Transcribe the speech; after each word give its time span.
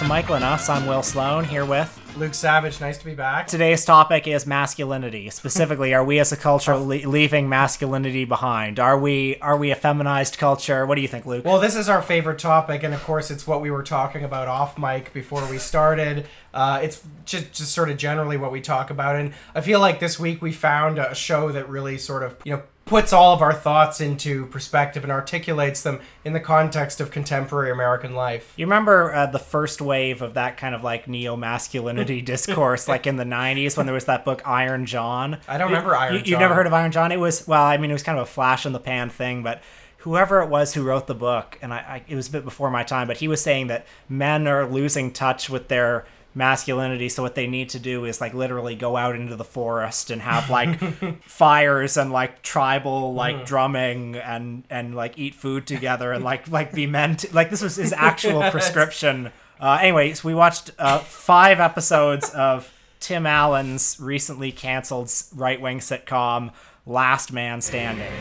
To 0.00 0.06
Michael 0.06 0.36
and 0.36 0.44
Us. 0.44 0.70
I'm 0.70 0.86
Will 0.86 1.02
Sloan 1.02 1.44
here 1.44 1.66
with. 1.66 2.00
Luke 2.16 2.32
Savage, 2.32 2.80
nice 2.80 2.96
to 2.96 3.04
be 3.04 3.14
back. 3.14 3.46
Today's 3.46 3.84
topic 3.84 4.26
is 4.26 4.46
masculinity. 4.46 5.28
Specifically, 5.28 5.92
are 5.92 6.02
we 6.02 6.18
as 6.18 6.32
a 6.32 6.38
culture 6.38 6.74
le- 6.78 7.06
leaving 7.06 7.50
masculinity 7.50 8.24
behind? 8.24 8.80
Are 8.80 8.98
we 8.98 9.36
are 9.42 9.58
we 9.58 9.70
a 9.70 9.74
feminized 9.74 10.38
culture? 10.38 10.86
What 10.86 10.94
do 10.94 11.02
you 11.02 11.08
think, 11.08 11.26
Luke? 11.26 11.44
Well, 11.44 11.60
this 11.60 11.76
is 11.76 11.90
our 11.90 12.00
favorite 12.00 12.38
topic, 12.38 12.82
and 12.82 12.94
of 12.94 13.04
course, 13.04 13.30
it's 13.30 13.46
what 13.46 13.60
we 13.60 13.70
were 13.70 13.82
talking 13.82 14.24
about 14.24 14.48
off 14.48 14.78
mic 14.78 15.12
before 15.12 15.46
we 15.50 15.58
started. 15.58 16.26
Uh, 16.54 16.80
it's 16.82 17.02
just, 17.26 17.52
just 17.52 17.72
sort 17.72 17.90
of 17.90 17.98
generally 17.98 18.38
what 18.38 18.52
we 18.52 18.62
talk 18.62 18.88
about, 18.88 19.16
and 19.16 19.34
I 19.54 19.60
feel 19.60 19.80
like 19.80 20.00
this 20.00 20.18
week 20.18 20.40
we 20.40 20.52
found 20.52 20.98
a 20.98 21.14
show 21.14 21.52
that 21.52 21.68
really 21.68 21.98
sort 21.98 22.22
of 22.22 22.38
you 22.44 22.54
know 22.54 22.62
puts 22.90 23.12
all 23.12 23.32
of 23.32 23.40
our 23.40 23.54
thoughts 23.54 24.00
into 24.00 24.46
perspective 24.46 25.04
and 25.04 25.12
articulates 25.12 25.84
them 25.84 26.00
in 26.24 26.32
the 26.32 26.40
context 26.40 27.00
of 27.00 27.12
contemporary 27.12 27.70
American 27.70 28.16
life. 28.16 28.52
You 28.56 28.66
remember 28.66 29.14
uh, 29.14 29.26
the 29.26 29.38
first 29.38 29.80
wave 29.80 30.22
of 30.22 30.34
that 30.34 30.56
kind 30.56 30.74
of 30.74 30.82
like 30.82 31.06
neo 31.06 31.36
masculinity 31.36 32.20
discourse, 32.34 32.88
like 32.88 33.06
in 33.06 33.14
the 33.14 33.24
'90s 33.24 33.76
when 33.76 33.86
there 33.86 33.94
was 33.94 34.06
that 34.06 34.24
book 34.24 34.42
Iron 34.44 34.86
John. 34.86 35.38
I 35.46 35.56
don't 35.56 35.68
remember 35.68 35.94
Iron 35.94 36.14
you, 36.14 36.18
John. 36.18 36.30
You've 36.30 36.40
never 36.40 36.54
heard 36.54 36.66
of 36.66 36.72
Iron 36.72 36.90
John? 36.90 37.12
It 37.12 37.20
was 37.20 37.46
well, 37.46 37.62
I 37.62 37.76
mean, 37.76 37.90
it 37.90 37.94
was 37.94 38.02
kind 38.02 38.18
of 38.18 38.24
a 38.24 38.30
flash 38.30 38.66
in 38.66 38.72
the 38.72 38.80
pan 38.80 39.08
thing, 39.08 39.44
but 39.44 39.62
whoever 39.98 40.40
it 40.40 40.48
was 40.48 40.74
who 40.74 40.82
wrote 40.82 41.06
the 41.06 41.14
book, 41.14 41.58
and 41.62 41.72
I, 41.72 41.76
I 41.76 42.02
it 42.08 42.16
was 42.16 42.26
a 42.26 42.32
bit 42.32 42.44
before 42.44 42.72
my 42.72 42.82
time, 42.82 43.06
but 43.06 43.18
he 43.18 43.28
was 43.28 43.40
saying 43.40 43.68
that 43.68 43.86
men 44.08 44.48
are 44.48 44.66
losing 44.66 45.12
touch 45.12 45.48
with 45.48 45.68
their 45.68 46.06
masculinity 46.34 47.08
so 47.08 47.22
what 47.22 47.34
they 47.34 47.46
need 47.46 47.68
to 47.68 47.78
do 47.78 48.04
is 48.04 48.20
like 48.20 48.32
literally 48.34 48.74
go 48.76 48.96
out 48.96 49.16
into 49.16 49.34
the 49.34 49.44
forest 49.44 50.10
and 50.10 50.22
have 50.22 50.48
like 50.48 50.78
fires 51.22 51.96
and 51.96 52.12
like 52.12 52.40
tribal 52.42 53.12
like 53.14 53.44
drumming 53.44 54.16
and 54.16 54.62
and 54.70 54.94
like 54.94 55.18
eat 55.18 55.34
food 55.34 55.66
together 55.66 56.12
and 56.12 56.22
like 56.24 56.48
like 56.48 56.72
be 56.72 56.86
men 56.86 57.16
to, 57.16 57.32
like 57.34 57.50
this 57.50 57.62
was 57.62 57.76
his 57.76 57.92
actual 57.92 58.42
prescription 58.50 59.32
uh 59.60 59.78
anyways 59.80 60.22
we 60.22 60.34
watched 60.34 60.70
uh 60.78 60.98
five 61.00 61.58
episodes 61.58 62.30
of 62.30 62.72
tim 63.00 63.26
allen's 63.26 63.98
recently 64.00 64.52
canceled 64.52 65.12
right-wing 65.34 65.80
sitcom 65.80 66.52
last 66.86 67.32
man 67.32 67.60
standing 67.60 68.12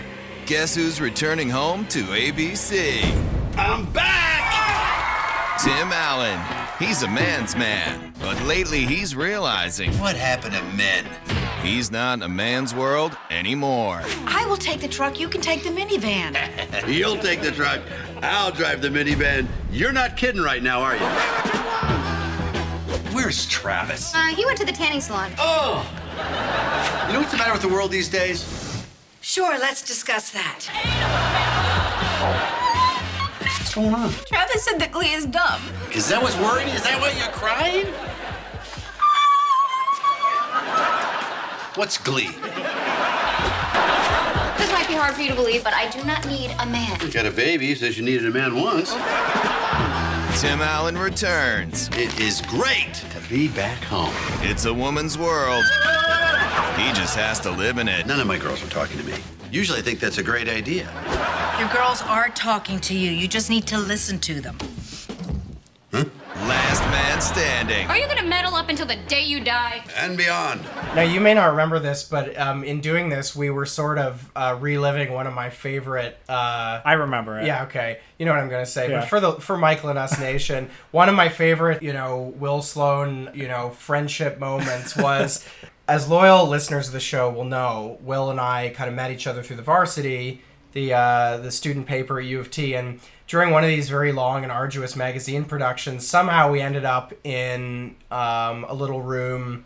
Guess 0.49 0.73
who's 0.73 0.99
returning 0.99 1.47
home 1.47 1.85
to 1.89 2.01
ABC? 2.05 3.03
I'm 3.55 3.85
back! 3.91 5.59
Tim 5.61 5.91
Allen. 5.91 6.58
He's 6.79 7.03
a 7.03 7.07
man's 7.09 7.57
man, 7.57 8.13
but 8.21 8.41
lately 8.43 8.85
he's 8.85 9.13
realizing 9.13 9.91
What 9.99 10.15
happened 10.15 10.53
to 10.55 10.63
men? 10.77 11.05
he's 11.61 11.91
not 11.91 12.21
a 12.21 12.29
man's 12.29 12.73
world 12.73 13.17
anymore. 13.29 14.01
I 14.25 14.45
will 14.47 14.55
take 14.55 14.79
the 14.79 14.87
truck. 14.87 15.19
You 15.19 15.27
can 15.27 15.41
take 15.41 15.63
the 15.63 15.69
minivan. 15.71 16.37
You'll 16.87 17.17
take 17.17 17.41
the 17.41 17.51
truck. 17.51 17.81
I'll 18.23 18.51
drive 18.51 18.81
the 18.81 18.87
minivan. 18.87 19.45
You're 19.71 19.91
not 19.91 20.15
kidding 20.15 20.41
right 20.41 20.63
now, 20.63 20.79
are 20.81 20.95
you? 20.95 21.05
Where's 23.13 23.45
Travis? 23.47 24.15
Uh, 24.15 24.27
he 24.27 24.45
went 24.45 24.57
to 24.59 24.65
the 24.65 24.71
tanning 24.71 25.01
salon. 25.01 25.31
Oh! 25.37 25.85
You 27.07 27.13
know 27.13 27.19
what's 27.19 27.31
the 27.33 27.37
matter 27.37 27.51
with 27.51 27.61
the 27.61 27.67
world 27.67 27.91
these 27.91 28.07
days? 28.07 28.85
Sure, 29.19 29.59
let's 29.59 29.81
discuss 29.81 30.31
that. 30.31 30.65
What's 33.79 33.91
going 33.91 34.03
on? 34.03 34.11
Travis 34.25 34.63
said 34.65 34.77
that 34.79 34.91
Glee 34.91 35.13
is 35.13 35.25
dumb. 35.25 35.61
Is 35.93 36.09
that 36.09 36.21
what's 36.21 36.35
worrying? 36.37 36.67
Is 36.69 36.83
that 36.83 36.99
why 36.99 37.11
you're 37.17 37.31
crying? 37.31 37.85
What's 41.75 41.97
Glee? 41.97 42.27
This 44.57 44.71
might 44.73 44.87
be 44.89 44.95
hard 44.95 45.15
for 45.15 45.21
you 45.21 45.29
to 45.29 45.35
believe, 45.35 45.63
but 45.63 45.73
I 45.73 45.89
do 45.91 46.03
not 46.03 46.27
need 46.27 46.53
a 46.59 46.65
man. 46.65 46.99
Got 47.11 47.25
a 47.25 47.31
baby, 47.31 47.73
says 47.73 47.97
you 47.97 48.03
needed 48.03 48.25
a 48.27 48.31
man 48.31 48.53
once. 48.53 48.91
Tim 50.41 50.59
Allen 50.59 50.97
returns. 50.97 51.87
It 51.93 52.19
is 52.19 52.41
great 52.41 52.93
to 52.93 53.29
be 53.29 53.47
back 53.47 53.81
home. 53.83 54.13
It's 54.41 54.65
a 54.65 54.73
woman's 54.73 55.17
world. 55.17 55.63
He 56.75 56.91
just 56.91 57.15
has 57.15 57.39
to 57.41 57.51
live 57.51 57.77
in 57.77 57.87
it. 57.87 58.05
None 58.05 58.19
of 58.19 58.27
my 58.27 58.37
girls 58.37 58.61
are 58.61 58.69
talking 58.69 58.97
to 58.97 59.05
me. 59.05 59.15
Usually 59.53 59.79
I 59.79 59.81
think 59.81 60.01
that's 60.01 60.17
a 60.17 60.23
great 60.23 60.49
idea. 60.49 60.89
Your 61.59 61.67
girls 61.67 62.01
are 62.03 62.29
talking 62.29 62.79
to 62.79 62.95
you. 62.95 63.11
You 63.11 63.27
just 63.27 63.49
need 63.49 63.67
to 63.67 63.77
listen 63.77 64.17
to 64.19 64.39
them. 64.39 64.57
Last 65.91 66.81
man 66.89 67.19
standing. 67.19 67.85
Are 67.87 67.97
you 67.97 68.07
gonna 68.07 68.23
meddle 68.23 68.55
up 68.55 68.69
until 68.69 68.85
the 68.85 68.95
day 68.95 69.25
you 69.25 69.43
die? 69.43 69.83
And 69.97 70.15
beyond. 70.15 70.61
Now, 70.95 71.01
you 71.01 71.19
may 71.19 71.33
not 71.33 71.47
remember 71.47 71.77
this, 71.77 72.03
but 72.03 72.39
um, 72.39 72.63
in 72.63 72.79
doing 72.79 73.09
this, 73.09 73.35
we 73.35 73.49
were 73.49 73.65
sort 73.65 73.97
of 73.97 74.31
uh, 74.37 74.57
reliving 74.57 75.11
one 75.11 75.27
of 75.27 75.33
my 75.33 75.49
favorite. 75.49 76.17
Uh, 76.29 76.79
i 76.85 76.93
remember 76.93 77.39
it 77.39 77.45
yeah, 77.45 77.63
okay, 77.63 77.99
you 78.17 78.25
know 78.25 78.31
what 78.31 78.39
I'm 78.39 78.49
gonna 78.49 78.65
say. 78.65 78.89
Yeah. 78.89 79.01
But 79.01 79.09
for 79.09 79.19
the 79.19 79.33
for 79.33 79.57
Michael 79.57 79.89
and 79.89 79.99
Us 79.99 80.17
Nation, 80.21 80.69
one 80.91 81.09
of 81.09 81.15
my 81.15 81.27
favorite, 81.27 81.83
you 81.83 81.91
know, 81.91 82.33
Will 82.37 82.61
Sloan, 82.61 83.31
you 83.33 83.49
know, 83.49 83.71
friendship 83.71 84.39
moments 84.39 84.95
was. 84.95 85.45
As 85.89 86.07
loyal 86.07 86.47
listeners 86.47 86.85
of 86.85 86.93
the 86.93 86.99
show 86.99 87.31
will 87.31 87.45
know, 87.45 87.97
Will 88.01 88.29
and 88.29 88.39
I 88.39 88.69
kind 88.69 88.87
of 88.87 88.95
met 88.95 89.09
each 89.09 89.25
other 89.25 89.41
through 89.41 89.55
the 89.55 89.63
varsity, 89.63 90.43
the 90.73 90.93
uh, 90.93 91.37
the 91.37 91.51
student 91.51 91.87
paper 91.87 92.19
at 92.19 92.25
U 92.25 92.39
of 92.39 92.51
T, 92.51 92.75
and 92.75 92.99
during 93.27 93.51
one 93.51 93.63
of 93.63 93.69
these 93.69 93.89
very 93.89 94.11
long 94.11 94.43
and 94.43 94.51
arduous 94.51 94.95
magazine 94.95 95.45
productions, 95.45 96.07
somehow 96.07 96.51
we 96.51 96.61
ended 96.61 96.85
up 96.85 97.13
in 97.23 97.95
um, 98.11 98.65
a 98.67 98.73
little 98.73 99.01
room, 99.01 99.65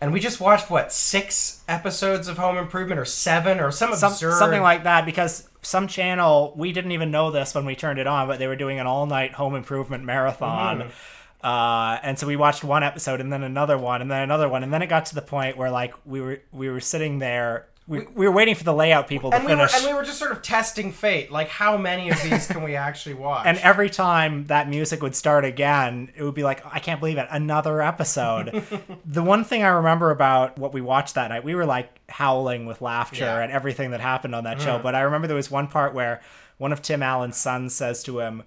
and 0.00 0.12
we 0.12 0.20
just 0.20 0.40
watched 0.40 0.70
what 0.70 0.92
six 0.92 1.62
episodes 1.68 2.28
of 2.28 2.38
Home 2.38 2.56
Improvement, 2.58 3.00
or 3.00 3.04
seven, 3.04 3.60
or 3.60 3.70
some, 3.70 3.94
Some, 3.94 4.12
absurd 4.12 4.38
something 4.38 4.62
like 4.62 4.84
that 4.84 5.04
because 5.04 5.48
some 5.62 5.88
channel 5.88 6.52
we 6.56 6.72
didn't 6.72 6.92
even 6.92 7.10
know 7.10 7.32
this 7.32 7.52
when 7.54 7.64
we 7.64 7.74
turned 7.74 7.98
it 7.98 8.06
on 8.06 8.28
but 8.28 8.38
they 8.38 8.46
were 8.46 8.54
doing 8.54 8.78
an 8.78 8.86
all-night 8.86 9.32
home 9.34 9.56
improvement 9.56 10.04
marathon. 10.04 10.78
Mm-hmm. 10.78 11.46
uh, 11.46 11.98
and 12.04 12.16
so 12.18 12.26
we 12.26 12.36
watched 12.36 12.62
one 12.62 12.84
episode 12.84 13.20
and 13.20 13.32
then 13.32 13.42
another 13.42 13.76
one 13.76 14.00
and 14.00 14.08
then 14.08 14.22
another 14.22 14.48
one. 14.48 14.62
And 14.62 14.72
then 14.72 14.80
it 14.80 14.86
got 14.86 15.06
to 15.06 15.16
the 15.16 15.22
point 15.22 15.56
where 15.56 15.70
like 15.70 15.92
we 16.04 16.20
were 16.20 16.40
we 16.52 16.70
were 16.70 16.80
sitting 16.80 17.18
there 17.18 17.66
we, 17.88 18.00
we 18.14 18.26
were 18.26 18.32
waiting 18.32 18.54
for 18.56 18.64
the 18.64 18.72
layout 18.74 19.06
people 19.06 19.30
to 19.30 19.36
and 19.36 19.44
we 19.46 19.52
were 19.52 19.58
finish 19.68 19.76
and 19.76 19.86
we 19.86 19.94
were 19.94 20.02
just 20.04 20.18
sort 20.18 20.32
of 20.32 20.42
testing 20.42 20.90
fate, 20.90 21.30
like 21.30 21.48
how 21.48 21.76
many 21.76 22.10
of 22.10 22.20
these 22.22 22.46
can 22.48 22.62
we 22.64 22.74
actually 22.74 23.14
watch? 23.26 23.46
and 23.46 23.58
every 23.58 23.88
time 23.88 24.44
that 24.46 24.68
music 24.68 25.02
would 25.02 25.14
start 25.14 25.44
again, 25.44 26.10
it 26.16 26.22
would 26.24 26.34
be 26.34 26.42
like, 26.42 26.64
I 26.66 26.80
can't 26.80 26.98
believe 26.98 27.16
it, 27.18 27.28
another 27.30 27.80
episode. 27.80 28.64
the 29.04 29.22
one 29.22 29.44
thing 29.44 29.62
I 29.62 29.68
remember 29.68 30.10
about 30.10 30.58
what 30.58 30.72
we 30.74 30.80
watched 30.80 31.14
that 31.14 31.28
night, 31.28 31.44
we 31.44 31.54
were 31.54 31.66
like 31.66 31.88
howling 32.08 32.66
with 32.66 32.80
laughter 32.82 33.24
Yeah. 33.24 33.42
at 33.42 33.50
everything 33.50 33.92
that 33.92 34.00
happened 34.00 34.34
on 34.34 34.44
that 34.44 34.60
show. 34.60 34.74
Mm-hmm. 34.74 34.82
But 34.82 34.94
I 34.96 35.02
remember 35.02 35.26
there 35.28 35.36
was 35.36 35.50
one 35.50 35.68
part 35.68 35.94
where 35.94 36.20
one 36.58 36.72
of 36.72 36.82
Tim 36.82 37.02
Allen's 37.02 37.36
sons 37.36 37.74
says 37.74 38.02
to 38.04 38.18
him, 38.20 38.42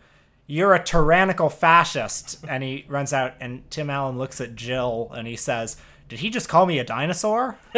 You're 0.48 0.74
a 0.74 0.84
tyrannical 0.84 1.50
fascist. 1.50 2.44
And 2.48 2.64
he 2.64 2.86
runs 2.90 3.14
out, 3.14 3.36
and 3.40 3.70
Tim 3.70 3.90
Allen 3.90 4.18
looks 4.18 4.42
at 4.42 4.56
Jill 4.56 5.12
and 5.16 5.28
he 5.28 5.36
says, 5.36 5.78
Did 6.10 6.20
he 6.20 6.30
just 6.30 6.50
call 6.50 6.66
me 6.66 6.80
a 6.80 6.84
dinosaur? 6.84 7.58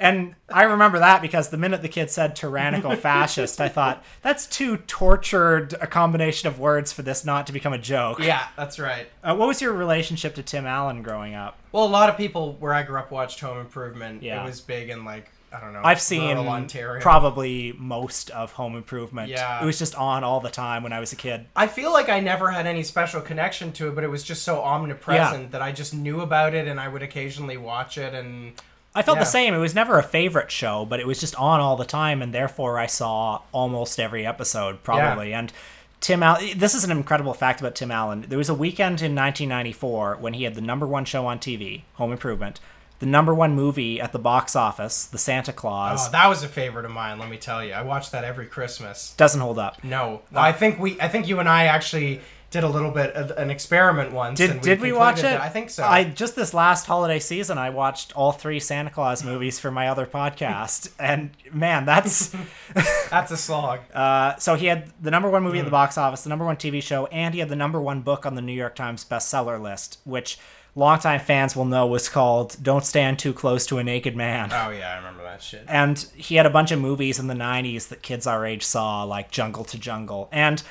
And 0.00 0.34
I 0.48 0.62
remember 0.62 0.98
that 1.00 1.22
because 1.22 1.48
the 1.48 1.56
minute 1.56 1.82
the 1.82 1.88
kid 1.88 2.10
said 2.10 2.36
tyrannical 2.36 2.94
fascist, 2.96 3.60
I 3.60 3.68
thought 3.68 4.04
that's 4.22 4.46
too 4.46 4.76
tortured 4.76 5.74
a 5.80 5.86
combination 5.86 6.48
of 6.48 6.58
words 6.58 6.92
for 6.92 7.02
this 7.02 7.24
not 7.24 7.46
to 7.48 7.52
become 7.52 7.72
a 7.72 7.78
joke. 7.78 8.18
yeah, 8.20 8.48
that's 8.56 8.78
right. 8.78 9.08
Uh, 9.24 9.34
what 9.34 9.48
was 9.48 9.60
your 9.60 9.72
relationship 9.72 10.34
to 10.36 10.42
Tim 10.42 10.66
Allen 10.66 11.02
growing 11.02 11.34
up? 11.34 11.58
Well, 11.72 11.84
a 11.84 11.86
lot 11.88 12.08
of 12.08 12.16
people 12.16 12.54
where 12.60 12.72
I 12.72 12.82
grew 12.82 12.98
up 12.98 13.10
watched 13.10 13.40
Home 13.40 13.58
Improvement. 13.58 14.22
Yeah. 14.22 14.42
It 14.42 14.46
was 14.46 14.60
big 14.60 14.90
in 14.90 15.04
like 15.04 15.30
I 15.50 15.60
don't 15.60 15.72
know. 15.72 15.80
I've 15.82 16.00
seen 16.00 16.36
Ontario. 16.36 17.00
probably 17.00 17.72
most 17.78 18.28
of 18.30 18.52
Home 18.52 18.76
Improvement. 18.76 19.30
Yeah. 19.30 19.62
It 19.62 19.64
was 19.64 19.78
just 19.78 19.94
on 19.94 20.22
all 20.22 20.40
the 20.40 20.50
time 20.50 20.82
when 20.82 20.92
I 20.92 21.00
was 21.00 21.14
a 21.14 21.16
kid. 21.16 21.46
I 21.56 21.66
feel 21.68 21.90
like 21.90 22.10
I 22.10 22.20
never 22.20 22.50
had 22.50 22.66
any 22.66 22.82
special 22.82 23.22
connection 23.22 23.72
to 23.72 23.88
it, 23.88 23.94
but 23.94 24.04
it 24.04 24.08
was 24.10 24.22
just 24.22 24.42
so 24.42 24.60
omnipresent 24.60 25.42
Yeah. 25.44 25.48
that 25.52 25.62
I 25.62 25.72
just 25.72 25.94
knew 25.94 26.20
about 26.20 26.52
it 26.54 26.68
and 26.68 26.78
I 26.78 26.88
would 26.88 27.02
occasionally 27.02 27.56
watch 27.56 27.96
it 27.96 28.12
and 28.12 28.52
I 28.94 29.02
felt 29.02 29.18
Yeah. 29.18 29.24
the 29.24 29.30
same. 29.30 29.54
It 29.54 29.58
was 29.58 29.74
never 29.74 29.98
a 29.98 30.02
favorite 30.02 30.50
show, 30.50 30.84
but 30.84 30.98
it 31.00 31.06
was 31.06 31.20
just 31.20 31.34
on 31.36 31.60
all 31.60 31.76
the 31.76 31.84
time, 31.84 32.20
and 32.22 32.32
therefore 32.34 32.78
I 32.78 32.86
saw 32.86 33.42
almost 33.52 34.00
every 34.00 34.26
episode 34.26 34.82
probably. 34.82 35.32
And 35.32 35.52
Tim 36.00 36.22
Allen, 36.22 36.58
this 36.58 36.74
is 36.74 36.84
an 36.84 36.90
incredible 36.90 37.34
fact 37.34 37.60
about 37.60 37.74
Tim 37.74 37.90
Allen. 37.90 38.24
There 38.28 38.38
was 38.38 38.48
a 38.48 38.54
weekend 38.54 39.02
in 39.02 39.14
1994 39.14 40.16
when 40.20 40.34
he 40.34 40.44
had 40.44 40.54
the 40.54 40.60
number 40.60 40.86
one 40.86 41.04
show 41.04 41.26
on 41.26 41.38
TV, 41.38 41.82
Home 41.94 42.12
Improvement, 42.12 42.60
the 43.00 43.06
number 43.06 43.34
one 43.34 43.54
movie 43.54 44.00
at 44.00 44.12
the 44.12 44.18
box 44.18 44.56
office, 44.56 45.04
The 45.04 45.18
Santa 45.18 45.52
Claus. 45.52 46.08
oh, 46.08 46.10
that 46.12 46.26
was 46.28 46.42
a 46.42 46.48
favorite 46.48 46.84
of 46.84 46.90
mine. 46.90 47.18
Let 47.18 47.28
me 47.28 47.36
tell 47.36 47.64
you, 47.64 47.72
I 47.72 47.82
watched 47.82 48.10
that 48.12 48.24
every 48.24 48.46
Christmas. 48.46 49.14
Doesn't 49.16 49.40
hold 49.40 49.58
up. 49.58 49.82
No, 49.84 50.22
uh, 50.34 50.40
I 50.40 50.52
think 50.52 50.78
we, 50.80 51.00
I 51.00 51.08
think 51.08 51.28
you 51.28 51.38
and 51.40 51.48
I 51.48 51.64
actually 51.66 52.20
did 52.50 52.64
a 52.64 52.68
little 52.68 52.90
bit 52.90 53.12
of 53.14 53.30
an 53.32 53.50
experiment 53.50 54.12
once. 54.12 54.38
Did, 54.38 54.50
and 54.52 54.60
did 54.62 54.80
we 54.80 54.90
watch 54.92 55.18
it? 55.18 55.38
I 55.38 55.48
think 55.50 55.68
so. 55.68 55.84
I 55.84 56.04
just 56.04 56.34
this 56.34 56.54
last 56.54 56.86
holiday 56.86 57.18
season, 57.18 57.58
I 57.58 57.68
watched 57.70 58.16
all 58.16 58.32
three 58.32 58.58
Santa 58.58 58.88
Claus 58.90 59.22
movies 59.22 59.58
for 59.58 59.70
my 59.70 59.86
other 59.88 60.06
podcast, 60.06 60.90
and 60.98 61.30
man, 61.52 61.84
that's 61.84 62.34
That's 63.10 63.30
a 63.30 63.36
slog. 63.36 63.80
Uh, 63.94 64.36
so 64.36 64.54
he 64.54 64.66
had 64.66 64.92
the 65.02 65.10
number 65.10 65.28
one 65.28 65.42
movie 65.42 65.58
at 65.58 65.62
Hmm. 65.62 65.66
the 65.66 65.70
box 65.72 65.98
office, 65.98 66.22
the 66.22 66.28
number 66.30 66.44
one 66.44 66.56
TV 66.56 66.82
show, 66.82 67.06
and 67.06 67.34
he 67.34 67.40
had 67.40 67.48
the 67.48 67.56
number 67.56 67.80
one 67.80 68.00
book 68.00 68.24
on 68.24 68.34
the 68.34 68.42
New 68.42 68.52
York 68.52 68.74
Times 68.76 69.04
bestseller 69.04 69.60
list, 69.60 69.98
which 70.04 70.38
longtime 70.76 71.18
fans 71.18 71.56
will 71.56 71.64
know 71.64 71.86
was 71.86 72.08
called 72.08 72.56
"Don't 72.62 72.84
Stand 72.84 73.18
Too 73.18 73.32
Close 73.32 73.66
to 73.66 73.78
a 73.78 73.84
Naked 73.84 74.14
Man." 74.16 74.50
oh 74.52 74.70
yeah, 74.70 74.92
I 74.92 74.96
remember 74.96 75.22
that 75.24 75.42
shit. 75.42 75.64
And 75.66 75.98
he 76.14 76.36
had 76.36 76.46
a 76.46 76.50
bunch 76.50 76.70
of 76.70 76.80
movies 76.80 77.18
in 77.18 77.26
the 77.26 77.34
'90s 77.34 77.88
that 77.88 78.02
kids 78.02 78.26
our 78.26 78.46
age 78.46 78.64
saw, 78.64 79.02
like 79.02 79.30
Jungle 79.30 79.64
to 79.64 79.78
Jungle, 79.78 80.28
and 80.30 80.62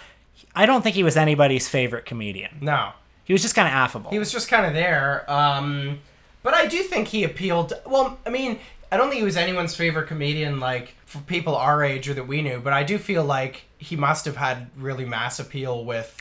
I 0.57 0.65
don't 0.65 0.81
think 0.81 0.95
he 0.95 1.03
was 1.03 1.15
anybody's 1.15 1.69
favorite 1.69 2.05
comedian. 2.05 2.57
No. 2.61 2.93
He 3.25 3.31
was 3.31 3.43
just 3.43 3.53
kind 3.53 3.67
of 3.67 3.73
affable. 3.75 4.09
He 4.09 4.17
was 4.17 4.31
just 4.31 4.49
kind 4.49 4.65
of 4.65 4.73
there. 4.73 5.29
Um, 5.31 5.99
but 6.41 6.55
I 6.55 6.65
do 6.65 6.81
think 6.81 7.09
he 7.09 7.23
appealed. 7.23 7.73
Well, 7.85 8.17
I 8.25 8.31
mean, 8.31 8.57
I 8.91 8.97
don't 8.97 9.09
think 9.09 9.19
he 9.19 9.25
was 9.25 9.37
anyone's 9.37 9.75
favorite 9.75 10.07
comedian, 10.07 10.59
like 10.59 10.95
for 11.05 11.19
people 11.19 11.55
our 11.55 11.83
age 11.83 12.09
or 12.09 12.15
that 12.15 12.27
we 12.27 12.41
knew. 12.41 12.59
But 12.59 12.73
I 12.73 12.83
do 12.83 12.97
feel 12.97 13.23
like 13.23 13.65
he 13.77 13.95
must 13.95 14.25
have 14.25 14.37
had 14.37 14.71
really 14.75 15.05
mass 15.05 15.39
appeal 15.39 15.85
with, 15.85 16.17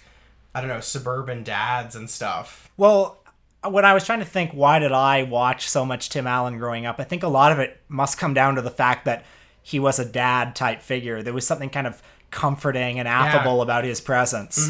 I 0.54 0.60
don't 0.60 0.68
know, 0.68 0.80
suburban 0.80 1.42
dads 1.42 1.96
and 1.96 2.10
stuff. 2.10 2.70
Well, 2.76 3.18
when 3.66 3.86
I 3.86 3.94
was 3.94 4.04
trying 4.04 4.18
to 4.18 4.26
think, 4.26 4.50
why 4.52 4.78
did 4.80 4.92
I 4.92 5.22
watch 5.22 5.66
so 5.66 5.86
much 5.86 6.10
Tim 6.10 6.26
Allen 6.26 6.58
growing 6.58 6.84
up? 6.84 6.96
I 6.98 7.04
think 7.04 7.22
a 7.22 7.28
lot 7.28 7.52
of 7.52 7.58
it 7.58 7.80
must 7.88 8.18
come 8.18 8.34
down 8.34 8.56
to 8.56 8.62
the 8.62 8.70
fact 8.70 9.06
that 9.06 9.24
he 9.62 9.80
was 9.80 9.98
a 9.98 10.04
dad 10.04 10.54
type 10.54 10.82
figure. 10.82 11.22
There 11.22 11.32
was 11.32 11.46
something 11.46 11.70
kind 11.70 11.86
of 11.86 12.02
comforting 12.30 12.98
and 12.98 13.08
affable 13.08 13.56
Yeah. 13.58 13.62
about 13.62 13.84
his 13.84 14.00
presence. 14.00 14.68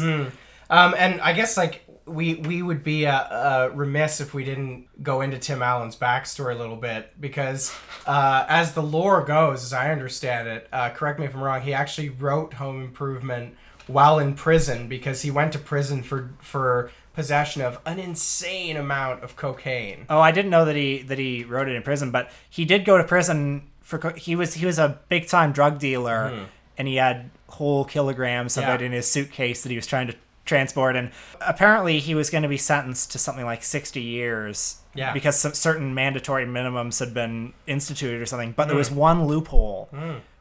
Um, 0.69 0.95
and 0.97 1.21
I 1.21 1.33
guess 1.33 1.55
like 1.57 1.83
we 2.05 2.35
we 2.35 2.61
would 2.61 2.83
be 2.83 3.05
uh, 3.05 3.13
uh, 3.19 3.69
remiss 3.73 4.21
if 4.21 4.33
we 4.33 4.43
didn't 4.43 4.87
go 5.03 5.21
into 5.21 5.37
Tim 5.37 5.61
Allen's 5.61 5.95
backstory 5.95 6.53
a 6.55 6.57
little 6.57 6.75
bit 6.77 7.13
because 7.19 7.73
uh, 8.05 8.45
as 8.47 8.73
the 8.73 8.81
lore 8.83 9.23
goes, 9.23 9.63
as 9.63 9.73
I 9.73 9.91
understand 9.91 10.47
it, 10.47 10.67
uh, 10.71 10.89
correct 10.91 11.19
me 11.19 11.25
if 11.25 11.35
I'm 11.35 11.41
wrong, 11.41 11.61
he 11.61 11.73
actually 11.73 12.09
wrote 12.09 12.53
Home 12.55 12.81
Improvement 12.83 13.55
while 13.87 14.19
in 14.19 14.33
prison 14.35 14.87
because 14.89 15.21
he 15.21 15.31
went 15.31 15.53
to 15.53 15.59
prison 15.59 16.03
for 16.03 16.31
for 16.39 16.91
possession 17.13 17.61
of 17.61 17.79
an 17.85 17.97
insane 17.99 18.77
amount 18.77 19.23
of 19.23 19.35
cocaine. 19.35 20.05
Oh, 20.09 20.19
I 20.19 20.31
didn't 20.31 20.51
know 20.51 20.65
that 20.65 20.75
he 20.75 21.01
that 21.03 21.17
he 21.17 21.43
wrote 21.45 21.67
it 21.69 21.75
in 21.75 21.81
prison, 21.83 22.11
but 22.11 22.29
he 22.49 22.63
did 22.65 22.83
go 22.85 22.97
to 22.97 23.03
prison 23.03 23.67
for 23.81 23.99
co- 23.99 24.13
he 24.13 24.35
was 24.35 24.55
he 24.55 24.65
was 24.65 24.77
a 24.79 24.99
big 25.09 25.27
time 25.27 25.51
drug 25.53 25.79
dealer, 25.79 26.47
and 26.77 26.87
he 26.87 26.97
had 26.97 27.31
whole 27.49 27.85
kilograms 27.85 28.57
of. 28.57 28.63
Yeah. 28.63 28.75
it 28.75 28.81
in 28.81 28.91
his 28.91 29.09
suitcase 29.09 29.63
that 29.63 29.69
he 29.69 29.75
was 29.75 29.87
trying 29.87 30.07
to 30.07 30.15
transport, 30.45 30.95
and 30.95 31.11
apparently 31.41 31.99
he 31.99 32.15
was 32.15 32.29
going 32.29 32.43
to 32.43 32.47
be 32.49 32.57
sentenced 32.57 33.11
to 33.11 33.19
something 33.19 33.45
like 33.45 33.63
sixty 33.63 34.01
years. 34.01 34.77
Yeah. 34.95 35.13
because 35.13 35.37
some 35.37 35.53
certain 35.53 35.93
mandatory 35.93 36.43
minimums 36.47 36.99
had 36.99 37.13
been 37.13 37.53
instituted 37.67 38.19
or 38.19 38.25
something. 38.25 38.53
But 38.53 38.67
there 38.67 38.75
was 38.75 38.87
Hmm. 38.89 38.95
one 38.95 39.25
loophole, 39.27 39.89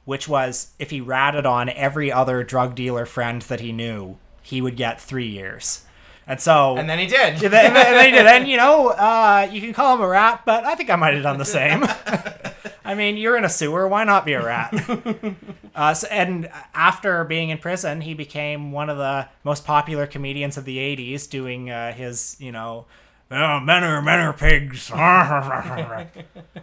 which 0.07 0.29
was 0.29 0.69
if 0.79 0.89
he 0.89 1.03
ratted 1.03 1.45
on 1.45 1.69
every 1.69 2.11
other 2.11 2.43
drug 2.43 2.75
dealer 2.75 3.05
friend 3.05 3.43
that 3.43 3.61
he 3.61 3.71
knew, 3.71 4.17
he 4.41 4.63
would 4.63 4.75
get 4.77 4.99
three 4.99 5.27
years. 5.27 5.83
And 6.27 6.41
so, 6.41 6.77
And 6.79 6.89
then 6.89 6.99
he 6.99 7.07
did. 7.07 7.35
and 7.45 7.53
then, 7.53 7.67
and 7.67 7.77
then 7.77 8.05
he 8.07 8.11
did. 8.13 8.27
And 8.27 8.49
you 8.49 8.57
know, 8.57 8.89
uh, 8.89 9.47
you 9.53 9.61
can 9.61 9.75
call 9.75 9.95
him 9.95 10.01
a 10.01 10.09
rat, 10.09 10.41
but 10.47 10.65
I 10.65 10.75
think 10.75 10.89
I 10.89 10.97
might 10.97 11.13
have 11.13 11.23
done 11.23 11.37
the 11.37 11.45
same. 11.45 11.83
I 12.87 12.95
mean, 12.95 13.17
you're 13.17 13.37
in 13.37 13.45
a 13.45 13.49
sewer. 13.49 13.89
Why 13.89 14.05
not 14.05 14.25
be 14.25 14.35
a 14.35 14.45
rat? 14.45 14.73
uh, 15.75 15.93
so, 15.93 16.07
and 16.09 16.49
after 16.73 17.25
being 17.25 17.51
in 17.51 17.59
prison, 17.59 18.01
he 18.01 18.15
became 18.15 18.71
one 18.71 18.89
of 18.89 18.97
the 18.97 19.29
most 19.43 19.65
popular 19.65 20.07
comedians 20.07 20.57
of 20.57 20.65
the 20.65 20.79
'80s, 20.79 21.29
doing 21.29 21.69
uh, 21.69 21.93
his, 21.93 22.37
you 22.39 22.53
know. 22.53 22.87
Oh, 23.29 23.59
men 23.59 23.83
are 23.83 24.01
men 24.01 24.21
are 24.21 24.33
pigs. 24.33 24.89
I 24.95 26.07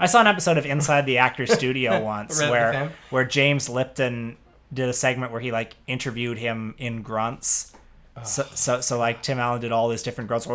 saw 0.06 0.22
an 0.22 0.28
episode 0.28 0.58
of 0.58 0.66
Inside 0.66 1.06
the 1.06 1.18
Actors 1.18 1.52
Studio 1.52 2.02
once 2.06 2.40
Read 2.40 2.50
where 2.50 2.72
him. 2.72 2.92
where 3.10 3.26
James 3.26 3.68
Lipton 3.68 4.38
did 4.74 4.88
a 4.88 4.94
segment 4.94 5.34
where 5.34 5.42
he 5.42 5.52
like 5.52 5.76
interviewed 5.88 6.38
him 6.38 6.74
in 6.78 7.02
grunts. 7.02 7.74
So, 8.24 8.44
so, 8.54 8.80
so 8.80 8.98
like 8.98 9.22
Tim 9.24 9.40
Allen 9.40 9.60
did 9.60 9.74
all 9.74 9.90
these 9.90 10.04
different 10.04 10.30
grunts. 10.30 10.48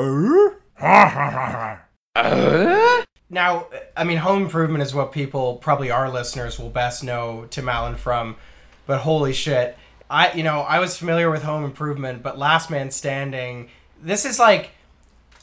Now, 3.31 3.67
I 3.97 4.05
mean, 4.05 4.19
Home 4.19 4.43
Improvement 4.43 4.83
is 4.83 4.95
what 4.95 5.13
people, 5.13 5.57
probably 5.57 5.91
our 5.91 6.11
listeners, 6.11 6.59
will 6.59 6.71
best 6.71 7.05
know 7.05 7.47
Tim 7.51 7.69
Allen 7.69 7.97
from. 7.97 8.37
But 8.87 9.01
holy 9.01 9.35
shit, 9.35 9.77
I 10.09 10.33
you 10.33 10.43
know 10.43 10.61
I 10.61 10.79
was 10.79 10.97
familiar 10.97 11.31
with 11.31 11.43
Home 11.43 11.65
Improvement, 11.65 12.23
but 12.23 12.39
Last 12.39 12.71
Man 12.71 12.91
Standing. 12.91 13.69
This 14.03 14.25
is 14.25 14.39
like, 14.39 14.71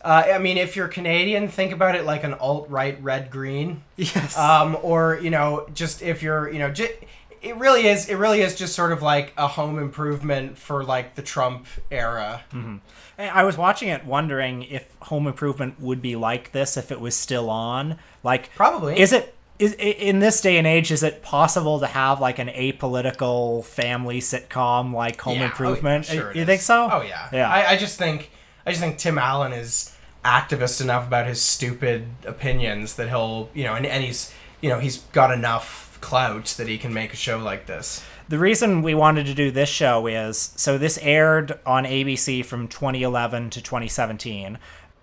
uh, 0.01 0.23
I 0.33 0.39
mean, 0.39 0.57
if 0.57 0.75
you're 0.75 0.87
Canadian, 0.87 1.47
think 1.47 1.71
about 1.71 1.95
it 1.95 2.05
like 2.05 2.23
an 2.23 2.33
alt 2.33 2.69
right 2.69 3.01
red 3.03 3.29
green. 3.29 3.83
Yes. 3.97 4.35
Um, 4.37 4.77
or 4.81 5.19
you 5.21 5.29
know, 5.29 5.67
just 5.75 6.01
if 6.01 6.23
you're 6.23 6.51
you 6.51 6.57
know, 6.57 6.71
j- 6.71 6.97
it 7.45 7.55
really 7.57 7.87
is. 7.87 8.09
It 8.09 8.15
really 8.15 8.41
is 8.41 8.55
just 8.55 8.75
sort 8.75 8.91
of 8.91 9.01
like 9.01 9.33
a 9.37 9.47
Home 9.47 9.77
Improvement 9.79 10.57
for 10.57 10.83
like 10.83 11.15
the 11.15 11.21
Trump 11.21 11.67
era. 11.91 12.43
Mm-hmm. 12.51 12.77
I 13.17 13.43
was 13.43 13.57
watching 13.57 13.89
it 13.89 14.03
wondering 14.05 14.63
if 14.63 14.87
Home 15.03 15.27
Improvement 15.27 15.79
would 15.79 16.01
be 16.01 16.15
like 16.15 16.51
this 16.51 16.75
if 16.75 16.91
it 16.91 16.99
was 16.99 17.15
still 17.15 17.49
on. 17.49 17.97
Like 18.23 18.53
Probably. 18.55 18.99
Is 18.99 19.13
it 19.13 19.35
is 19.57 19.73
in 19.73 20.19
this 20.19 20.41
day 20.41 20.57
and 20.57 20.67
age 20.67 20.91
is 20.91 21.01
it 21.01 21.21
possible 21.21 21.79
to 21.79 21.87
have 21.87 22.19
like 22.19 22.39
an 22.39 22.49
apolitical 22.49 23.63
family 23.63 24.19
sitcom 24.19 24.91
like 24.93 25.21
Home 25.21 25.37
Yeah, 25.37 25.43
oh, 25.43 25.45
Improvement? 25.45 26.05
sure 26.05 26.33
you 26.33 26.41
is. 26.41 26.47
think 26.47 26.61
so? 26.61 26.89
Oh 26.91 27.01
yeah. 27.01 27.29
Yeah. 27.31 27.49
I, 27.49 27.71
I 27.71 27.77
just 27.77 27.97
think 27.97 28.31
I 28.65 28.71
just 28.71 28.81
think 28.81 28.97
Tim 28.97 29.17
Allen 29.17 29.53
is 29.53 29.95
activist 30.25 30.81
enough 30.81 31.07
about 31.07 31.27
his 31.27 31.41
stupid 31.41 32.07
opinions 32.25 32.95
that 32.95 33.07
he'll 33.09 33.49
you 33.53 33.63
know 33.63 33.75
and, 33.75 33.85
and 33.85 34.03
he's 34.03 34.33
you 34.59 34.69
know 34.69 34.79
he's 34.79 34.97
got 35.13 35.31
enough 35.31 35.94
clout 36.05 36.45
that 36.57 36.67
he 36.67 36.77
can 36.77 36.93
make 36.93 37.11
a 37.13 37.15
show 37.15 37.37
like 37.39 37.65
this. 37.65 38.03
The 38.29 38.37
reason 38.39 38.81
we 38.83 38.93
wanted 38.93 39.25
to 39.25 39.33
do 39.33 39.49
this 39.51 39.69
show 39.69 40.05
is 40.07 40.53
so 40.55 40.77
this 40.77 40.97
aired 41.01 41.59
on 41.65 41.83
ABC 41.85 42.45
from 42.45 42.67
2011 42.67 43.49
to 43.51 43.61
2017. 43.61 44.57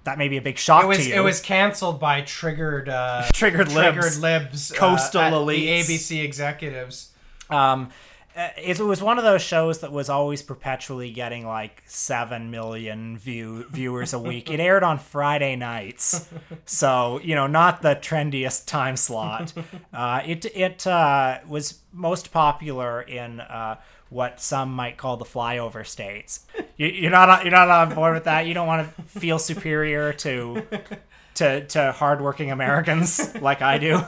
That 0.04 0.19
may 0.19 0.28
be 0.28 0.37
a 0.37 0.43
big 0.43 0.58
shock 0.58 0.84
It 0.84 0.87
was 0.88 0.99
to 0.99 1.08
you. 1.08 1.14
it 1.14 1.20
was 1.20 1.40
canceled 1.40 2.00
by 2.00 2.22
triggered 2.22 2.88
uh, 2.88 3.25
Triggered 3.32 3.69
libs. 3.72 3.94
triggered 3.96 4.20
libs 4.22 4.72
uh, 4.72 4.75
Coastal 4.76 5.22
elites. 5.22 5.87
the 5.87 5.94
ABC 5.94 6.25
executives. 6.25 7.10
Um, 7.50 7.88
uh, 7.88 7.90
it 8.34 8.79
was 8.81 9.02
one 9.02 9.19
of 9.19 9.25
those 9.25 9.43
shows 9.43 9.81
that 9.81 9.93
was 9.93 10.08
always 10.08 10.43
perpetually 10.43 11.11
getting 11.11 11.46
like 11.46 11.82
seven 11.87 12.50
million 12.50 13.19
view 13.19 13.64
viewers 13.70 14.12
a 14.12 14.19
week. 14.19 14.50
It 14.50 14.61
aired 14.61 14.82
on 14.82 14.99
Friday 14.99 15.56
nights, 15.56 16.29
so 16.65 17.20
you 17.22 17.34
know 17.34 17.46
not 17.46 17.82
the 17.82 17.96
trendiest 17.96 18.67
time 18.67 18.96
slot. 18.96 19.53
Uh, 19.93 20.22
it 20.24 20.46
it 20.56 20.86
uh, 20.86 21.41
was 21.46 21.81
most 21.93 22.32
popular 22.32 23.03
in 23.03 23.41
uh, 23.41 23.77
what 24.08 24.41
some 24.41 24.72
might 24.72 24.96
call 24.96 25.17
the 25.17 25.24
flyover 25.24 25.86
states. 25.86 26.46
You, 26.77 26.86
you're 26.86 27.10
not 27.10 27.44
you're 27.44 27.53
not 27.53 27.69
on 27.69 27.94
board 27.94 28.15
with 28.15 28.24
that. 28.24 28.46
You 28.46 28.55
don't 28.55 28.67
want 28.67 28.96
to 28.96 29.03
feel 29.03 29.39
superior 29.39 30.12
to 30.15 30.67
to 31.34 31.67
to 31.67 31.93
hardworking 31.93 32.51
Americans 32.51 33.34
like 33.41 33.62
I 33.62 33.79
do. 33.79 34.03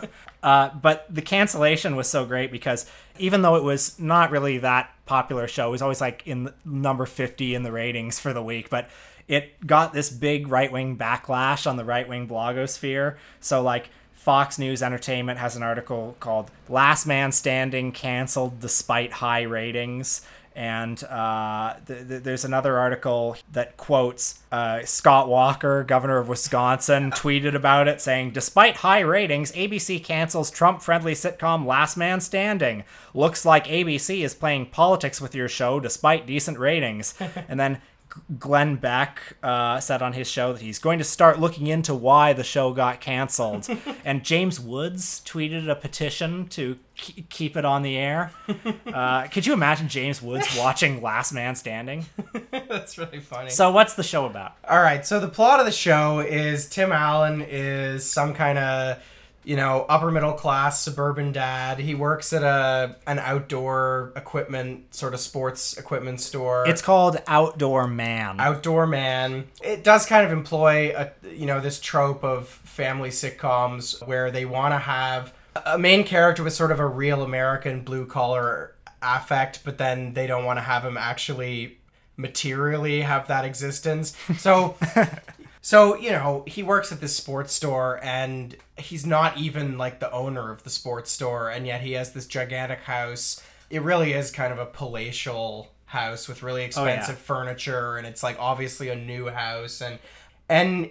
Uh, 0.45 0.69
but 0.75 1.07
the 1.09 1.23
cancellation 1.23 1.97
was 1.97 2.07
so 2.07 2.27
great 2.27 2.53
because 2.53 2.85
even 3.19 3.41
though 3.41 3.57
it 3.57 3.63
was 3.63 3.99
not 3.99 4.31
really 4.31 4.59
that 4.59 4.91
popular 5.07 5.49
show, 5.49 5.69
it 5.69 5.71
was 5.71 5.81
always 5.81 6.03
like 6.03 6.23
in 6.27 6.53
number 6.67 7.07
50 7.07 7.55
in 7.55 7.63
the 7.63 7.73
ratings 7.73 8.21
for 8.21 8.35
the 8.35 8.43
week, 8.43 8.69
but 8.69 8.91
it 9.27 9.67
got 9.67 9.95
this 9.95 10.11
big 10.11 10.49
right 10.49 10.71
wing 10.71 10.99
backlash 10.99 11.67
on 11.67 11.79
the 11.79 11.85
right 11.85 12.07
wing 12.07 12.29
blogosphere. 12.29 13.17
So, 13.41 13.63
like, 13.63 13.89
Fox 14.13 14.59
News 14.59 14.83
Entertainment 14.83 15.39
has 15.39 15.57
an 15.57 15.63
article 15.63 16.15
called 16.21 16.51
Last 16.69 17.07
Man 17.07 17.33
Standing 17.33 17.91
Canceled 17.91 18.61
Despite 18.61 19.13
High 19.13 19.43
Ratings. 19.43 20.27
And 20.54 21.02
uh, 21.04 21.75
th- 21.87 22.06
th- 22.06 22.23
there's 22.23 22.44
another 22.44 22.78
article 22.78 23.37
that 23.50 23.76
quotes 23.76 24.40
uh, 24.52 24.84
Scott 24.84 25.28
Walker, 25.28 25.82
governor 25.82 26.18
of 26.18 26.28
Wisconsin, 26.28 27.11
tweeted 27.12 27.54
about 27.54 27.88
it 27.88 28.00
saying, 28.00 28.30
Despite 28.30 28.76
high 28.76 29.00
ratings, 29.00 29.50
ABC 29.52 30.02
cancels 30.02 30.50
Trump 30.50 30.80
friendly 30.80 31.14
sitcom 31.14 31.66
Last 31.66 31.96
Man 31.96 32.20
Standing. 32.20 32.84
Looks 33.14 33.44
like 33.44 33.66
ABC 33.66 34.25
is 34.25 34.34
playing 34.34 34.66
politics 34.66 35.20
with 35.20 35.34
your 35.34 35.49
show 35.49 35.80
despite 35.80 36.26
decent 36.26 36.58
ratings. 36.58 37.14
and 37.49 37.58
then 37.58 37.80
Glenn 38.38 38.76
Beck 38.76 39.37
uh, 39.42 39.80
said 39.80 40.02
on 40.02 40.12
his 40.12 40.28
show 40.28 40.52
that 40.52 40.62
he's 40.62 40.78
going 40.78 40.99
to 40.99 41.04
start 41.04 41.40
looking 41.40 41.66
into 41.66 41.94
why 41.94 42.33
the 42.33 42.44
show 42.44 42.73
got 42.73 43.00
canceled. 43.00 43.68
and 44.04 44.25
James 44.25 44.61
Woods 44.61 45.21
tweeted 45.25 45.68
a 45.68 45.75
petition 45.75 46.47
to 46.49 46.78
k- 46.94 47.25
keep 47.28 47.56
it 47.56 47.64
on 47.64 47.83
the 47.83 47.97
air. 47.97 48.33
Uh, 48.87 49.26
could 49.26 49.44
you 49.44 49.52
imagine 49.52 49.88
James 49.88 50.23
Woods 50.23 50.56
watching 50.56 51.02
Last 51.02 51.33
Man 51.33 51.56
Standing? 51.56 52.06
That's 52.52 52.97
really 52.97 53.18
funny. 53.18 53.50
So, 53.50 53.73
what's 53.73 53.94
the 53.94 54.04
show 54.04 54.26
about? 54.26 54.52
All 54.68 54.80
right, 54.80 55.04
so 55.04 55.18
the 55.18 55.26
plot 55.28 55.59
of 55.59 55.66
the 55.66 55.73
show 55.73 56.21
is 56.21 56.68
Tim 56.68 56.92
Allen 56.92 57.42
is 57.42 58.09
some 58.09 58.35
kind 58.35 58.56
of, 58.56 59.02
you 59.45 59.57
know, 59.57 59.85
upper 59.89 60.11
middle 60.11 60.33
class 60.33 60.83
suburban 60.83 61.33
dad. 61.33 61.79
He 61.79 61.95
works 61.95 62.33
at 62.33 62.43
a 62.43 62.97
an 63.07 63.19
outdoor 63.19 64.13
equipment 64.17 64.95
sort 64.95 65.15
of 65.15 65.21
sports 65.21 65.77
equipment 65.77 66.21
store. 66.21 66.67
It's 66.67 66.83
called 66.83 67.19
Outdoor 67.27 67.87
Man. 67.87 68.41
outdoor 68.41 68.87
man. 68.87 69.47
It 69.63 69.85
does 69.85 70.07
kind 70.07 70.25
of 70.27 70.33
employ 70.33 70.95
a 70.97 71.11
you 71.29 71.47
know 71.47 71.61
this 71.61 71.79
trope 71.81 72.25
of 72.25 72.49
family 72.49 73.11
sitcoms 73.11 74.05
where 74.07 74.31
they 74.31 74.45
want 74.45 74.73
to 74.73 74.79
have 74.79 75.33
a 75.67 75.79
main 75.79 76.05
character 76.05 76.43
with 76.43 76.53
sort 76.53 76.73
of 76.73 76.81
a 76.81 76.87
real 76.87 77.23
American 77.23 77.83
blue 77.83 78.07
collar 78.07 78.75
affect, 79.03 79.65
but 79.65 79.79
then 79.79 80.15
they 80.15 80.27
don't 80.27 80.45
want 80.45 80.59
to 80.59 80.63
have 80.63 80.85
him 80.85 80.97
actually 80.97 81.79
materially 82.17 83.03
have 83.03 83.29
that 83.29 83.45
existence. 83.45 84.17
So 84.39 84.77
so, 85.66 85.97
you 85.97 86.11
know, 86.11 86.44
he 86.47 86.62
works 86.62 86.92
at 86.92 87.00
this 87.00 87.16
sports 87.16 87.54
store 87.54 87.99
and 88.04 88.54
he's 88.76 89.06
not 89.06 89.38
even 89.38 89.78
like 89.78 89.99
the 89.99 90.12
owner 90.12 90.50
of 90.50 90.62
the 90.62 90.68
sports 90.68 91.11
store 91.11 91.49
and 91.49 91.66
yet 91.66 91.80
he 91.80 91.92
has 91.92 92.12
this 92.12 92.26
gigantic 92.26 92.80
house. 92.80 93.42
It 93.71 93.80
really 93.80 94.12
is 94.12 94.30
kind 94.30 94.52
of 94.52 94.59
a 94.59 94.66
palatial 94.66 95.73
house 95.87 96.28
with 96.28 96.42
really 96.42 96.61
Oh, 96.76 96.85
yeah. 96.85 96.90
expensive 96.97 97.16
furniture 97.16 97.97
and 97.97 98.06
it's 98.06 98.23
like 98.23 98.37
obviously 98.38 98.90
a 98.90 98.94
new 98.94 99.28
house 99.28 99.80
and 99.80 99.99
and 100.50 100.90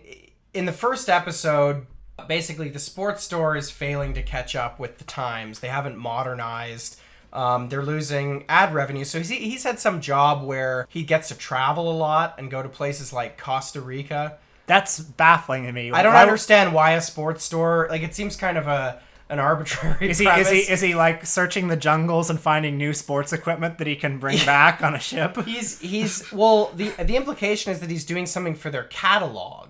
in 0.56 0.65
the 0.65 0.72
first 0.72 1.08
episode 1.08 1.86
basically 2.27 2.70
the 2.70 2.80
sports 2.80 3.24
store 3.24 3.56
is 3.56 3.70
failing 3.70 4.15
to 4.15 4.24
catch 4.24 4.56
up 4.56 4.80
with 4.80 4.98
the 4.98 5.03
times 5.03 5.60
they 5.60 5.68
haven't 5.68 5.98
modernized 5.98 7.00
um, 7.34 7.68
they're 7.70 7.84
losing 7.84 8.46
ad 8.48 8.74
revenue 8.74 9.03
so 9.03 9.18
he's, 9.18 9.30
he's 9.30 9.63
had 9.63 9.80
some 9.80 10.00
job 10.01 10.44
where 10.44 10.88
he 10.89 11.03
gets 11.03 11.27
to 11.27 11.36
travel 11.38 11.92
a 11.92 11.98
lot 11.98 12.36
and 12.38 12.50
go 12.50 12.63
to 12.63 12.70
places 12.70 13.12
like 13.12 13.38
costa 13.38 13.82
rica 13.82 14.38
That's 14.65 15.00
baffling 15.00 15.65
to 15.65 15.72
me. 15.72 15.91
i 15.91 16.01
don't 16.03 16.13
Why- 16.13 16.22
understand 16.22 16.74
why 16.74 16.91
a 16.91 17.01
sports 17.01 17.43
store 17.43 17.88
like 17.89 18.01
it 18.01 18.15
seems 18.15 18.36
kind 18.36 18.58
of 18.58 18.67
a 18.67 19.01
an 19.29 19.39
arbitrary 19.39 20.10
Is 20.10 20.20
he 20.20 20.27
is 20.27 20.50
he 20.50 20.58
is 20.60 20.82
he 20.82 20.93
like 20.96 21.25
searching 21.25 21.67
the 21.67 21.77
jungles 21.77 22.29
and 22.29 22.39
finding 22.39 22.77
new 22.77 22.93
sports 22.93 23.34
equipment 23.34 23.77
that 23.79 23.88
he 23.88 23.96
can 23.96 24.20
bring 24.20 24.38
back 24.46 24.84
on 24.84 24.93
a 24.93 25.00
ship? 25.00 25.38
he's 25.46 25.79
he's 25.79 26.32
well 26.32 26.72
the 26.75 26.89
the 27.03 27.15
implication 27.15 27.72
is 27.72 27.79
that 27.79 27.89
he's 27.89 28.05
doing 28.05 28.25
something 28.25 28.53
for 28.55 28.70
their 28.70 28.84
catalog. 28.84 29.70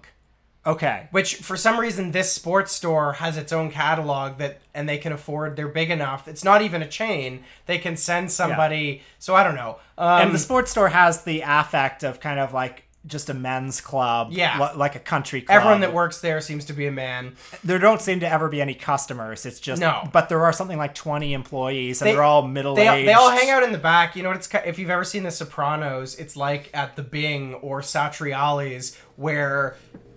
Okay. 0.65 1.09
which 1.12 1.35
for 1.35 1.57
some 1.57 1.77
reason 1.77 2.12
this 2.12 2.31
sports 2.31 2.71
store 2.71 3.13
has 3.13 3.35
its 3.38 3.51
own 3.51 3.69
catalog 3.69 4.38
that 4.38 4.62
and 4.73 4.88
they 4.88 4.97
can 4.97 5.12
afford 5.12 5.55
they're 5.57 5.67
big 5.67 5.89
enough. 5.91 6.27
It's 6.27 6.43
not 6.43 6.62
even 6.62 6.81
a 6.81 6.88
chain. 6.88 7.43
They 7.65 7.77
can 7.77 7.95
send 7.97 8.31
somebody 8.31 9.01
so 9.19 9.35
i 9.35 9.43
don't 9.43 9.55
know. 9.55 9.79
Um, 9.97 10.21
and 10.21 10.33
the 10.33 10.39
sports 10.39 10.71
store 10.71 10.89
has 10.89 11.23
the 11.23 11.41
affect 11.45 12.03
of 12.03 12.19
kind 12.21 12.39
of 12.39 12.53
like 12.53 12.83
just 13.05 13.29
a 13.29 13.33
men's 13.33 13.81
club, 13.81 14.29
Yeah. 14.31 14.57
li- 14.57 14.77
like 14.77 14.95
a 14.95 15.00
country 15.00 15.41
club. 15.41 15.57
everyone 15.57 15.81
that 15.81 15.91
works 15.93 16.22
there 16.22 16.39
seems 16.39 16.63
to 16.65 16.74
be 16.74 16.88
a 16.88 16.91
man 16.91 17.36
there 17.63 17.77
don't 17.77 18.01
seem 18.01 18.22
to 18.22 18.31
ever 18.31 18.48
be 18.48 18.62
any 18.62 18.74
customers. 18.74 19.45
It's 19.45 19.60
just 19.60 19.81
No. 19.81 20.07
But 20.13 20.29
there 20.29 20.43
are 20.45 20.53
something 20.53 20.77
like 20.77 20.95
twenty 20.95 21.33
employees, 21.33 22.01
and 22.01 22.10
They- 22.10 22.15
are 22.15 22.24
all 22.24 22.48
middle 22.48 22.75
they, 22.75 22.88
aged. 22.88 23.07
they 23.10 23.13
all 23.13 23.29
hang 23.31 23.50
out 23.50 23.62
in 23.63 23.72
the 23.74 23.77
back 23.77 24.15
you 24.15 24.24
know 24.24 24.29
what 24.29 24.38
it's 24.38 24.50
if 24.65 24.79
you've 24.79 24.89
ever 24.89 25.03
seen 25.03 25.24
the 25.24 25.31
sopranos 25.31 26.15
it's 26.15 26.36
like 26.38 26.69
at 26.74 26.95
the 26.95 27.03
bing 27.03 27.55
or 27.55 27.81
satriale's 27.81 28.98
where 29.15 29.75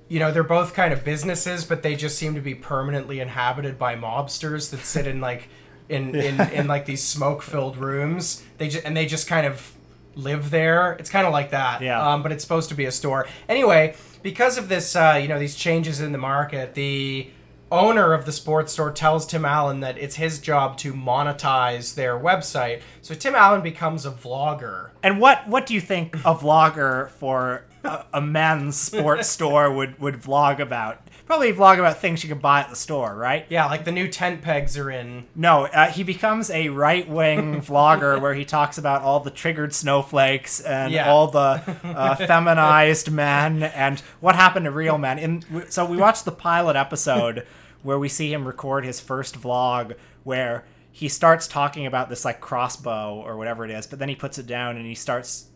you 0.08 0.20
know 0.20 0.30
they're 0.30 0.44
both 0.44 0.74
kind 0.74 0.92
of 0.92 1.04
businesses 1.04 1.64
but 1.64 1.82
they 1.82 1.96
just 1.96 2.16
seem 2.16 2.34
to 2.34 2.40
be 2.40 2.54
permanently 2.54 3.20
inhabited 3.20 3.78
by 3.78 3.96
mobsters 3.96 4.70
that 4.70 4.84
sit 4.84 5.06
in 5.06 5.20
like 5.20 5.48
in 5.88 6.14
in, 6.14 6.40
in 6.52 6.66
like 6.68 6.86
these 6.86 7.02
smoke 7.02 7.42
filled 7.42 7.76
rooms 7.76 8.42
they 8.58 8.68
just 8.68 8.84
and 8.84 8.96
they 8.96 9.06
just 9.06 9.26
kind 9.26 9.46
of 9.46 9.72
live 10.16 10.50
there 10.50 10.94
it's 10.94 11.10
kind 11.10 11.26
of 11.26 11.32
like 11.32 11.50
that 11.50 11.80
Yeah. 11.82 12.00
um, 12.14 12.22
but 12.22 12.32
it's 12.32 12.42
supposed 12.42 12.68
to 12.70 12.74
be 12.74 12.86
a 12.86 12.90
store 12.92 13.28
anyway 13.48 13.94
because 14.22 14.58
of 14.58 14.68
this 14.68 14.96
uh, 14.96 15.18
you 15.22 15.28
know 15.28 15.38
these 15.38 15.54
changes 15.54 16.00
in 16.00 16.10
the 16.12 16.18
market 16.18 16.74
the 16.74 17.28
owner 17.70 18.12
of 18.12 18.24
the 18.26 18.32
sports 18.32 18.72
store 18.72 18.92
tells 18.92 19.26
Tim 19.26 19.44
Allen 19.44 19.80
that 19.80 19.98
it's 19.98 20.14
his 20.16 20.38
job 20.38 20.76
to 20.78 20.92
monetize 20.92 21.96
their 21.96 22.16
website. 22.16 22.80
So 23.02 23.12
Tim 23.12 23.34
Allen 23.34 23.60
becomes 23.60 24.06
a 24.06 24.12
vlogger. 24.12 24.90
And 25.02 25.20
what 25.20 25.48
what 25.48 25.66
do 25.66 25.74
you 25.74 25.80
think 25.80 26.14
a 26.24 26.32
vlogger 26.34 27.10
for 27.10 27.64
a, 27.82 28.04
a 28.14 28.20
men's 28.20 28.76
sports 28.76 29.26
store 29.36 29.72
would 29.72 29.98
would 29.98 30.14
vlog 30.14 30.60
about? 30.60 31.05
Probably 31.26 31.52
vlog 31.52 31.78
about 31.80 31.98
things 31.98 32.22
you 32.22 32.28
can 32.28 32.38
buy 32.38 32.60
at 32.60 32.70
the 32.70 32.76
store, 32.76 33.14
right? 33.14 33.46
Yeah, 33.48 33.66
like 33.66 33.84
the 33.84 33.90
new 33.92 34.06
tent 34.06 34.42
pegs 34.42 34.78
are 34.78 34.88
in. 34.90 35.26
No, 35.34 35.64
uh, 35.66 35.90
he 35.90 36.04
becomes 36.04 36.50
a 36.50 36.68
right 36.68 37.08
wing 37.08 37.60
vlogger 37.62 38.20
where 38.20 38.34
he 38.34 38.44
talks 38.44 38.78
about 38.78 39.02
all 39.02 39.18
the 39.18 39.30
triggered 39.32 39.74
snowflakes 39.74 40.60
and 40.60 40.92
Yeah. 40.92 41.10
all 41.10 41.26
the 41.26 41.62
uh, 41.84 42.14
feminized 42.26 43.10
men 43.10 43.64
and 43.64 44.00
what 44.20 44.36
happened 44.36 44.66
to 44.66 44.70
real 44.70 44.98
men. 44.98 45.18
In 45.18 45.66
so 45.68 45.84
we 45.84 45.96
watched 45.96 46.24
the 46.24 46.32
pilot 46.32 46.76
episode 46.76 47.44
where 47.82 47.98
we 47.98 48.08
see 48.08 48.32
him 48.32 48.46
record 48.46 48.84
his 48.84 49.00
first 49.00 49.40
vlog 49.40 49.96
where 50.22 50.64
he 50.92 51.08
starts 51.08 51.46
talking 51.48 51.86
about 51.86 52.08
this 52.08 52.24
like 52.24 52.40
crossbow 52.40 53.14
or 53.24 53.36
whatever 53.36 53.64
it 53.64 53.70
is, 53.72 53.86
but 53.86 53.98
then 53.98 54.08
he 54.08 54.14
puts 54.14 54.38
it 54.38 54.46
down 54.46 54.76
and 54.76 54.86
he 54.86 54.94
starts 54.94 55.46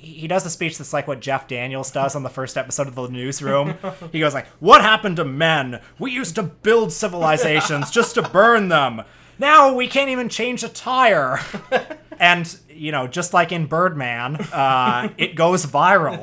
he 0.00 0.28
does 0.28 0.46
a 0.46 0.50
speech 0.50 0.78
that's 0.78 0.92
like 0.92 1.08
what 1.08 1.18
Jeff 1.18 1.48
Daniels 1.48 1.90
does 1.90 2.14
on 2.14 2.22
the 2.22 2.30
first 2.30 2.56
episode 2.56 2.86
of 2.86 2.94
the 2.94 3.08
newsroom. 3.08 3.74
He 4.12 4.20
goes 4.20 4.32
like, 4.32 4.46
"What 4.60 4.80
happened 4.80 5.16
to 5.16 5.24
men? 5.24 5.80
We 5.98 6.12
used 6.12 6.36
to 6.36 6.42
build 6.44 6.92
civilizations 6.92 7.90
just 7.90 8.14
to 8.14 8.22
burn 8.22 8.68
them. 8.68 9.02
Now 9.40 9.74
we 9.74 9.88
can't 9.88 10.08
even 10.08 10.28
change 10.28 10.62
a 10.62 10.68
tire." 10.68 11.40
And 12.20 12.58
you 12.68 12.90
know, 12.90 13.06
just 13.06 13.32
like 13.32 13.52
in 13.52 13.66
Birdman, 13.66 14.34
uh, 14.52 15.10
it 15.16 15.36
goes 15.36 15.64
viral 15.64 16.18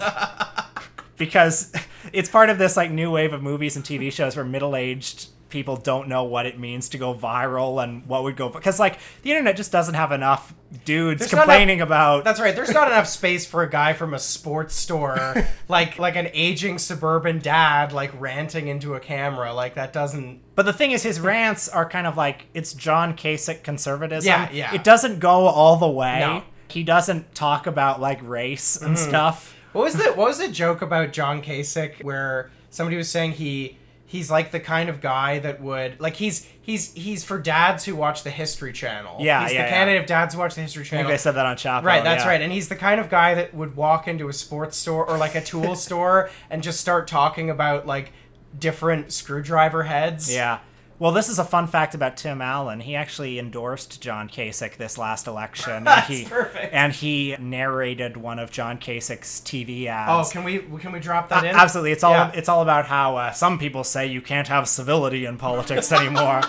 because 1.18 1.74
it's 2.12 2.28
part 2.28 2.50
of 2.50 2.58
this 2.58 2.76
like 2.76 2.92
new 2.92 3.12
wave 3.12 3.32
of 3.32 3.42
movies 3.42 3.78
and 3.78 3.86
TV 3.86 4.12
shows 4.12 4.36
where 4.36 4.44
middle-aged 4.44 5.30
people 5.56 5.78
don't 5.78 6.10
know 6.10 6.26
what 6.26 6.46
it 6.46 6.60
means 6.60 6.90
to 6.90 6.98
go 6.98 7.14
viral 7.16 7.82
and 7.82 8.06
what 8.08 8.24
would 8.24 8.36
go 8.36 8.50
because 8.50 8.78
like 8.78 9.00
the 9.22 9.30
internet 9.32 9.56
just 9.56 9.72
doesn't 9.72 9.94
have 9.96 10.12
enough 10.12 10.54
dudes 10.84 11.20
There's 11.20 11.32
not 11.32 11.38
enough- 11.38 11.46
complaining 11.46 11.80
about 11.80 12.26
That's 12.26 12.42
right. 12.42 12.54
There's 12.54 12.72
not 12.74 12.90
enough 12.90 13.08
space 13.08 13.46
for 13.46 13.64
a 13.64 13.70
guy 13.70 13.94
from 13.94 14.14
a 14.14 14.20
sports 14.20 14.76
store, 14.76 15.34
like 15.70 15.98
like 15.98 16.18
an 16.18 16.28
aging 16.34 16.78
suburban 16.78 17.40
dad, 17.40 17.94
like 17.94 18.12
ranting 18.20 18.68
into 18.68 18.96
a 18.96 19.00
camera. 19.00 19.54
Like 19.54 19.76
that 19.76 19.94
doesn't. 19.94 20.42
But 20.56 20.66
the 20.66 20.74
thing 20.74 20.92
is, 20.92 21.04
his 21.04 21.22
rants 21.22 21.70
are 21.70 21.88
kind 21.88 22.06
of 22.06 22.18
like 22.18 22.48
it's 22.54 22.74
John 22.74 23.16
Kasich 23.16 23.64
conservatism. 23.64 24.28
Yeah, 24.28 24.52
yeah. 24.52 24.76
It 24.76 24.84
doesn't 24.84 25.20
go 25.20 25.46
all 25.48 25.78
the 25.78 25.88
way. 25.90 26.20
No. 26.20 26.44
He 26.68 26.84
doesn't 26.84 27.34
talk 27.34 27.66
about 27.66 28.02
like 28.02 28.20
race 28.22 28.76
and 28.76 28.98
Mm-hmm. 28.98 29.10
stuff. 29.10 29.56
What 29.72 29.86
was 29.86 29.94
the 29.94 30.12
What 30.12 30.28
was 30.28 30.40
the 30.40 30.50
joke 30.50 30.82
about 30.82 31.14
John 31.14 31.42
Kasich 31.42 32.04
where 32.04 32.52
somebody 32.70 32.98
was 32.98 33.10
saying 33.10 33.32
he 33.34 33.78
he's 34.16 34.32
like 34.32 34.52
the 34.52 34.60
kind 34.62 34.88
of 34.88 35.02
guy 35.02 35.40
that 35.40 35.62
would 35.62 36.00
like 36.00 36.16
he's 36.16 36.48
he's 36.62 36.94
he's 36.94 37.26
for 37.26 37.38
dads 37.38 37.84
who 37.84 37.96
watch 37.96 38.24
the 38.24 38.30
History 38.30 38.72
Channel. 38.72 39.18
Yeah, 39.20 39.44
he's 39.44 39.52
yeah, 39.52 39.64
the 39.64 39.68
yeah. 39.68 39.76
candidate 39.76 40.02
of 40.02 40.08
dads 40.08 40.34
who 40.34 40.40
watch 40.40 40.56
the 40.56 40.62
History 40.62 40.84
I 40.84 40.86
Channel. 40.86 41.06
think 41.06 41.14
I 41.14 41.18
said 41.18 41.34
that 41.34 41.46
on 41.46 41.58
Chapo. 41.58 41.84
Right, 41.84 42.04
that's 42.04 42.24
yeah. 42.24 42.30
right. 42.30 42.42
And 42.42 42.52
he's 42.52 42.70
the 42.70 42.78
kind 42.78 43.02
of 43.02 43.10
guy 43.10 43.34
that 43.36 43.54
would 43.54 43.76
walk 43.76 44.08
into 44.08 44.30
a 44.30 44.34
sports 44.34 44.78
store 44.78 45.08
or 45.08 45.18
like 45.18 45.36
a 45.36 45.42
tool 45.42 45.76
store 45.88 46.30
and 46.50 46.64
just 46.64 46.80
start 46.80 47.08
talking 47.08 47.50
about 47.50 47.86
like 47.86 48.14
different 48.58 49.12
screwdriver 49.12 49.84
heads. 49.84 50.34
Yeah. 50.34 50.60
Well, 50.98 51.12
this 51.12 51.28
is 51.28 51.40
a 51.40 51.44
fun 51.44 51.68
fact 51.68 51.94
about 51.94 52.16
Tim 52.16 52.42
Allen. 52.42 52.80
He 52.80 52.96
actually 52.96 53.38
endorsed 53.38 54.02
John 54.02 54.30
Kasich 54.30 54.78
this 54.78 54.98
last 54.98 55.28
election. 55.28 55.84
That's 55.84 56.10
and 56.10 56.18
he, 56.20 56.24
perfect. 56.26 56.74
And 56.74 56.94
he 56.94 57.36
narrated 57.38 58.16
one 58.16 58.40
of 58.40 58.50
John 58.50 58.78
Kasich's 58.78 59.42
TV 59.42 59.88
ads. 59.88 60.30
Oh, 60.30 60.32
can 60.32 60.46
we 60.46 60.60
can 60.80 60.94
we 60.94 61.02
drop 61.02 61.28
that 61.30 61.44
A- 61.44 61.50
in? 61.50 61.56
Absolutely, 61.56 61.92
it's 61.92 62.04
all 62.04 62.14
Yeah. 62.14 62.32
it's 62.34 62.48
all 62.48 62.62
about 62.62 62.86
how 62.86 63.18
uh, 63.18 63.32
some 63.34 63.60
people 63.60 63.84
say 63.84 64.08
you 64.08 64.22
can't 64.22 64.48
have 64.48 64.70
civility 64.70 65.26
in 65.26 65.38
politics 65.38 65.92
anymore. 65.92 66.42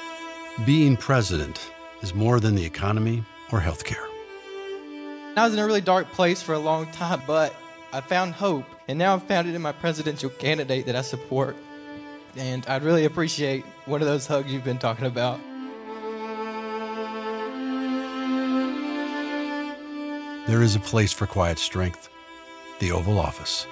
Being 0.66 0.96
president 0.96 1.70
is 2.02 2.12
more 2.12 2.40
than 2.40 2.56
the 2.56 2.64
economy 2.64 3.22
or 3.52 3.60
healthcare. 3.60 4.04
I 5.36 5.44
was 5.44 5.52
in 5.52 5.60
a 5.60 5.66
really 5.66 5.80
dark 5.82 6.10
place 6.10 6.42
for 6.42 6.54
a 6.54 6.58
long 6.58 6.90
time, 6.90 7.22
but 7.24 7.54
I 7.92 8.00
found 8.00 8.32
hope, 8.34 8.64
and 8.88 8.98
now 8.98 9.14
I've 9.14 9.22
found 9.24 9.46
it 9.48 9.54
in 9.54 9.62
my 9.62 9.70
presidential 9.72 10.30
candidate 10.30 10.86
that 10.86 10.96
I 10.96 11.02
support. 11.02 11.56
And 12.36 12.66
I'd 12.66 12.82
really 12.82 13.06
appreciate 13.06 13.64
one 13.86 14.02
of 14.02 14.08
those 14.08 14.26
hugs 14.26 14.52
you've 14.52 14.64
been 14.64 14.78
talking 14.78 15.06
about. 15.06 15.40
There 20.46 20.62
is 20.62 20.76
a 20.76 20.80
place 20.80 21.12
for 21.12 21.26
quiet 21.26 21.58
strength 21.58 22.08
the 22.78 22.92
Oval 22.92 23.18
Office. 23.18 23.66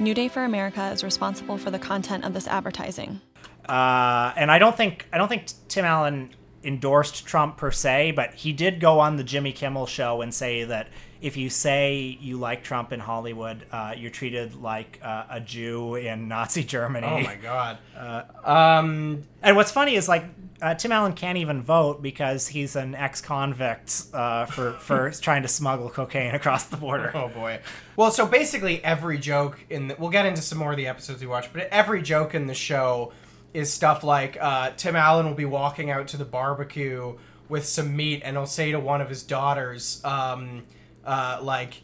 New 0.00 0.14
Day 0.14 0.28
for 0.28 0.44
America 0.44 0.90
is 0.90 1.04
responsible 1.04 1.56
for 1.56 1.70
the 1.70 1.78
content 1.78 2.24
of 2.24 2.34
this 2.34 2.48
advertising. 2.48 3.20
Uh, 3.68 4.32
and 4.36 4.50
I 4.50 4.58
don't 4.58 4.76
think 4.76 5.06
I 5.12 5.18
don't 5.18 5.28
think 5.28 5.46
Tim 5.68 5.84
Allen 5.84 6.30
endorsed 6.62 7.26
Trump 7.26 7.56
per 7.56 7.70
se, 7.70 8.12
but 8.12 8.34
he 8.34 8.52
did 8.52 8.80
go 8.80 9.00
on 9.00 9.16
the 9.16 9.24
Jimmy 9.24 9.52
Kimmel 9.52 9.86
show 9.86 10.20
and 10.20 10.32
say 10.34 10.64
that 10.64 10.88
if 11.20 11.36
you 11.36 11.50
say 11.50 12.18
you 12.20 12.38
like 12.38 12.62
Trump 12.62 12.92
in 12.92 13.00
Hollywood, 13.00 13.66
uh, 13.70 13.94
you're 13.96 14.10
treated 14.10 14.54
like 14.54 14.98
uh, 15.02 15.24
a 15.30 15.40
Jew 15.40 15.94
in 15.94 16.28
Nazi 16.28 16.64
Germany. 16.64 17.06
Oh 17.06 17.20
my 17.20 17.36
god. 17.36 17.78
Um, 18.44 19.24
and 19.42 19.54
what's 19.56 19.70
funny 19.70 19.94
is 19.94 20.08
like 20.08 20.24
uh, 20.62 20.74
Tim 20.74 20.92
Allen 20.92 21.12
can't 21.12 21.36
even 21.38 21.62
vote 21.62 22.02
because 22.02 22.48
he's 22.48 22.74
an 22.74 22.94
ex-convict 22.94 24.04
uh, 24.12 24.46
for 24.46 24.72
for 24.74 25.10
trying 25.20 25.42
to 25.42 25.48
smuggle 25.48 25.90
cocaine 25.90 26.34
across 26.34 26.64
the 26.64 26.76
border. 26.76 27.12
Oh 27.14 27.28
boy. 27.28 27.60
Well, 27.96 28.10
so 28.10 28.26
basically 28.26 28.82
every 28.82 29.18
joke 29.18 29.60
in 29.68 29.88
the, 29.88 29.96
we'll 29.98 30.10
get 30.10 30.26
into 30.26 30.40
some 30.42 30.58
more 30.58 30.70
of 30.70 30.78
the 30.78 30.86
episodes 30.86 31.20
we 31.20 31.26
watch, 31.26 31.52
but 31.52 31.68
every 31.70 32.02
joke 32.02 32.34
in 32.34 32.46
the 32.46 32.54
show 32.54 33.12
is 33.54 33.72
stuff 33.72 34.04
like 34.04 34.36
uh, 34.40 34.70
Tim 34.76 34.94
Allen 34.96 35.26
will 35.26 35.34
be 35.34 35.44
walking 35.44 35.90
out 35.90 36.08
to 36.08 36.16
the 36.16 36.24
barbecue 36.24 37.16
with 37.48 37.66
some 37.66 37.96
meat, 37.96 38.22
and 38.24 38.36
he'll 38.36 38.46
say 38.46 38.70
to 38.72 38.78
one 38.80 39.00
of 39.00 39.08
his 39.08 39.22
daughters, 39.24 40.00
um, 40.04 40.62
uh, 41.04 41.38
like, 41.42 41.82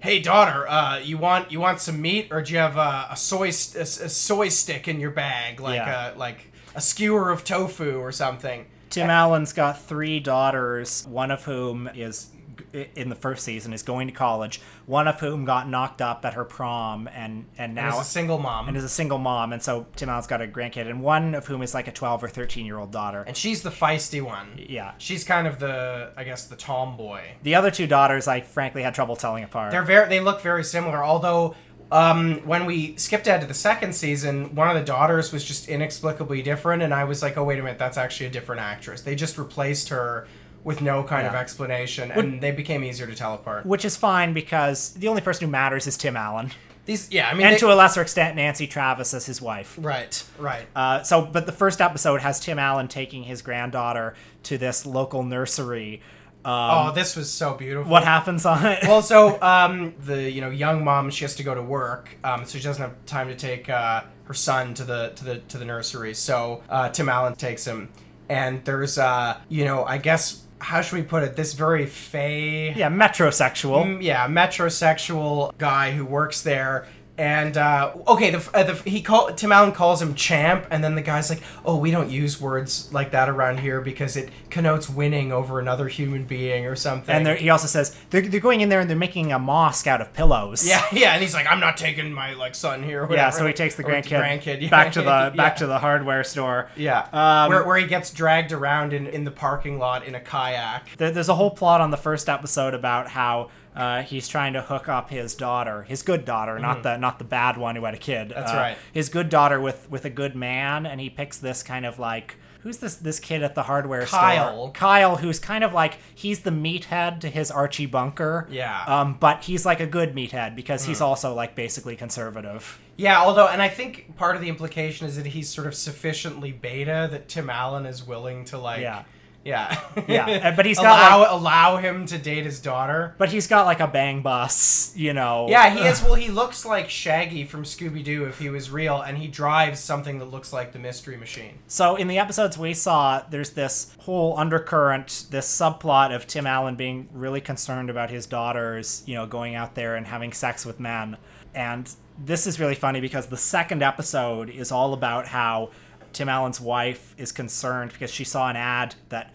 "Hey, 0.00 0.18
daughter, 0.18 0.68
uh, 0.68 0.98
you 0.98 1.16
want 1.18 1.52
you 1.52 1.60
want 1.60 1.80
some 1.80 2.00
meat, 2.02 2.28
or 2.32 2.42
do 2.42 2.52
you 2.52 2.58
have 2.58 2.76
a, 2.76 3.08
a 3.10 3.16
soy 3.16 3.50
st- 3.50 3.76
a, 3.78 4.04
a 4.06 4.08
soy 4.08 4.48
stick 4.48 4.88
in 4.88 4.98
your 5.00 5.10
bag, 5.12 5.60
like 5.60 5.76
Yeah. 5.76 6.14
a 6.14 6.18
like 6.18 6.50
a 6.74 6.80
skewer 6.80 7.30
of 7.30 7.44
tofu 7.44 7.98
or 7.98 8.10
something?" 8.10 8.66
Tim 8.90 9.08
Allen's 9.10 9.52
got 9.52 9.80
three 9.82 10.20
daughters, 10.20 11.04
one 11.08 11.30
of 11.30 11.44
whom 11.44 11.88
is 11.94 12.30
in 12.74 13.08
the 13.08 13.14
first 13.14 13.44
season 13.44 13.72
is 13.72 13.82
going 13.82 14.06
to 14.08 14.12
college. 14.12 14.60
One 14.86 15.06
of 15.08 15.20
whom 15.20 15.44
got 15.44 15.68
knocked 15.68 16.02
up 16.02 16.24
at 16.24 16.34
her 16.34 16.44
prom, 16.44 17.08
and 17.08 17.46
and 17.56 17.64
And 17.66 17.74
now 17.76 18.00
is 18.00 18.06
a 18.06 18.10
single 18.10 18.38
mom. 18.38 18.68
and 18.68 18.76
is 18.76 18.84
a 18.84 18.88
single 18.88 19.18
mom, 19.18 19.52
and 19.52 19.62
so 19.62 19.86
Tim 19.96 20.08
Allen's 20.08 20.26
got 20.26 20.42
a 20.42 20.46
grandkid, 20.46 20.88
and 20.88 21.00
one 21.02 21.34
of 21.34 21.46
whom 21.46 21.62
is 21.62 21.74
like 21.74 21.88
a 21.88 21.92
twelve 21.92 22.22
or 22.24 22.28
thirteen 22.28 22.66
year 22.66 22.78
old 22.78 22.90
daughter. 22.90 23.22
and 23.26 23.36
she's 23.36 23.62
the 23.62 23.70
feisty 23.70 24.20
one. 24.20 24.58
Yeah. 24.58 24.92
She's 24.98 25.24
kind 25.24 25.46
of 25.46 25.58
the, 25.58 26.12
I 26.16 26.24
guess, 26.24 26.46
the 26.46 26.56
tomboy. 26.56 27.20
The 27.42 27.54
other 27.54 27.70
two 27.70 27.86
daughters, 27.86 28.26
I 28.28 28.40
frankly 28.40 28.82
had 28.82 28.94
trouble 28.94 29.16
telling 29.16 29.44
apart. 29.44 29.70
They're 29.70 29.82
very, 29.82 30.08
they 30.08 30.20
look 30.20 30.40
very 30.40 30.64
similar. 30.64 31.04
Although, 31.04 31.54
um, 31.92 32.36
when 32.46 32.64
we 32.66 32.96
skipped 32.96 33.26
ahead 33.26 33.40
to 33.42 33.46
the 33.46 33.54
second 33.54 33.94
season, 33.94 34.54
one 34.54 34.68
of 34.68 34.74
the 34.74 34.82
daughters 34.84 35.32
was 35.32 35.44
just 35.44 35.68
inexplicably 35.68 36.42
different, 36.42 36.82
and 36.82 36.92
I 36.94 37.04
was 37.04 37.22
like, 37.22 37.36
oh 37.36 37.44
wait 37.44 37.58
a 37.58 37.62
minute, 37.62 37.78
that's 37.78 37.98
actually 37.98 38.26
a 38.26 38.30
different 38.30 38.60
actress. 38.62 39.02
They 39.02 39.14
just 39.14 39.38
replaced 39.38 39.90
her 39.90 40.26
with 40.64 40.80
no 40.80 41.04
kind 41.04 41.26
of 41.26 41.34
explanation, 41.34 42.10
and 42.10 42.40
they 42.40 42.50
became 42.50 42.82
easier 42.82 43.06
to 43.06 43.14
tell 43.14 43.34
apart. 43.34 43.64
which 43.66 43.84
is 43.84 43.96
fine 43.96 44.32
because 44.32 44.94
the 44.94 45.06
only 45.08 45.20
person 45.20 45.46
who 45.46 45.50
matters 45.52 45.86
is 45.86 45.96
Tim 45.96 46.16
Allen, 46.16 46.50
These, 46.86 47.10
yeah, 47.12 47.28
I 47.28 47.34
mean, 47.34 47.46
and 47.46 47.54
they- 47.54 47.58
to 47.60 47.72
a 47.72 47.74
lesser 47.74 48.00
extent, 48.02 48.36
Nancy 48.36 48.66
Travis 48.66 49.14
as 49.14 49.26
his 49.26 49.40
wife. 49.42 49.78
right, 49.80 50.22
right. 50.38 50.66
Uh, 50.74 51.02
so, 51.02 51.22
but 51.22 51.46
the 51.46 51.52
first 51.52 51.80
episode 51.80 52.20
has 52.22 52.40
Tim 52.40 52.58
Allen 52.58 52.88
taking 52.88 53.22
his 53.24 53.40
granddaughter 53.42 54.14
to 54.44 54.58
this 54.58 54.84
local 54.86 55.22
nursery. 55.22 56.00
oh, 56.46 56.92
this 56.94 57.16
was 57.16 57.30
so 57.32 57.54
beautiful. 57.54 57.90
What 57.90 58.04
happens 58.04 58.44
on 58.44 58.66
it? 58.66 58.80
well, 58.82 59.00
so 59.02 59.40
um, 59.42 59.94
the 60.00 60.30
you 60.30 60.40
know 60.40 60.50
young 60.50 60.84
mom 60.84 61.10
she 61.10 61.24
has 61.24 61.34
to 61.36 61.42
go 61.42 61.54
to 61.54 61.62
work, 61.62 62.16
um, 62.24 62.44
so 62.44 62.58
she 62.58 62.64
doesn't 62.64 62.82
have 62.82 62.94
time 63.06 63.28
to 63.28 63.34
take 63.34 63.68
uh, 63.70 64.02
her 64.24 64.34
son 64.34 64.74
to 64.74 64.84
the 64.84 65.12
to 65.16 65.24
the 65.24 65.38
to 65.38 65.58
the 65.58 65.64
nursery. 65.64 66.12
So 66.14 66.62
uh, 66.68 66.90
Tim 66.90 67.08
Allen 67.08 67.34
takes 67.34 67.66
him, 67.66 67.88
and 68.28 68.62
there's 68.66 68.98
uh, 68.98 69.38
you 69.48 69.64
know 69.64 69.84
I 69.84 69.96
guess 69.96 70.42
how 70.64 70.80
should 70.80 70.96
we 70.96 71.02
put 71.02 71.22
it? 71.22 71.36
This 71.36 71.52
very 71.52 71.84
fey, 71.84 72.72
yeah, 72.74 72.88
metrosexual. 72.88 73.84
Mm, 73.84 74.02
yeah, 74.02 74.26
metrosexual 74.26 75.56
guy 75.58 75.92
who 75.92 76.06
works 76.06 76.40
there. 76.42 76.86
And 77.16 77.56
uh, 77.56 77.92
okay, 78.08 78.30
the, 78.30 78.50
uh, 78.52 78.64
the 78.64 78.74
he 78.90 79.00
call 79.00 79.32
Tim 79.34 79.52
Allen 79.52 79.70
calls 79.70 80.02
him 80.02 80.14
champ, 80.16 80.66
and 80.70 80.82
then 80.82 80.96
the 80.96 81.02
guy's 81.02 81.30
like, 81.30 81.40
"Oh, 81.64 81.76
we 81.76 81.92
don't 81.92 82.10
use 82.10 82.40
words 82.40 82.92
like 82.92 83.12
that 83.12 83.28
around 83.28 83.60
here 83.60 83.80
because 83.80 84.16
it 84.16 84.30
connotes 84.50 84.88
winning 84.90 85.30
over 85.30 85.60
another 85.60 85.86
human 85.86 86.24
being 86.24 86.66
or 86.66 86.74
something." 86.74 87.14
And 87.14 87.38
he 87.38 87.50
also 87.50 87.68
says 87.68 87.94
they're, 88.10 88.22
they're 88.22 88.40
going 88.40 88.62
in 88.62 88.68
there 88.68 88.80
and 88.80 88.90
they're 88.90 88.96
making 88.96 89.30
a 89.32 89.38
mosque 89.38 89.86
out 89.86 90.00
of 90.00 90.12
pillows. 90.12 90.66
Yeah, 90.66 90.84
yeah, 90.92 91.12
and 91.12 91.22
he's 91.22 91.34
like, 91.34 91.46
I'm 91.46 91.60
not 91.60 91.76
taking 91.76 92.12
my 92.12 92.34
like 92.34 92.56
son 92.56 92.82
here. 92.82 93.04
Or 93.04 93.12
Yeah, 93.14 93.30
so 93.30 93.46
he 93.46 93.52
takes 93.52 93.76
the 93.76 93.84
grandkid, 93.84 94.20
grandkid 94.20 94.62
yeah. 94.62 94.68
back 94.70 94.92
to 94.94 95.00
the 95.00 95.04
back 95.36 95.36
Yeah. 95.36 95.54
to 95.54 95.66
the 95.68 95.78
hardware 95.78 96.24
store. 96.24 96.68
yeah, 96.74 97.06
Um, 97.12 97.48
where, 97.48 97.64
where 97.64 97.76
he 97.76 97.86
gets 97.86 98.10
dragged 98.10 98.50
around 98.50 98.92
in, 98.92 99.06
in 99.06 99.22
the 99.22 99.30
parking 99.30 99.78
lot 99.78 100.04
in 100.04 100.16
a 100.16 100.20
kayak. 100.20 100.88
There, 100.96 101.12
there's 101.12 101.28
a 101.28 101.36
whole 101.36 101.52
plot 101.52 101.80
on 101.80 101.92
the 101.92 101.96
first 101.96 102.28
episode 102.28 102.74
about 102.74 103.10
how 103.10 103.50
uh, 103.74 104.02
he's 104.02 104.28
trying 104.28 104.52
to 104.54 104.62
hook 104.62 104.88
up 104.88 105.10
his 105.10 105.34
daughter, 105.34 105.82
his 105.82 106.02
good 106.02 106.24
daughter, 106.24 106.58
not 106.58 106.82
the 106.82 106.96
not 106.96 107.18
the 107.18 107.24
bad 107.24 107.56
one 107.56 107.76
who 107.76 107.84
had 107.84 107.94
a 107.94 107.98
kid. 107.98 108.28
Mm-hmm. 108.28 108.38
That's 108.40 108.52
uh, 108.52 108.56
right. 108.56 108.76
His 108.92 109.08
good 109.08 109.28
daughter 109.28 109.60
with 109.60 109.90
with 109.90 110.04
a 110.04 110.10
good 110.10 110.34
man, 110.36 110.86
and 110.86 111.00
he 111.00 111.10
picks 111.10 111.38
this 111.38 111.62
kind 111.62 111.84
of 111.86 111.98
like. 111.98 112.36
Who's 112.60 112.78
this 112.78 112.94
this 112.94 113.20
kid 113.20 113.42
at 113.42 113.54
the 113.54 113.64
hardware 113.64 114.06
Kyle. 114.06 114.46
store? 114.54 114.72
Kyle, 114.72 114.72
Kyle, 114.72 115.16
who's 115.16 115.38
kind 115.38 115.62
of 115.62 115.74
like 115.74 115.98
he's 116.14 116.40
the 116.40 116.50
meathead 116.50 117.20
to 117.20 117.28
his 117.28 117.50
Archie 117.50 117.84
Bunker. 117.84 118.48
Yeah. 118.50 118.84
Um, 118.86 119.18
but 119.20 119.44
he's 119.44 119.66
like 119.66 119.80
a 119.80 119.86
good 119.86 120.14
meathead 120.14 120.56
because 120.56 120.86
he's 120.86 121.00
Mm. 121.00 121.02
also 121.04 121.34
like 121.34 121.54
basically 121.54 121.94
conservative. 121.94 122.80
Yeah, 122.96 123.20
although, 123.20 123.48
and 123.48 123.60
I 123.60 123.68
think 123.68 124.16
part 124.16 124.34
of 124.34 124.40
the 124.40 124.48
implication 124.48 125.06
is 125.06 125.16
that 125.16 125.26
he's 125.26 125.50
sort 125.50 125.66
of 125.66 125.74
sufficiently 125.74 126.52
beta 126.52 127.06
that 127.10 127.28
Tim 127.28 127.50
Allen 127.50 127.84
is 127.84 128.06
willing 128.06 128.46
to 128.46 128.56
like, 128.56 128.80
Yeah. 128.80 129.02
Yeah, 129.44 129.80
Yeah, 130.08 130.50
but 130.56 130.64
he's 130.66 130.78
got, 130.78 130.86
allow 130.98 131.18
like- 131.20 131.30
allow 131.30 131.76
him 131.76 132.06
to 132.06 132.18
date 132.18 132.44
his 132.44 132.60
daughter. 132.60 133.14
But 133.18 133.28
he's 133.28 133.46
got 133.46 133.66
like 133.66 133.80
a 133.80 133.86
bang 133.86 134.22
bus, 134.22 134.92
you 134.96 135.12
know. 135.12 135.46
Yeah, 135.48 135.70
he 135.70 135.80
is. 135.80 136.02
Well, 136.02 136.14
he 136.14 136.28
looks 136.28 136.64
like 136.64 136.88
Shaggy 136.88 137.44
from 137.44 137.64
Scooby 137.64 138.02
Doo 138.02 138.24
if 138.24 138.38
he 138.38 138.48
was 138.48 138.70
real, 138.70 139.00
and 139.02 139.18
he 139.18 139.28
drives 139.28 139.80
something 139.80 140.18
that 140.18 140.26
looks 140.26 140.52
like 140.52 140.72
the 140.72 140.78
Mystery 140.78 141.16
Machine. 141.16 141.58
So 141.68 141.96
in 141.96 142.08
the 142.08 142.18
episodes 142.18 142.56
we 142.58 142.74
saw, 142.74 143.22
there's 143.30 143.50
this 143.50 143.94
whole 144.00 144.36
undercurrent, 144.38 145.26
this 145.30 145.46
subplot 145.46 146.14
of 146.14 146.26
Tim 146.26 146.46
Allen 146.46 146.74
being 146.76 147.08
really 147.12 147.40
concerned 147.40 147.90
about 147.90 148.10
his 148.10 148.26
daughters, 148.26 149.02
you 149.06 149.14
know, 149.14 149.26
going 149.26 149.54
out 149.54 149.74
there 149.74 149.94
and 149.96 150.06
having 150.06 150.32
sex 150.32 150.64
with 150.64 150.80
men. 150.80 151.16
And 151.54 151.88
this 152.18 152.46
is 152.46 152.58
really 152.58 152.74
funny 152.74 153.00
because 153.00 153.26
the 153.26 153.36
second 153.36 153.82
episode 153.82 154.48
is 154.48 154.72
all 154.72 154.92
about 154.92 155.26
how 155.28 155.70
Tim 156.14 156.28
Allen's 156.28 156.60
wife 156.60 157.14
is 157.18 157.32
concerned 157.32 157.92
because 157.92 158.10
she 158.10 158.24
saw 158.24 158.48
an 158.48 158.56
ad 158.56 158.94
that 159.10 159.32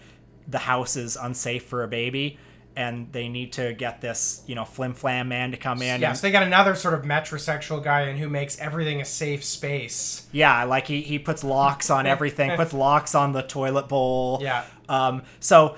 the 0.48 0.60
house 0.60 0.96
is 0.96 1.16
unsafe 1.16 1.66
for 1.66 1.84
a 1.84 1.88
baby 1.88 2.40
and 2.76 3.12
they 3.12 3.28
need 3.28 3.52
to 3.54 3.74
get 3.74 4.00
this, 4.00 4.42
you 4.48 4.56
know, 4.56 4.64
flim 4.64 4.94
flam 4.94 5.28
man 5.28 5.52
to 5.52 5.58
come 5.58 5.82
in. 5.82 6.00
Yeah, 6.00 6.10
and- 6.10 6.18
so 6.18 6.26
they 6.26 6.32
got 6.32 6.44
another 6.44 6.76
sort 6.76 6.94
of 6.94 7.02
metrosexual 7.02 7.84
guy 7.84 8.04
in 8.04 8.18
who 8.18 8.30
makes 8.30 8.58
everything 8.60 9.02
a 9.02 9.06
safe 9.06 9.44
space. 9.44 10.28
Yeah, 10.32 10.64
like 10.64 10.88
he, 10.88 11.02
he 11.02 11.20
puts 11.20 11.44
locks 11.44 11.90
on 11.90 12.06
everything, 12.08 12.56
puts 12.56 12.74
locks 12.74 13.16
on 13.16 13.34
the 13.34 13.42
toilet 13.42 13.90
bowl. 13.90 14.40
Yeah. 14.42 14.64
Um, 14.88 15.24
so 15.40 15.76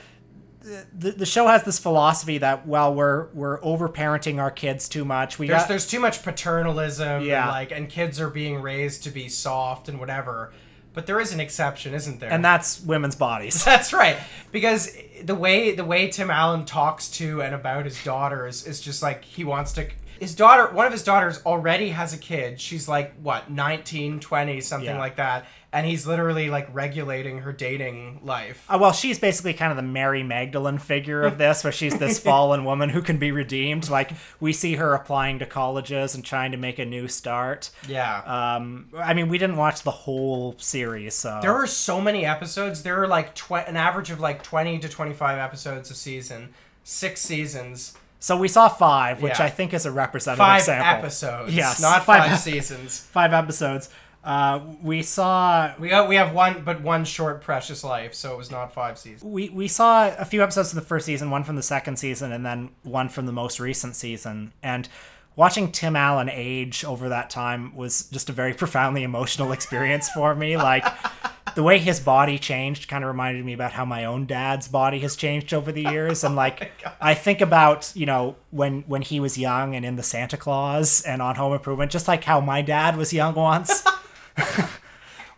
the, 0.64 1.12
the 1.12 1.26
show 1.26 1.48
has 1.48 1.64
this 1.64 1.80
philosophy 1.80 2.38
that 2.38 2.68
well 2.68 2.94
we're 2.94 3.28
we're 3.34 3.60
over 3.64 3.90
parenting 3.90 4.40
our 4.40 4.52
kids 4.52 4.88
too 4.88 5.04
much. 5.04 5.40
We 5.40 5.48
There's 5.48 5.62
got 5.64 5.68
there's 5.70 5.88
too 5.88 6.00
much 6.00 6.22
paternalism. 6.24 7.24
Yeah. 7.24 7.42
And 7.44 7.50
like, 7.52 7.72
and 7.72 7.90
kids 7.90 8.20
are 8.20 8.30
being 8.30 8.62
raised 8.62 9.04
to 9.06 9.10
be 9.10 9.28
soft 9.28 9.90
and 9.90 10.00
whatever. 10.00 10.54
But 10.94 11.06
there 11.06 11.20
is 11.22 11.34
an 11.34 11.40
exception, 11.40 11.94
isn't 11.94 12.20
there? 12.20 12.32
and 12.32 12.44
that's 12.44 12.82
women's 12.82 13.16
bodies. 13.16 13.64
That's 13.72 13.94
right. 13.94 14.18
Because 14.52 14.96
the 15.24 15.36
way 15.36 15.74
the 15.74 15.86
way 15.86 16.10
Tim 16.10 16.30
Allen 16.30 16.66
talks 16.66 17.10
to 17.12 17.42
and 17.42 17.56
about 17.56 17.86
his 17.86 18.04
daughters 18.04 18.68
is 18.68 18.82
just 18.82 19.02
like 19.02 19.24
he 19.24 19.44
wants 19.46 19.72
to 19.74 19.88
his 20.22 20.36
daughter 20.36 20.68
one 20.72 20.86
of 20.86 20.92
his 20.92 21.04
daughters 21.04 21.42
already 21.48 21.90
has 21.90 22.14
a 22.14 22.18
kid. 22.18 22.62
She's 22.62 22.88
like 22.88 23.14
what, 23.24 23.50
19, 23.50 24.20
20, 24.20 24.62
something 24.62 24.86
Yeah. 24.88 25.00
like 25.00 25.16
that. 25.16 25.46
And 25.74 25.88
he's 25.88 26.06
literally 26.06 26.50
like 26.50 26.68
regulating 26.74 27.40
her 27.40 27.52
dating 27.52 28.20
life. 28.24 28.64
Uh, 28.70 28.78
well, 28.80 28.92
she's 28.92 29.18
basically 29.18 29.54
kind 29.54 29.72
of 29.72 29.78
the 29.78 29.82
Mary 29.84 30.22
Magdalene 30.22 30.78
figure 30.78 31.24
of 31.24 31.38
this, 31.40 31.64
where 31.64 31.74
she's 31.74 31.98
this 31.98 32.20
fallen 32.30 32.66
woman 32.66 32.90
who 32.90 33.02
can 33.02 33.18
be 33.18 33.32
redeemed. 33.32 33.90
Like 33.90 34.12
we 34.40 34.54
see 34.54 34.76
her 34.76 34.94
applying 34.94 35.40
to 35.40 35.46
colleges 35.48 36.14
and 36.14 36.24
trying 36.24 36.52
to 36.52 36.58
make 36.58 36.78
a 36.78 36.86
new 36.86 37.08
start. 37.08 37.72
Yeah. 37.88 38.22
Um, 38.58 38.90
I 38.96 39.16
mean, 39.16 39.28
we 39.28 39.40
didn't 39.40 39.58
watch 39.58 39.82
the 39.82 39.92
whole 39.92 40.56
series, 40.60 41.16
so 41.16 41.40
There 41.42 41.54
are 41.56 41.66
so 41.68 42.00
many 42.00 42.26
episodes. 42.28 42.84
There 42.84 43.02
are 43.02 43.08
like 43.08 43.34
tw- 43.34 43.52
an 43.68 43.76
average 43.78 44.12
of 44.12 44.20
like 44.20 44.44
20 44.44 44.78
to 44.80 44.88
25 44.90 45.40
episodes 45.40 45.90
a 45.90 45.96
season. 45.96 46.54
6 46.84 47.20
seasons. 47.22 47.98
So 48.22 48.38
we 48.38 48.48
saw 48.48 48.70
five, 48.70 49.22
which 49.22 49.40
Yeah. 49.40 49.46
I 49.46 49.50
think 49.50 49.74
is 49.74 49.86
a 49.86 49.92
representative 49.92 50.46
Five 50.46 50.62
sample. 50.62 50.88
episodes. 50.88 51.54
Yes, 51.54 51.82
not 51.82 52.06
five 52.06 52.30
five, 52.30 52.40
seasons. 52.50 53.00
Five 53.00 53.34
episodes. 53.34 53.90
Uh, 54.24 54.60
we 54.84 55.02
saw 55.02 55.74
We 55.80 55.90
got 55.90 56.08
we 56.08 56.16
have 56.16 56.32
one 56.32 56.62
but 56.64 56.82
one 56.82 57.04
short 57.04 57.42
precious 57.42 57.84
life, 57.84 58.14
so 58.14 58.32
it 58.34 58.38
was 58.38 58.52
not 58.52 58.72
5 58.72 58.98
seasons. 59.00 59.24
we 59.24 59.50
we 59.50 59.68
saw 59.68 60.16
a 60.16 60.26
few 60.26 60.44
episodes 60.44 60.70
of 60.70 60.76
the 60.76 60.86
first 60.86 61.08
season, 61.08 61.32
one 61.32 61.44
from 61.44 61.56
the 61.56 61.64
second 61.64 61.98
season, 61.98 62.32
and 62.32 62.46
then 62.46 62.70
one 62.84 63.10
from 63.10 63.26
the 63.26 63.32
most 63.32 63.60
recent 63.60 63.96
season. 63.96 64.54
And 64.62 64.88
watching 65.36 65.72
Tim 65.72 65.96
Allen 65.96 66.30
age 66.30 66.86
over 66.86 67.10
that 67.10 67.32
time 67.32 67.76
was 67.76 68.04
just 68.12 68.30
a 68.30 68.34
very 68.34 68.54
profoundly 68.62 69.02
emotional 69.02 69.52
experience 69.52 70.08
for 70.10 70.36
me. 70.36 70.56
Like 70.56 70.86
the 71.56 71.64
way 71.64 71.78
his 71.80 72.00
body 72.00 72.38
changed 72.38 72.88
kind 72.88 73.04
of 73.04 73.08
reminded 73.10 73.46
me 73.46 73.54
about 73.54 73.74
how 73.74 73.86
my 73.86 74.06
own 74.06 74.26
dad's 74.26 74.68
body 74.68 75.00
has 75.00 75.16
changed 75.16 75.54
over 75.54 75.72
the 75.72 75.84
years. 75.84 76.24
And 76.32 76.36
like 76.36 76.72
I 77.02 77.14
think 77.14 77.42
about 77.42 77.92
you 77.96 78.06
know 78.06 78.36
when 78.52 78.84
when 78.88 79.02
he 79.02 79.20
was 79.20 79.38
young 79.38 79.76
and 79.76 79.86
in 79.86 79.96
the 79.96 80.04
Santa 80.04 80.38
Claus 80.38 81.02
and 81.02 81.22
on 81.22 81.36
Home 81.36 81.54
Improvement, 81.54 81.92
just 81.92 82.08
like 82.08 82.24
how 82.24 82.40
my 82.42 82.62
dad 82.62 82.96
was 82.98 83.12
young 83.14 83.36
once. 83.36 83.84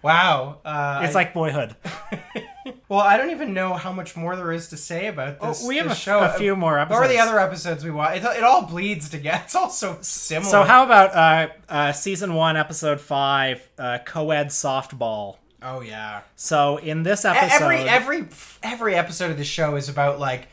Wow. 0.03 0.59
Uh, 0.65 1.01
it's 1.03 1.15
I- 1.15 1.19
like 1.19 1.33
boyhood. 1.33 1.75
Well, 2.87 2.99
I 2.99 3.17
don't 3.17 3.31
even 3.31 3.53
know 3.53 3.73
how 3.73 3.91
much 3.91 4.15
more 4.15 4.35
there 4.35 4.51
is 4.51 4.67
to 4.69 4.77
say 4.77 5.07
about 5.07 5.39
this. 5.39 5.63
Oh, 5.63 5.67
we 5.67 5.77
have 5.77 5.87
this 5.89 5.97
a 5.97 6.01
show. 6.01 6.19
a 6.19 6.29
few 6.33 6.55
more 6.55 6.77
What 6.77 6.91
are 6.91 7.07
the 7.07 7.17
other 7.17 7.39
episodes 7.39 7.83
we 7.83 7.91
watch? 7.91 8.17
It, 8.17 8.23
it 8.23 8.43
all 8.43 8.65
bleeds 8.65 9.09
together. 9.09 9.41
It's 9.45 9.55
all 9.55 9.69
so 9.69 9.97
similar. 10.01 10.49
So 10.51 10.63
how 10.63 10.83
about 10.83 11.13
uh, 11.15 11.53
uh, 11.67 11.91
season 11.93 12.35
one, 12.35 12.55
episode 12.55 13.01
five, 13.01 13.67
uh, 13.77 13.99
co-ed 14.05 14.47
softball? 14.47 15.37
Oh 15.63 15.81
yeah. 15.81 16.21
So 16.35 16.77
in 16.77 17.03
this 17.03 17.25
episode, 17.25 17.63
Every 17.63 17.77
every 17.87 18.25
every 18.61 18.95
episode 18.95 19.31
of 19.31 19.37
the 19.37 19.43
show 19.43 19.75
is 19.75 19.87
about 19.89 20.19
like, 20.19 20.47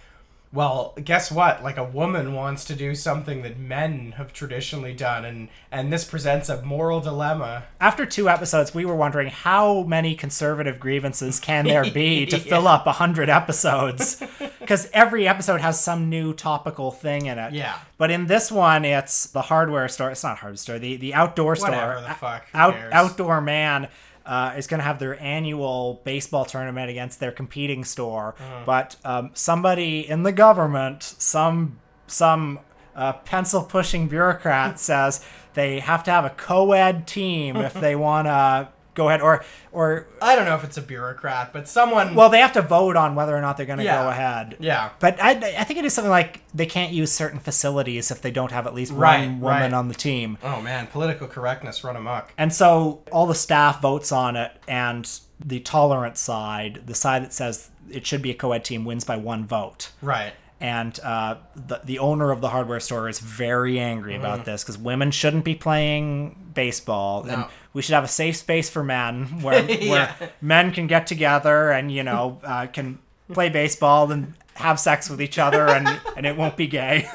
well, 0.52 0.94
guess 1.04 1.30
what? 1.30 1.62
Like 1.62 1.76
a 1.76 1.84
woman 1.84 2.34
wants 2.34 2.64
to 2.66 2.74
do 2.74 2.94
something 2.94 3.42
that 3.42 3.58
men 3.58 4.12
have 4.16 4.32
traditionally 4.32 4.92
done, 4.94 5.24
and 5.24 5.48
and 5.70 5.92
this 5.92 6.04
presents 6.04 6.48
a 6.48 6.62
moral 6.62 7.00
dilemma. 7.00 7.64
after 7.80 8.04
two 8.06 8.28
episodes, 8.28 8.74
we 8.74 8.84
were 8.84 8.96
wondering 8.96 9.28
how 9.28 9.82
many 9.82 10.14
conservative 10.14 10.78
grievances 10.80 11.38
can 11.40 11.64
there 11.66 11.88
be 11.90 12.26
to 12.32 12.38
fill 12.38 12.66
up 12.68 12.86
a 12.86 12.92
hundred 12.92 13.28
episodes? 13.28 14.22
Because 14.60 14.88
every 14.92 15.26
episode 15.26 15.60
has 15.62 15.82
some 15.82 16.08
new 16.08 16.32
topical 16.32 16.92
thing 16.92 17.26
in 17.26 17.38
it. 17.38 17.54
Yeah. 17.54 17.76
But 17.98 18.12
in 18.12 18.26
this 18.26 18.52
one, 18.52 18.84
it's 18.84 19.26
the 19.26 19.42
hardware 19.42 19.88
store. 19.88 20.10
It's 20.12 20.22
not 20.22 20.38
hardware 20.38 20.56
store. 20.58 20.78
The 20.78 20.94
the 20.96 21.12
outdoor 21.12 21.56
store. 21.56 21.70
Whatever 21.70 22.00
the 22.02 22.14
fuck, 22.14 22.46
Out 22.54 22.76
outdoor 22.92 23.40
man. 23.40 23.88
Uh, 24.26 24.54
is 24.56 24.66
going 24.66 24.78
to 24.78 24.85
have 24.85 24.98
their 24.98 25.20
annual 25.20 26.00
baseball 26.04 26.44
tournament 26.44 26.90
against 26.90 27.20
their 27.20 27.33
competing 27.33 27.85
store, 27.85 28.35
but 28.66 28.96
um, 29.04 29.30
somebody 29.35 30.09
in 30.09 30.22
the 30.22 30.33
government, 30.33 31.02
some 31.02 31.78
some 32.06 32.59
uh, 32.96 33.12
pencil 33.12 33.62
pushing 33.62 34.09
bureaucrat 34.09 34.78
says 34.90 35.24
they 35.54 35.80
have 35.80 36.02
to 36.04 36.11
have 36.11 36.24
a 36.24 36.30
co-ed 36.30 37.06
team 37.06 37.56
if 37.56 37.74
they 37.74 37.94
want 37.96 38.26
to 38.26 38.68
go 39.00 39.08
ahead 39.08 39.20
or 39.20 39.44
or 39.72 40.06
I 40.20 40.34
don't 40.36 40.44
know 40.44 40.54
if 40.56 40.64
it's 40.64 40.76
a 40.76 40.82
bureaucrat, 40.82 41.52
but 41.52 41.68
someone. 41.68 42.14
well 42.14 42.28
they 42.28 42.40
have 42.40 42.52
to 42.54 42.62
vote 42.62 42.96
on 42.96 43.14
whether 43.14 43.34
or 43.36 43.40
not 43.40 43.56
they're 43.56 43.66
going 43.66 43.78
to 43.78 43.84
Yeah. 43.84 44.02
go 44.02 44.08
ahead. 44.10 44.56
Yeah. 44.60 44.90
But 44.98 45.22
I, 45.22 45.30
I 45.60 45.64
think 45.64 45.78
it 45.78 45.84
is 45.84 45.94
something 45.94 46.10
like 46.10 46.42
they 46.54 46.66
can't 46.66 46.92
use 46.92 47.12
certain 47.12 47.40
facilities 47.40 48.10
if 48.10 48.20
they 48.22 48.30
don't 48.30 48.52
have 48.52 48.66
at 48.66 48.74
least 48.74 48.92
Right, 48.92 49.26
one 49.26 49.40
woman 49.40 49.60
right. 49.62 49.72
on 49.72 49.88
the 49.88 49.94
team. 49.94 50.38
oh 50.42 50.60
man, 50.60 50.86
political 50.86 51.26
correctness 51.26 51.82
run 51.84 51.96
amok. 51.96 52.32
And 52.36 52.52
so 52.52 53.02
all 53.12 53.26
the 53.26 53.34
staff 53.34 53.80
votes 53.80 54.10
on 54.12 54.36
it, 54.36 54.52
and 54.68 55.08
the 55.44 55.60
tolerant 55.60 56.18
side, 56.18 56.82
the 56.86 56.94
side 56.94 57.22
that 57.24 57.32
says 57.32 57.70
it 57.90 58.06
should 58.06 58.22
be 58.22 58.30
a 58.30 58.34
co 58.34 58.52
ed 58.52 58.64
team, 58.64 58.84
wins 58.84 59.04
by 59.04 59.16
one 59.16 59.46
vote. 59.46 59.90
Right. 60.02 60.32
And 60.60 61.00
uh, 61.00 61.36
the, 61.56 61.80
the 61.84 61.98
owner 62.00 62.30
of 62.30 62.42
the 62.42 62.50
hardware 62.50 62.80
store 62.80 63.08
is 63.08 63.18
very 63.18 63.78
angry 63.80 64.12
Mm-hmm. 64.12 64.24
about 64.24 64.44
this 64.44 64.62
because 64.62 64.76
women 64.76 65.10
shouldn't 65.10 65.44
be 65.44 65.54
playing 65.54 66.50
baseball. 66.54 67.24
And 67.26 67.46
we 67.72 67.80
should 67.80 67.94
have 67.94 68.04
a 68.04 68.08
safe 68.08 68.36
space 68.36 68.68
for 68.68 68.84
men 68.84 69.24
where, 69.42 69.62
Yeah. 69.70 69.90
where 69.90 70.30
men 70.42 70.70
can 70.72 70.86
get 70.86 71.06
together 71.06 71.70
and, 71.70 71.90
you 71.90 72.02
know, 72.02 72.40
uh, 72.44 72.66
can 72.66 72.98
play 73.32 73.48
baseball 73.48 74.12
and 74.12 74.34
have 74.54 74.78
sex 74.78 75.08
with 75.08 75.22
each 75.22 75.38
other 75.38 75.66
and, 75.68 75.88
and 76.16 76.26
it 76.26 76.36
won't 76.36 76.56
be 76.58 76.66
gay. 76.66 77.08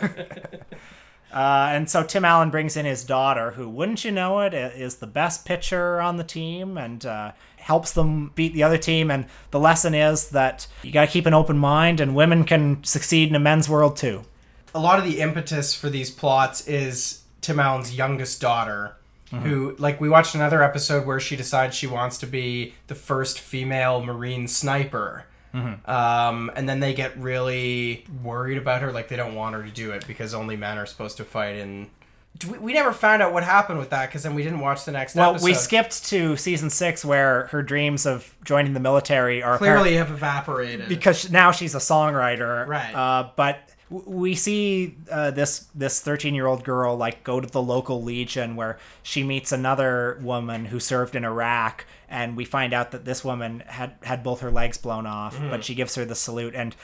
Uh, 1.32 1.68
and 1.70 1.88
so 1.88 2.02
Tim 2.02 2.24
Allen 2.24 2.50
brings 2.50 2.76
in 2.76 2.84
his 2.84 3.04
daughter, 3.04 3.52
who, 3.52 3.68
wouldn't 3.68 4.04
you 4.04 4.10
know 4.10 4.40
it, 4.40 4.52
is 4.52 4.96
the 4.96 5.06
best 5.06 5.44
pitcher 5.46 6.00
on 6.00 6.16
the 6.16 6.24
team 6.24 6.76
and 6.76 7.06
uh, 7.06 7.30
helps 7.70 7.92
them 7.92 8.32
beat 8.34 8.52
the 8.54 8.64
other 8.68 8.78
team. 8.78 9.10
And 9.10 9.22
the 9.52 9.60
lesson 9.60 9.94
is 9.94 10.30
that 10.30 10.66
you 10.82 10.90
got 10.92 11.06
to 11.06 11.12
keep 11.16 11.26
an 11.26 11.34
open 11.34 11.56
mind, 11.56 12.00
and 12.00 12.14
women 12.14 12.44
can 12.44 12.82
succeed 12.84 13.28
in 13.30 13.34
a 13.34 13.44
men's 13.50 13.68
world 13.68 13.96
too. 13.96 14.16
a 14.74 14.78
lot 14.80 14.98
of 15.00 15.04
the 15.04 15.16
impetus 15.26 15.74
for 15.80 15.88
these 15.90 16.10
plots 16.10 16.66
is 16.68 17.22
Tim 17.40 17.58
Allen's 17.58 17.96
youngest 17.96 18.40
daughter, 18.40 18.96
Mm-hmm. 19.32 19.48
who, 19.48 19.76
like, 19.78 20.00
we 20.00 20.08
watched 20.08 20.34
another 20.34 20.60
episode 20.70 21.06
where 21.06 21.20
she 21.20 21.36
decides 21.36 21.76
she 21.76 21.86
wants 21.86 22.18
to 22.18 22.26
be 22.26 22.74
the 22.88 22.96
first 22.96 23.38
female 23.38 24.02
Marine 24.02 24.48
sniper. 24.48 25.24
Mm-hmm. 25.54 25.88
Um, 25.88 26.50
and 26.56 26.68
then 26.68 26.80
they 26.80 26.94
get 26.94 27.16
really 27.16 28.04
worried 28.24 28.58
about 28.58 28.82
her, 28.82 28.90
like 28.90 29.06
they 29.08 29.14
don't 29.22 29.36
want 29.36 29.54
her 29.54 29.62
to 29.62 29.70
do 29.70 29.92
it 29.92 30.04
because 30.08 30.34
only 30.34 30.56
men 30.56 30.78
are 30.78 30.86
supposed 30.86 31.16
to 31.18 31.24
fight 31.24 31.54
in. 31.64 31.90
Do 32.38 32.52
We, 32.52 32.58
we 32.58 32.72
never 32.72 32.92
found 32.92 33.20
out 33.22 33.32
what 33.32 33.44
happened 33.44 33.78
with 33.78 33.90
that 33.90 34.06
because 34.08 34.22
then 34.22 34.34
we 34.34 34.42
didn't 34.42 34.60
watch 34.60 34.84
the 34.84 34.92
next 34.92 35.14
Well, 35.14 35.30
episode. 35.32 35.44
we 35.44 35.54
skipped 35.54 36.04
to 36.06 36.36
season 36.36 36.70
six 36.70 37.04
where 37.04 37.46
her 37.48 37.62
dreams 37.62 38.06
of 38.06 38.34
joining 38.44 38.72
the 38.72 38.80
military 38.80 39.42
are 39.42 39.58
Clearly 39.58 39.94
have 39.96 40.10
evaporated. 40.10 40.88
because 40.88 41.30
now 41.30 41.50
she's 41.52 41.74
a 41.74 41.78
songwriter, 41.78 42.66
Right. 42.66 42.94
Uh, 42.94 43.28
but 43.36 43.58
we 43.90 44.36
see 44.36 44.96
uh, 45.10 45.32
this 45.32 45.66
this 45.74 46.00
thirteen 46.00 46.32
year 46.32 46.46
old 46.46 46.62
girl 46.62 46.96
like 46.96 47.24
go 47.24 47.40
to 47.40 47.48
the 47.48 47.60
local 47.60 48.00
legion 48.04 48.54
where 48.54 48.78
she 49.02 49.24
meets 49.24 49.50
another 49.50 50.16
woman 50.22 50.66
who 50.66 50.78
served 50.78 51.16
in 51.16 51.24
Iraq, 51.24 51.84
and 52.08 52.36
we 52.36 52.44
find 52.44 52.72
out 52.72 52.92
that 52.92 53.04
this 53.04 53.24
woman 53.24 53.64
had 53.66 53.94
had 54.04 54.22
both 54.22 54.42
her 54.42 54.50
legs 54.52 54.78
blown 54.78 55.06
off, 55.06 55.36
Mm. 55.36 55.50
but 55.50 55.64
she 55.64 55.74
gives 55.74 55.96
her 55.96 56.04
the 56.04 56.14
salute 56.14 56.54
and. 56.54 56.76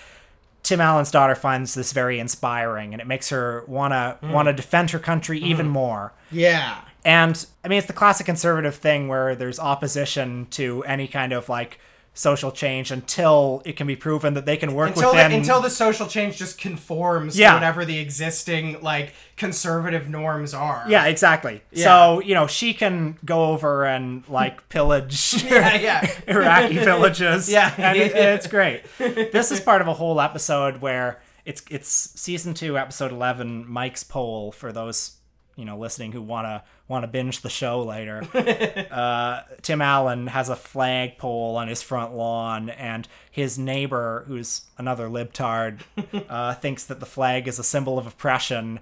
Tim 0.67 0.81
Allen's 0.81 1.13
daughter 1.13 1.37
finds 1.37 1.75
this 1.75 1.93
very 1.93 2.19
inspiring, 2.19 2.93
and 2.93 3.01
it 3.01 3.07
makes 3.07 3.29
her 3.31 3.63
wanna 3.69 4.17
Mm. 4.21 4.33
wanna 4.33 4.53
defend 4.53 4.91
her 4.91 4.99
country 4.99 5.39
even 5.39 5.69
more. 5.69 6.13
yeah. 6.33 6.79
And 7.05 7.47
I 7.65 7.69
mean, 7.69 7.79
it's 7.79 7.87
the 7.87 7.93
classic 7.93 8.27
conservative 8.27 8.75
thing 8.75 9.07
where 9.07 9.37
there's 9.37 9.61
opposition 9.61 10.49
to 10.51 10.83
any 10.83 11.07
kind 11.07 11.33
of 11.33 11.49
like 11.49 11.79
social 12.19 12.51
change 12.51 12.91
until 12.91 13.61
it 13.67 13.77
can 13.77 13.87
be 13.87 13.95
proven 13.95 14.33
that 14.33 14.47
they 14.47 14.57
can 14.57 14.73
work 14.75 14.89
until 14.97 15.13
within. 15.13 15.31
the, 15.31 15.37
until 15.37 15.61
the 15.61 15.69
social 15.69 16.07
change 16.07 16.39
just 16.39 16.59
conforms 16.59 17.39
Yeah. 17.39 17.51
to 17.51 17.57
whatever 17.57 17.85
the 17.85 17.99
existing 17.99 18.81
like 18.81 19.13
conservative 19.37 20.09
norms 20.09 20.55
are. 20.55 20.85
yeah, 20.89 21.05
exactly. 21.05 21.61
So 21.75 22.21
you 22.21 22.35
know, 22.35 22.47
she 22.47 22.73
can 22.75 23.19
go 23.25 23.47
over 23.53 23.85
and 23.85 24.27
like 24.29 24.67
pillage 24.71 25.45
yeah, 25.49 25.75
yeah. 25.77 26.11
Iraqi 26.27 26.79
villages. 26.79 27.51
Yeah. 27.51 27.73
and 27.77 27.99
it, 27.99 28.17
it's 28.17 28.47
great. 28.47 28.83
This 28.99 29.53
is 29.53 29.61
part 29.61 29.83
of 29.83 29.87
a 29.89 29.93
whole 29.95 30.19
episode 30.21 30.81
where 30.81 31.21
it's 31.45 31.63
it's 31.71 31.89
season 31.89 32.55
two, 32.55 32.79
episode 32.79 33.13
eleven. 33.13 33.71
Mike's 33.71 34.03
Pole 34.03 34.53
for 34.53 34.73
those 34.73 35.16
you 35.57 35.65
know 35.65 35.77
listening 35.79 36.13
who 36.13 36.23
wanna 36.23 36.63
wanna 36.87 37.09
binge 37.09 37.41
the 37.41 37.49
show 37.49 37.83
later. 37.83 38.23
uh, 38.91 39.43
Tim 39.63 39.81
Allen 39.81 40.29
has 40.29 40.49
a 40.49 40.57
flag 40.57 41.19
pole 41.19 41.57
on 41.57 41.67
his 41.69 41.83
front 41.83 42.15
lawn, 42.15 42.71
and 42.71 43.09
his 43.31 43.59
neighbor, 43.59 44.25
who's 44.29 44.63
another 44.79 45.09
libtard, 45.09 45.81
uh, 46.29 46.55
thinks 46.55 46.85
that 46.85 47.01
the 47.01 47.07
flag 47.07 47.49
is 47.49 47.59
a 47.59 47.65
symbol 47.65 47.99
of 47.99 48.07
oppression, 48.07 48.79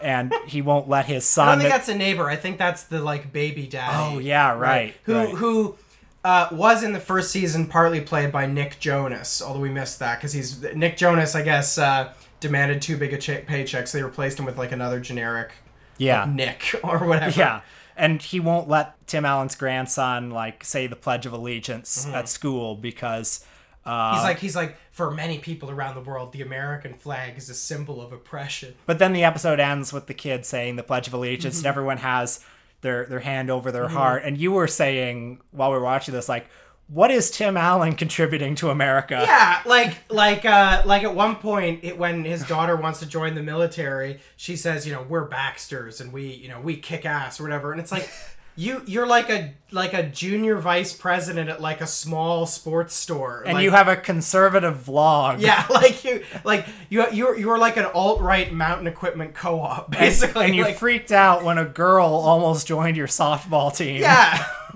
and 0.00 0.32
he 0.46 0.62
won't 0.62 0.88
let 0.88 1.06
his 1.06 1.24
son. 1.24 1.48
I 1.48 1.52
don't 1.52 1.60
think 1.62 1.72
that's 1.72 1.88
a 1.88 1.94
neighbor. 1.94 2.28
I 2.28 2.36
think 2.36 2.58
that's 2.58 2.84
the 2.84 3.00
like 3.00 3.32
baby 3.32 3.66
daddy. 3.66 4.16
Oh, 4.16 4.18
yeah, 4.18 4.56
right, 4.56 4.94
Who 5.04 5.14
right. 5.14 5.34
who 5.34 5.76
uh, 6.24 6.48
was 6.52 6.82
in 6.82 6.92
the 6.92 7.00
first 7.00 7.30
season 7.30 7.66
partly 7.66 8.00
played 8.00 8.30
by 8.30 8.44
Nick 8.46 8.78
Jonas, 8.78 9.40
although 9.40 9.60
we 9.60 9.70
missed 9.70 9.98
that 10.00 10.18
because 10.18 10.32
he's 10.34 10.62
Nick 10.74 10.96
Jonas. 10.98 11.34
I 11.34 11.42
guess 11.42 11.78
uh, 11.78 12.12
demanded 12.40 12.82
too 12.82 12.96
big 12.96 13.12
a 13.14 13.18
ch- 13.18 13.46
paycheck, 13.46 13.86
so 13.86 13.98
they 13.98 14.04
replaced 14.04 14.38
him 14.38 14.44
with 14.44 14.58
like 14.58 14.72
another 14.72 15.00
generic 15.00 15.52
yeah, 15.98 16.24
Nick 16.32 16.74
or 16.84 17.06
whatever. 17.06 17.38
Yeah. 17.38 17.60
And 17.96 18.22
he 18.22 18.38
won't 18.40 18.68
let 18.68 19.06
Tim 19.08 19.24
Allen's 19.24 19.56
grandson 19.56 20.30
like 20.30 20.64
say 20.64 20.86
the 20.86 20.96
Pledge 20.96 21.26
of 21.26 21.32
Allegiance 21.32 22.06
Mm-hmm. 22.06 22.14
at 22.14 22.28
school 22.28 22.76
because 22.76 23.44
uh, 23.84 24.14
He's 24.14 24.22
like 24.24 24.38
he's 24.38 24.56
like 24.56 24.76
for 24.92 25.10
many 25.10 25.38
people 25.38 25.70
around 25.70 25.94
the 25.96 26.00
world, 26.00 26.32
the 26.32 26.42
American 26.42 26.94
flag 26.94 27.36
is 27.36 27.48
a 27.50 27.54
symbol 27.54 28.00
of 28.00 28.12
oppression. 28.12 28.74
but 28.86 28.98
then 28.98 29.12
the 29.12 29.24
episode 29.24 29.58
ends 29.60 29.92
with 29.92 30.06
the 30.06 30.14
kid 30.14 30.46
saying 30.46 30.76
the 30.76 30.82
Pledge 30.82 31.08
of 31.08 31.14
Allegiance 31.14 31.56
Mm-hmm. 31.56 31.66
and 31.66 31.70
everyone 31.70 31.96
has 31.98 32.44
their 32.82 33.06
their 33.06 33.20
hand 33.20 33.50
over 33.50 33.72
their 33.72 33.88
heart 33.88 34.22
and 34.24 34.38
you 34.38 34.52
were 34.52 34.68
saying 34.68 35.40
while 35.50 35.70
we 35.72 35.76
were 35.78 35.82
watching 35.82 36.14
this 36.14 36.28
like 36.28 36.48
what 36.88 37.10
is 37.10 37.30
Tim 37.30 37.56
Allen 37.56 37.94
contributing 37.94 38.54
to 38.56 38.70
America? 38.70 39.22
Yeah, 39.26 39.60
like 39.66 39.98
like 40.08 40.44
uh 40.44 40.82
like 40.86 41.04
at 41.04 41.14
one 41.14 41.36
point 41.36 41.80
it, 41.82 41.98
when 41.98 42.24
his 42.24 42.46
daughter 42.46 42.76
wants 42.76 43.00
to 43.00 43.06
join 43.06 43.34
the 43.34 43.42
military, 43.42 44.20
she 44.36 44.56
says, 44.56 44.86
you 44.86 44.92
know, 44.92 45.02
we're 45.02 45.26
Baxters 45.26 46.00
and 46.00 46.12
we, 46.12 46.26
you 46.26 46.48
know, 46.48 46.60
we 46.60 46.76
kick 46.76 47.04
ass 47.04 47.38
or 47.38 47.42
whatever. 47.42 47.72
And 47.72 47.80
it's 47.80 47.92
like 47.92 48.10
you 48.56 48.82
you're 48.86 49.06
like 49.06 49.28
a 49.28 49.52
like 49.70 49.92
a 49.92 50.02
junior 50.02 50.56
vice 50.56 50.94
president 50.94 51.50
at 51.50 51.60
like 51.60 51.82
a 51.82 51.86
small 51.86 52.46
sports 52.46 52.94
store. 52.94 53.42
And 53.44 53.54
like, 53.54 53.64
you 53.64 53.70
have 53.70 53.88
a 53.88 53.96
conservative 53.96 54.82
vlog. 54.86 55.40
yeah, 55.40 55.66
like 55.68 56.04
you 56.04 56.24
like 56.42 56.66
you 56.88 57.04
you're 57.12 57.38
you're 57.38 57.58
like 57.58 57.76
an 57.76 57.84
alt 57.84 58.22
right 58.22 58.50
mountain 58.50 58.86
equipment 58.86 59.34
co 59.34 59.60
op 59.60 59.90
basically. 59.90 60.46
And 60.46 60.56
you 60.56 60.62
like, 60.62 60.78
freaked 60.78 61.12
out 61.12 61.44
when 61.44 61.58
a 61.58 61.66
girl 61.66 62.06
almost 62.06 62.66
joined 62.66 62.96
your 62.96 63.08
softball 63.08 63.76
team. 63.76 64.00
Yeah. 64.00 64.42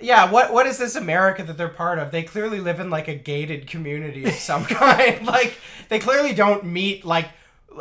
yeah, 0.00 0.30
what 0.30 0.52
what 0.52 0.66
is 0.66 0.78
this 0.78 0.96
America 0.96 1.42
that 1.42 1.56
they're 1.56 1.68
part 1.68 1.98
of? 1.98 2.10
They 2.10 2.22
clearly 2.22 2.60
live 2.60 2.80
in 2.80 2.90
like 2.90 3.08
a 3.08 3.14
gated 3.14 3.66
community 3.66 4.24
of 4.24 4.34
some 4.34 4.64
kind. 4.66 5.26
like 5.26 5.56
they 5.88 5.98
clearly 5.98 6.32
don't 6.32 6.64
meet 6.64 7.04
like 7.04 7.28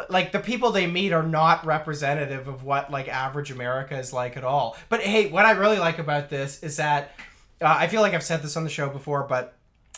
like 0.09 0.31
the 0.31 0.39
people 0.39 0.71
they 0.71 0.87
meet 0.87 1.11
are 1.11 1.23
not 1.23 1.65
representative 1.65 2.47
of 2.47 2.63
what 2.63 2.91
like 2.91 3.07
average 3.07 3.51
America 3.51 3.97
is 3.97 4.13
like 4.13 4.37
at 4.37 4.43
all. 4.43 4.77
But 4.87 5.01
hey, 5.01 5.29
what 5.29 5.45
I 5.45 5.51
really 5.51 5.79
like 5.79 5.99
about 5.99 6.29
this 6.29 6.61
is 6.63 6.77
that 6.77 7.11
uh, 7.61 7.75
I 7.77 7.87
feel 7.87 8.01
like 8.01 8.13
I've 8.13 8.23
said 8.23 8.41
this 8.41 8.55
on 8.55 8.63
the 8.63 8.69
show 8.69 8.89
before, 8.89 9.23
but 9.23 9.55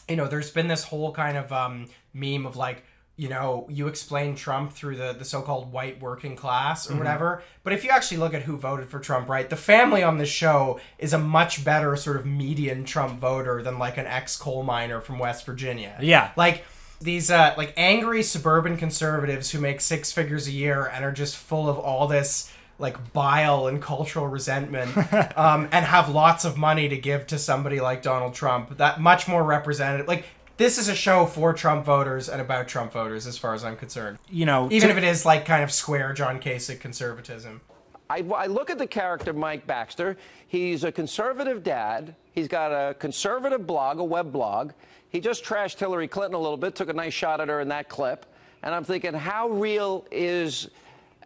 you 0.07 0.15
know, 0.15 0.27
there's 0.27 0.51
been 0.51 0.67
this 0.67 0.83
whole 0.83 1.11
kind 1.13 1.37
of 1.37 1.51
um, 1.51 1.87
meme 2.13 2.45
of 2.45 2.55
like, 2.55 2.83
you 3.21 3.29
know, 3.29 3.67
you 3.69 3.87
explain 3.87 4.33
Trump 4.33 4.73
through 4.73 4.95
the, 4.95 5.13
the 5.13 5.23
so-called 5.23 5.71
white 5.71 6.01
working 6.01 6.35
class 6.35 6.89
or 6.89 6.95
whatever. 6.95 7.43
But 7.63 7.71
if 7.71 7.83
you 7.83 7.91
actually 7.91 8.17
look 8.17 8.33
at 8.33 8.41
who 8.41 8.57
voted 8.57 8.89
for 8.89 8.99
Trump, 8.99 9.29
right, 9.29 9.47
the 9.47 9.55
family 9.55 10.01
on 10.01 10.17
this 10.17 10.27
show 10.27 10.79
is 10.97 11.13
a 11.13 11.19
much 11.19 11.63
better 11.63 11.95
sort 11.95 12.17
of 12.17 12.25
median 12.25 12.83
Trump 12.83 13.19
voter 13.19 13.61
than 13.61 13.77
like 13.77 13.99
an 13.99 14.07
ex-coal 14.07 14.63
miner 14.63 15.01
from 15.01 15.19
West 15.19 15.45
Virginia. 15.45 15.95
Yeah. 16.01 16.31
Like 16.35 16.65
these 16.99 17.29
uh, 17.29 17.53
like 17.57 17.75
angry 17.77 18.23
suburban 18.23 18.75
conservatives 18.75 19.51
who 19.51 19.59
make 19.59 19.81
six 19.81 20.11
figures 20.11 20.47
a 20.47 20.51
year 20.51 20.87
and 20.91 21.05
are 21.05 21.11
just 21.11 21.37
full 21.37 21.69
of 21.69 21.77
all 21.77 22.07
this 22.07 22.51
like 22.79 23.13
bile 23.13 23.67
and 23.67 23.83
cultural 23.83 24.25
resentment 24.25 24.97
um, 25.37 25.69
and 25.71 25.85
have 25.85 26.09
lots 26.09 26.43
of 26.43 26.57
money 26.57 26.89
to 26.89 26.97
give 26.97 27.27
to 27.27 27.37
somebody 27.37 27.79
like 27.79 28.01
Donald 28.01 28.33
Trump. 28.33 28.77
That 28.77 28.99
much 28.99 29.27
more 29.27 29.43
representative. 29.43 30.07
Like 30.07 30.25
this 30.57 30.77
is 30.77 30.87
a 30.87 30.95
show 30.95 31.25
for 31.25 31.53
Trump 31.53 31.85
voters 31.85 32.29
and 32.29 32.41
about 32.41 32.67
Trump 32.67 32.91
voters, 32.91 33.25
as 33.27 33.37
far 33.37 33.53
as 33.53 33.63
I'm 33.63 33.75
concerned. 33.75 34.17
You 34.29 34.45
know, 34.45 34.67
Even 34.71 34.89
to- 34.89 34.97
if 34.97 34.97
it 34.97 35.03
is 35.07 35.25
like 35.25 35.45
kind 35.45 35.63
of 35.63 35.71
square 35.71 36.13
John 36.13 36.39
Kasich 36.39 36.79
conservatism. 36.79 37.61
I, 38.09 38.25
I 38.35 38.47
look 38.47 38.69
at 38.69 38.77
the 38.77 38.87
character 38.87 39.31
Mike 39.31 39.65
Baxter. 39.65 40.17
He's 40.47 40.83
a 40.83 40.91
conservative 40.91 41.63
dad. 41.63 42.15
He's 42.33 42.49
got 42.49 42.71
a 42.71 42.93
conservative 42.95 43.65
blog, 43.65 43.99
a 43.99 44.03
web 44.03 44.31
blog. 44.33 44.71
He 45.09 45.19
just 45.21 45.43
trashed 45.43 45.79
Hillary 45.79 46.07
Clinton 46.07 46.35
a 46.35 46.39
little 46.39 46.57
bit, 46.57 46.75
took 46.75 46.89
a 46.89 46.93
nice 46.93 47.13
shot 47.13 47.39
at 47.41 47.47
her 47.47 47.61
in 47.61 47.69
that 47.69 47.87
clip. 47.89 48.25
And 48.63 48.75
I'm 48.75 48.83
thinking, 48.83 49.13
how 49.13 49.49
real 49.49 50.05
is, 50.11 50.69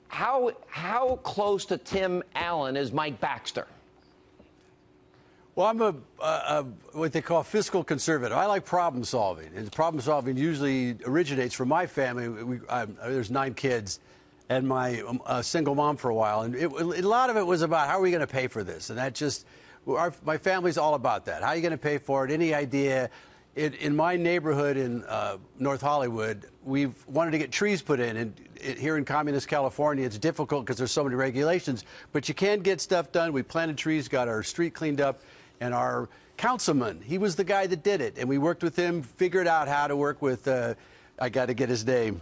how, 0.07 0.51
how 0.67 1.17
close 1.23 1.65
to 1.65 1.77
Tim 1.77 2.23
Allen 2.35 2.77
is 2.77 2.91
Mike 2.91 3.19
Baxter? 3.19 3.67
Well, 5.55 5.67
I'm 5.67 5.81
a, 5.81 5.95
uh, 6.19 6.63
a 6.93 6.97
what 6.97 7.13
they 7.13 7.21
call 7.21 7.41
fiscal 7.41 7.81
conservative. 7.81 8.37
I 8.37 8.45
like 8.45 8.65
problem 8.65 9.05
solving, 9.05 9.51
and 9.55 9.71
problem 9.71 10.01
solving 10.01 10.35
usually 10.35 10.97
originates 11.05 11.55
from 11.55 11.69
my 11.69 11.87
family. 11.87 12.27
We, 12.27 12.59
um, 12.67 12.97
there's 13.01 13.31
nine 13.31 13.53
kids, 13.53 14.01
and 14.49 14.67
my 14.67 14.99
um, 15.01 15.21
a 15.25 15.41
single 15.41 15.73
mom 15.73 15.95
for 15.95 16.09
a 16.09 16.15
while, 16.15 16.41
and 16.41 16.55
it, 16.55 16.69
a 16.69 17.07
lot 17.07 17.29
of 17.29 17.37
it 17.37 17.45
was 17.45 17.61
about 17.61 17.87
how 17.87 17.99
are 17.99 18.01
we 18.01 18.11
going 18.11 18.19
to 18.19 18.27
pay 18.27 18.47
for 18.47 18.65
this, 18.65 18.89
and 18.89 18.99
that 18.99 19.15
just 19.15 19.45
our, 19.87 20.13
my 20.25 20.37
family's 20.37 20.77
all 20.77 20.93
about 20.93 21.23
that. 21.25 21.41
How 21.41 21.49
are 21.49 21.55
you 21.55 21.61
going 21.61 21.71
to 21.71 21.77
pay 21.77 21.99
for 21.99 22.25
it? 22.25 22.31
Any 22.31 22.53
idea? 22.53 23.09
In, 23.55 23.73
in 23.75 23.95
my 23.95 24.17
neighborhood 24.17 24.75
in 24.75 25.05
uh, 25.05 25.37
North 25.59 25.79
Hollywood, 25.79 26.47
we've 26.65 26.93
wanted 27.07 27.31
to 27.31 27.37
get 27.37 27.53
trees 27.53 27.81
put 27.81 28.01
in, 28.01 28.17
and 28.17 28.33
it, 28.59 28.77
here 28.77 28.97
in 28.97 29.05
communist 29.05 29.47
California, 29.47 30.05
it's 30.05 30.17
difficult 30.17 30.65
because 30.65 30.77
there's 30.77 30.91
so 30.91 31.05
many 31.05 31.15
regulations. 31.15 31.85
But 32.11 32.27
you 32.27 32.35
can 32.35 32.59
get 32.59 32.81
stuff 32.81 33.13
done. 33.13 33.31
We 33.31 33.43
planted 33.43 33.77
trees, 33.77 34.09
got 34.09 34.27
our 34.27 34.43
street 34.43 34.73
cleaned 34.73 34.99
up, 34.99 35.21
and 35.59 35.73
our 35.73 36.09
councilman, 36.37 37.01
he 37.01 37.17
was 37.17 37.35
the 37.35 37.43
guy 37.43 37.67
that 37.67 37.83
did 37.83 38.01
it, 38.01 38.17
and 38.17 38.27
we 38.27 38.37
worked 38.37 38.63
with 38.63 38.75
him, 38.75 39.01
figured 39.01 39.47
out 39.47 39.67
how 39.67 39.87
to 39.87 39.95
work 39.95 40.21
with. 40.21 40.47
Uh, 40.47 40.73
I 41.17 41.29
got 41.29 41.45
to 41.45 41.53
get 41.53 41.69
his 41.69 41.85
name, 41.85 42.21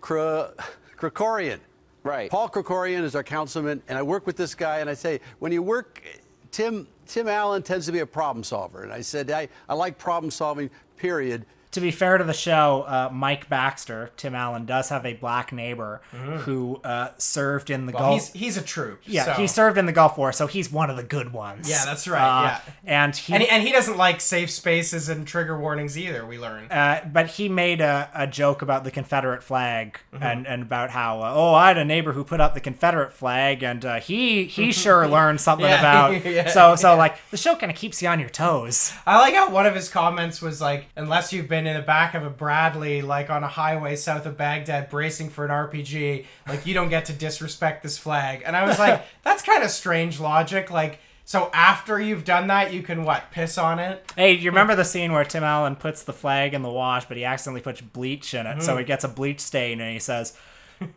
Kra- 0.00 0.52
Krekorian. 0.96 1.60
Right. 2.02 2.30
Paul 2.30 2.48
Krekorian 2.48 3.02
is 3.02 3.14
our 3.14 3.22
councilman, 3.22 3.82
and 3.88 3.98
I 3.98 4.02
work 4.02 4.26
with 4.26 4.36
this 4.36 4.54
guy, 4.54 4.78
and 4.78 4.88
I 4.88 4.94
say, 4.94 5.20
when 5.38 5.52
you 5.52 5.62
work, 5.62 6.02
Tim 6.50 6.86
Tim 7.06 7.28
Allen 7.28 7.62
tends 7.62 7.86
to 7.86 7.92
be 7.92 7.98
a 7.98 8.06
problem 8.06 8.44
solver, 8.44 8.82
and 8.82 8.92
I 8.92 9.00
said, 9.00 9.30
I, 9.30 9.48
I 9.68 9.74
like 9.74 9.98
problem 9.98 10.30
solving. 10.30 10.70
Period. 10.96 11.44
To 11.72 11.80
be 11.80 11.90
fair 11.92 12.18
to 12.18 12.24
the 12.24 12.32
show, 12.34 12.82
uh, 12.88 13.10
Mike 13.12 13.48
Baxter, 13.48 14.10
Tim 14.16 14.34
Allen, 14.34 14.66
does 14.66 14.88
have 14.88 15.06
a 15.06 15.12
black 15.14 15.52
neighbor 15.52 16.00
who 16.40 16.80
uh, 16.82 17.10
served 17.16 17.70
in 17.70 17.86
the 17.86 17.92
Well, 17.92 18.10
Gulf. 18.10 18.32
he's 18.32 18.40
he's 18.40 18.56
a 18.56 18.62
troop. 18.62 19.00
yeah, 19.06 19.24
so- 19.26 19.32
he 19.34 19.46
served 19.46 19.78
in 19.78 19.86
the 19.86 19.92
Gulf 19.92 20.18
War, 20.18 20.32
so 20.32 20.46
he's 20.48 20.70
one 20.72 20.90
of 20.90 20.96
the 20.96 21.02
good 21.04 21.32
ones. 21.32 21.70
Yeah, 21.70 21.84
that's 21.84 22.08
right. 22.08 22.20
Uh, 22.20 22.42
yeah. 22.42 22.60
and 22.84 23.14
he, 23.16 23.32
and 23.32 23.42
he, 23.42 23.48
and 23.48 23.62
he 23.62 23.70
doesn't 23.72 23.96
like 23.96 24.20
safe 24.20 24.50
spaces 24.50 25.08
and 25.08 25.26
trigger 25.26 25.56
warnings 25.58 25.96
either. 25.96 26.26
We 26.26 26.38
learn. 26.38 26.64
uh, 26.72 27.08
but 27.12 27.28
he 27.28 27.48
made 27.48 27.80
a, 27.80 28.10
a 28.14 28.26
joke 28.26 28.62
about 28.62 28.82
the 28.84 28.90
Confederate 28.90 29.42
flag 29.44 29.98
Mm-hmm. 30.12 30.22
and, 30.24 30.46
and 30.46 30.62
about 30.62 30.90
how 30.90 31.20
uh, 31.22 31.32
oh 31.34 31.54
I 31.54 31.68
had 31.68 31.78
a 31.78 31.84
neighbor 31.84 32.12
who 32.12 32.24
put 32.24 32.40
up 32.40 32.54
the 32.54 32.60
Confederate 32.60 33.12
flag 33.12 33.62
and 33.62 33.84
uh, 33.84 34.00
he 34.00 34.44
he 34.44 34.72
sure 34.72 35.06
learned 35.16 35.40
something 35.40 35.66
Yeah, 35.66 35.78
about 36.08 36.24
yeah, 36.24 36.48
so 36.48 36.74
so 36.74 36.90
yeah. 36.92 36.94
like 36.98 37.16
the 37.30 37.36
show 37.36 37.54
kind 37.54 37.70
of 37.70 37.78
keeps 37.78 38.02
you 38.02 38.08
on 38.08 38.18
your 38.18 38.28
toes. 38.28 38.92
I 39.06 39.18
like 39.20 39.34
how 39.34 39.50
one 39.50 39.66
of 39.66 39.74
his 39.76 39.88
comments 39.88 40.42
was 40.42 40.60
like, 40.60 40.86
"Unless 40.96 41.32
you've 41.32 41.48
been 41.48 41.59
in 41.66 41.74
the 41.74 41.82
back 41.82 42.14
of 42.14 42.24
a 42.24 42.30
Bradley, 42.30 43.02
like 43.02 43.30
on 43.30 43.44
a 43.44 43.48
highway 43.48 43.96
south 43.96 44.26
of 44.26 44.36
Baghdad, 44.36 44.90
bracing 44.90 45.30
for 45.30 45.44
an 45.44 45.50
RPG, 45.50 46.26
like 46.48 46.66
you 46.66 46.74
don't 46.74 46.88
get 46.88 47.06
to 47.06 47.12
disrespect 47.12 47.82
this 47.82 47.98
flag." 47.98 48.42
And 48.44 48.56
I 48.56 48.64
was 48.66 48.78
like, 48.78 49.04
"That's 49.22 49.42
kind 49.42 49.62
of 49.62 49.70
strange 49.70 50.20
logic." 50.20 50.70
Like, 50.70 51.00
so 51.24 51.50
after 51.54 52.00
you've 52.00 52.24
done 52.24 52.48
that, 52.48 52.72
you 52.72 52.82
can 52.82 53.04
what 53.04 53.30
piss 53.30 53.56
on 53.56 53.78
it? 53.78 54.12
Hey, 54.16 54.36
do 54.36 54.42
you 54.42 54.50
remember 54.50 54.74
the 54.74 54.84
scene 54.84 55.12
where 55.12 55.24
Tim 55.24 55.44
Allen 55.44 55.76
puts 55.76 56.02
the 56.02 56.12
flag 56.12 56.54
in 56.54 56.62
the 56.62 56.70
wash, 56.70 57.04
but 57.04 57.16
he 57.16 57.24
accidentally 57.24 57.60
puts 57.60 57.80
bleach 57.80 58.34
in 58.34 58.46
it, 58.46 58.62
so 58.62 58.76
he 58.76 58.84
gets 58.84 59.04
a 59.04 59.08
bleach 59.08 59.40
stain, 59.40 59.80
and 59.80 59.92
he 59.92 60.00
says, 60.00 60.36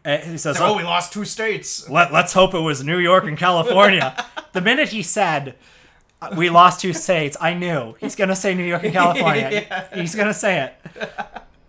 uh, 0.06 0.18
he 0.18 0.38
says, 0.38 0.58
Mm-hmm. 0.58 0.64
Oh, 0.64 0.78
we 0.78 0.84
lost 0.84 1.14
two 1.14 1.26
states. 1.26 1.90
Let, 1.90 2.12
let's 2.12 2.34
hope 2.34 2.54
it 2.54 2.60
was 2.60 2.84
New 2.84 2.98
York 2.98 3.26
and 3.26 3.38
California. 3.38 4.16
the 4.54 4.62
minute 4.62 4.90
he 4.90 5.04
said, 5.04 5.56
we 6.36 6.50
lost 6.50 6.82
two 6.82 6.94
states, 6.94 7.38
I 7.40 7.54
knew 7.54 7.96
he's 8.00 8.16
going 8.16 8.30
to 8.30 8.36
say 8.36 8.54
New 8.54 8.64
York 8.64 8.84
and 8.84 8.94
California. 9.02 9.88
He's 9.94 10.16
going 10.16 10.28
to 10.28 10.34
say 10.34 10.62
it. 10.64 11.10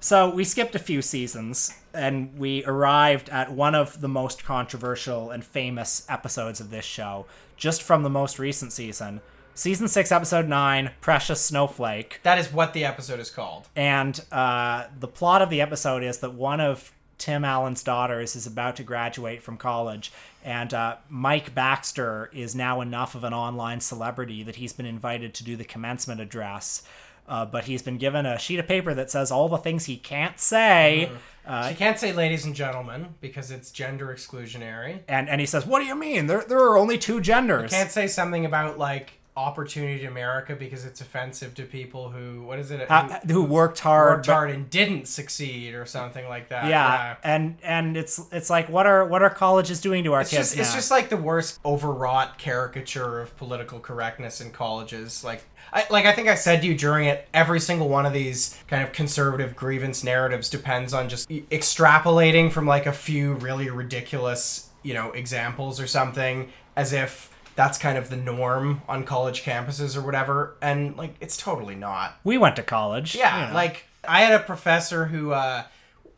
So 0.00 0.28
we 0.28 0.44
skipped 0.44 0.74
a 0.74 0.78
few 0.78 1.00
seasons 1.00 1.78
and 1.94 2.36
we 2.38 2.64
arrived 2.64 3.30
at 3.30 3.52
one 3.52 3.74
of 3.74 4.00
the 4.00 4.08
most 4.08 4.44
controversial 4.44 5.30
and 5.30 5.44
famous 5.44 6.04
episodes 6.10 6.60
of 6.60 6.70
this 6.70 6.84
show, 6.84 7.26
just 7.56 7.82
from 7.82 8.02
the 8.02 8.10
most 8.10 8.38
recent 8.38 8.72
season. 8.72 9.20
Season 9.54 9.86
6, 9.86 10.10
Episode 10.10 10.48
9, 10.48 10.90
Precious 11.00 11.40
Snowflake. 11.40 12.18
That 12.24 12.38
is 12.38 12.52
what 12.52 12.72
the 12.72 12.84
episode 12.84 13.20
is 13.20 13.30
called. 13.30 13.68
And 13.76 14.20
uh, 14.32 14.88
the 14.98 15.06
plot 15.06 15.42
of 15.42 15.48
the 15.48 15.60
episode 15.60 16.02
is 16.02 16.18
that 16.18 16.34
one 16.34 16.60
of 16.60 16.92
Tim 17.18 17.44
Allen's 17.44 17.82
daughters 17.82 18.34
is 18.34 18.46
about 18.46 18.76
to 18.76 18.82
graduate 18.82 19.42
from 19.42 19.56
college, 19.56 20.12
and 20.44 20.74
uh, 20.74 20.96
Mike 21.08 21.54
Baxter 21.54 22.30
is 22.34 22.54
now 22.54 22.82
enough 22.82 23.14
of 23.14 23.24
an 23.24 23.32
online 23.32 23.80
celebrity 23.80 24.42
that 24.42 24.56
he's 24.56 24.74
been 24.74 24.86
invited 24.86 25.32
to 25.34 25.44
do 25.44 25.56
the 25.56 25.64
commencement 25.64 26.20
address. 26.20 26.82
Uh, 27.26 27.46
but 27.46 27.64
he's 27.64 27.80
been 27.80 27.96
given 27.96 28.26
a 28.26 28.38
sheet 28.38 28.58
of 28.58 28.68
paper 28.68 28.92
that 28.92 29.10
says 29.10 29.30
all 29.30 29.48
the 29.48 29.56
things 29.56 29.86
he 29.86 29.96
can't 29.96 30.38
say. 30.38 31.10
Uh, 31.46 31.68
you 31.70 31.76
can't 31.76 31.98
say 31.98 32.12
"ladies 32.12 32.44
and 32.44 32.54
gentlemen" 32.54 33.14
because 33.22 33.50
it's 33.50 33.70
gender 33.70 34.08
exclusionary. 34.08 35.00
and, 35.08 35.30
and 35.30 35.40
he 35.40 35.46
says, 35.46 35.64
What 35.64 35.80
do 35.80 35.86
you 35.86 35.94
mean? 35.94 36.26
There, 36.26 36.44
there 36.46 36.58
are 36.58 36.76
only 36.76 36.98
two 36.98 37.22
genders. 37.22 37.70
Can't 37.70 37.90
say 37.90 38.06
something 38.08 38.44
about 38.44 38.78
like 38.78 39.14
opportunity 39.36 39.98
to 40.00 40.06
America 40.06 40.54
because 40.54 40.84
it's 40.84 41.00
offensive 41.00 41.54
to 41.54 41.64
people 41.64 42.10
who 42.10 42.42
what 42.44 42.58
is 42.58 42.70
it 42.70 42.88
Uh, 42.88 43.18
who 43.26 43.42
worked 43.42 43.80
hard, 43.80 44.18
worked 44.18 44.26
hard 44.26 44.50
and 44.50 44.70
didn't 44.70 45.08
succeed 45.08 45.74
or 45.74 45.84
something 45.84 46.28
like 46.28 46.50
that. 46.50 46.66
yeah, 46.68 47.16
and 47.24 47.56
and 47.64 47.96
it's 47.96 48.20
it's 48.30 48.48
like 48.48 48.68
what 48.68 48.86
are 48.86 49.04
what 49.04 49.22
are 49.22 49.30
colleges 49.30 49.80
doing 49.80 50.04
to 50.04 50.12
our 50.12 50.20
It's 50.20 50.30
kids 50.30 50.50
just, 50.50 50.58
it's 50.60 50.74
just 50.74 50.90
like 50.92 51.08
the 51.08 51.16
worst 51.16 51.58
overwrought 51.64 52.38
caricature 52.38 53.20
of 53.20 53.36
political 53.36 53.80
correctness 53.80 54.40
in 54.40 54.52
colleges. 54.52 55.24
Like, 55.24 55.44
I, 55.72 55.84
like 55.90 56.06
I 56.06 56.12
think 56.12 56.28
I 56.28 56.36
said 56.36 56.60
to 56.62 56.68
you 56.68 56.76
during 56.76 57.06
it, 57.08 57.26
every 57.34 57.58
single 57.58 57.88
one 57.88 58.06
of 58.06 58.12
these 58.12 58.56
kind 58.68 58.84
of 58.84 58.92
conservative 58.92 59.56
grievance 59.56 60.04
narratives 60.04 60.48
depends 60.48 60.94
on 60.94 61.08
just 61.08 61.28
extrapolating 61.28 62.52
from 62.52 62.66
like 62.66 62.86
a 62.86 62.92
few 62.92 63.34
really 63.34 63.68
ridiculous, 63.68 64.68
you 64.84 64.94
know, 64.94 65.10
examples 65.10 65.80
or 65.80 65.88
something, 65.88 66.52
as 66.76 66.92
if 66.92 67.33
that's 67.56 67.78
kind 67.78 67.96
of 67.96 68.10
the 68.10 68.16
norm 68.16 68.82
on 68.88 69.04
college 69.04 69.42
campuses 69.44 69.96
or 69.96 70.00
whatever. 70.02 70.56
And 70.60 70.96
like, 70.96 71.14
it's 71.20 71.36
totally 71.36 71.74
not. 71.74 72.18
we 72.24 72.38
went 72.38 72.56
to 72.56 72.62
college. 72.62 73.14
Yeah, 73.14 73.42
you 73.42 73.48
know. 73.48 73.54
like 73.54 73.86
I 74.06 74.22
had 74.22 74.32
a 74.32 74.44
professor 74.44 75.06
who 75.06 75.32
uh, 75.32 75.64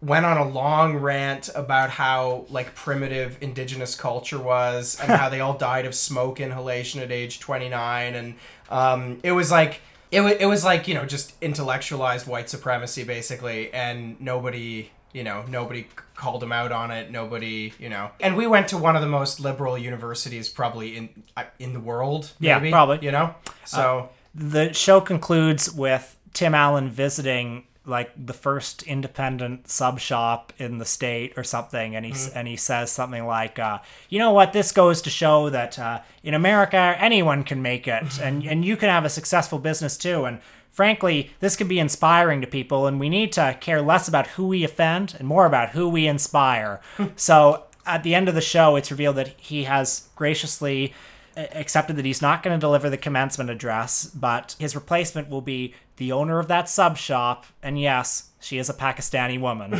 went 0.00 0.26
on 0.26 0.36
a 0.36 0.48
long 0.48 0.96
rant 0.96 1.50
about 1.54 1.90
how 1.90 2.44
like 2.50 2.74
primitive 2.74 3.38
indigenous 3.40 3.94
culture 3.94 4.38
was 4.38 4.98
and 5.00 5.10
how 5.10 5.28
they 5.28 5.40
all 5.40 5.56
died 5.58 5.86
of 5.86 5.94
smoke 5.94 6.40
inhalation 6.40 7.00
at 7.00 7.10
age 7.10 7.40
29 7.40 8.14
and 8.14 8.34
um, 8.70 9.18
it 9.22 9.32
was 9.32 9.50
like 9.50 9.80
it, 10.10 10.20
wa 10.20 10.28
it 10.28 10.46
was 10.46 10.64
like 10.64 10.86
you 10.86 10.94
know 10.94 11.04
just 11.04 11.32
intellectualized 11.40 12.26
white 12.26 12.50
supremacy 12.50 13.04
basically 13.04 13.72
and 13.72 14.20
nobody 14.20 14.90
you 15.12 15.24
know 15.24 15.44
nobody 15.48 15.86
called 16.16 16.42
him 16.42 16.52
out 16.52 16.72
on 16.72 16.90
it. 16.90 17.10
Nobody 17.10 17.72
you 17.78 17.88
know. 17.88 18.10
And 18.20 18.36
we 18.36 18.46
went 18.46 18.68
to 18.68 18.78
one 18.78 18.96
of 18.96 19.02
the 19.02 19.08
most 19.08 19.40
liberal 19.40 19.76
universities 19.78 20.48
probably 20.48 20.96
in 20.96 21.08
uh, 21.36 21.44
in 21.58 21.72
the 21.72 21.80
world 21.80 22.32
Yeah, 22.40 22.58
maybe, 22.58 22.70
probably. 22.70 23.04
you 23.04 23.12
know? 23.12 23.34
So 23.64 24.08
the 24.34 24.72
show 24.72 25.00
concludes 25.00 25.70
with 25.72 26.16
Tim 26.32 26.54
Allen 26.54 26.90
visiting 26.90 27.64
like 27.88 28.10
the 28.16 28.32
first 28.32 28.82
independent 28.82 29.68
sub 29.68 30.00
shop 30.00 30.52
in 30.58 30.78
the 30.78 30.84
state 30.84 31.32
or 31.36 31.44
something 31.44 31.94
and 31.94 32.04
he 32.04 32.10
s 32.10 32.28
and 32.34 32.48
he 32.48 32.56
says 32.56 32.90
something 32.90 33.24
like 33.26 33.58
uh, 33.60 33.78
you 34.08 34.18
know 34.18 34.32
what? 34.32 34.52
This 34.52 34.72
goes 34.72 35.00
to 35.02 35.10
show 35.10 35.50
that 35.50 35.78
uh, 35.78 36.00
in 36.24 36.34
America 36.34 36.96
anyone 36.98 37.44
can 37.44 37.62
make 37.62 37.86
it 37.86 38.18
and 38.20 38.44
and 38.44 38.64
you 38.64 38.76
can 38.76 38.88
have 38.88 39.04
a 39.04 39.08
successful 39.10 39.58
business 39.60 39.96
too. 39.96 40.24
And 40.24 40.40
frankly 40.76 41.30
this 41.40 41.56
can 41.56 41.66
be 41.66 41.78
inspiring 41.78 42.42
to 42.42 42.46
people 42.46 42.86
and 42.86 43.00
we 43.00 43.08
need 43.08 43.32
to 43.32 43.56
care 43.60 43.80
less 43.80 44.06
about 44.06 44.26
who 44.28 44.46
we 44.46 44.62
offend 44.62 45.14
and 45.18 45.26
more 45.26 45.46
about 45.46 45.70
who 45.70 45.88
we 45.88 46.06
inspire 46.06 46.80
so 47.16 47.64
at 47.86 48.02
the 48.02 48.14
end 48.14 48.28
of 48.28 48.34
the 48.34 48.40
show 48.40 48.76
it's 48.76 48.90
revealed 48.90 49.16
that 49.16 49.28
he 49.38 49.64
has 49.64 50.08
graciously 50.14 50.92
accepted 51.36 51.96
that 51.96 52.04
he's 52.04 52.22
not 52.22 52.42
going 52.42 52.56
to 52.56 52.60
deliver 52.60 52.88
the 52.88 52.96
commencement 52.96 53.50
address, 53.50 54.06
but 54.06 54.56
his 54.58 54.74
replacement 54.74 55.28
will 55.28 55.42
be 55.42 55.74
the 55.98 56.10
owner 56.10 56.38
of 56.38 56.48
that 56.48 56.66
sub 56.66 56.96
shop, 56.96 57.44
and 57.62 57.78
yes, 57.78 58.30
she 58.40 58.56
is 58.56 58.70
a 58.70 58.72
Pakistani 58.74 59.38
woman. 59.38 59.78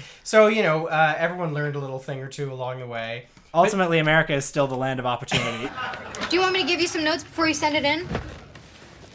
so 0.24 0.46
you 0.46 0.62
know 0.62 0.86
uh, 0.86 1.14
everyone 1.18 1.52
learned 1.52 1.76
a 1.76 1.78
little 1.78 1.98
thing 1.98 2.20
or 2.20 2.28
two 2.28 2.50
along 2.50 2.80
the 2.80 2.86
way 2.86 3.26
Ultimately, 3.54 3.98
America 3.98 4.32
is 4.32 4.46
still 4.46 4.66
the 4.66 4.76
land 4.76 4.98
of 4.98 5.04
opportunity. 5.04 5.68
Do 6.30 6.36
you 6.36 6.40
want 6.40 6.54
me 6.54 6.62
to 6.62 6.66
give 6.66 6.80
you 6.80 6.86
some 6.86 7.04
notes 7.04 7.22
before 7.22 7.48
you 7.48 7.54
send 7.54 7.76
it 7.76 7.84
in? 7.84 8.08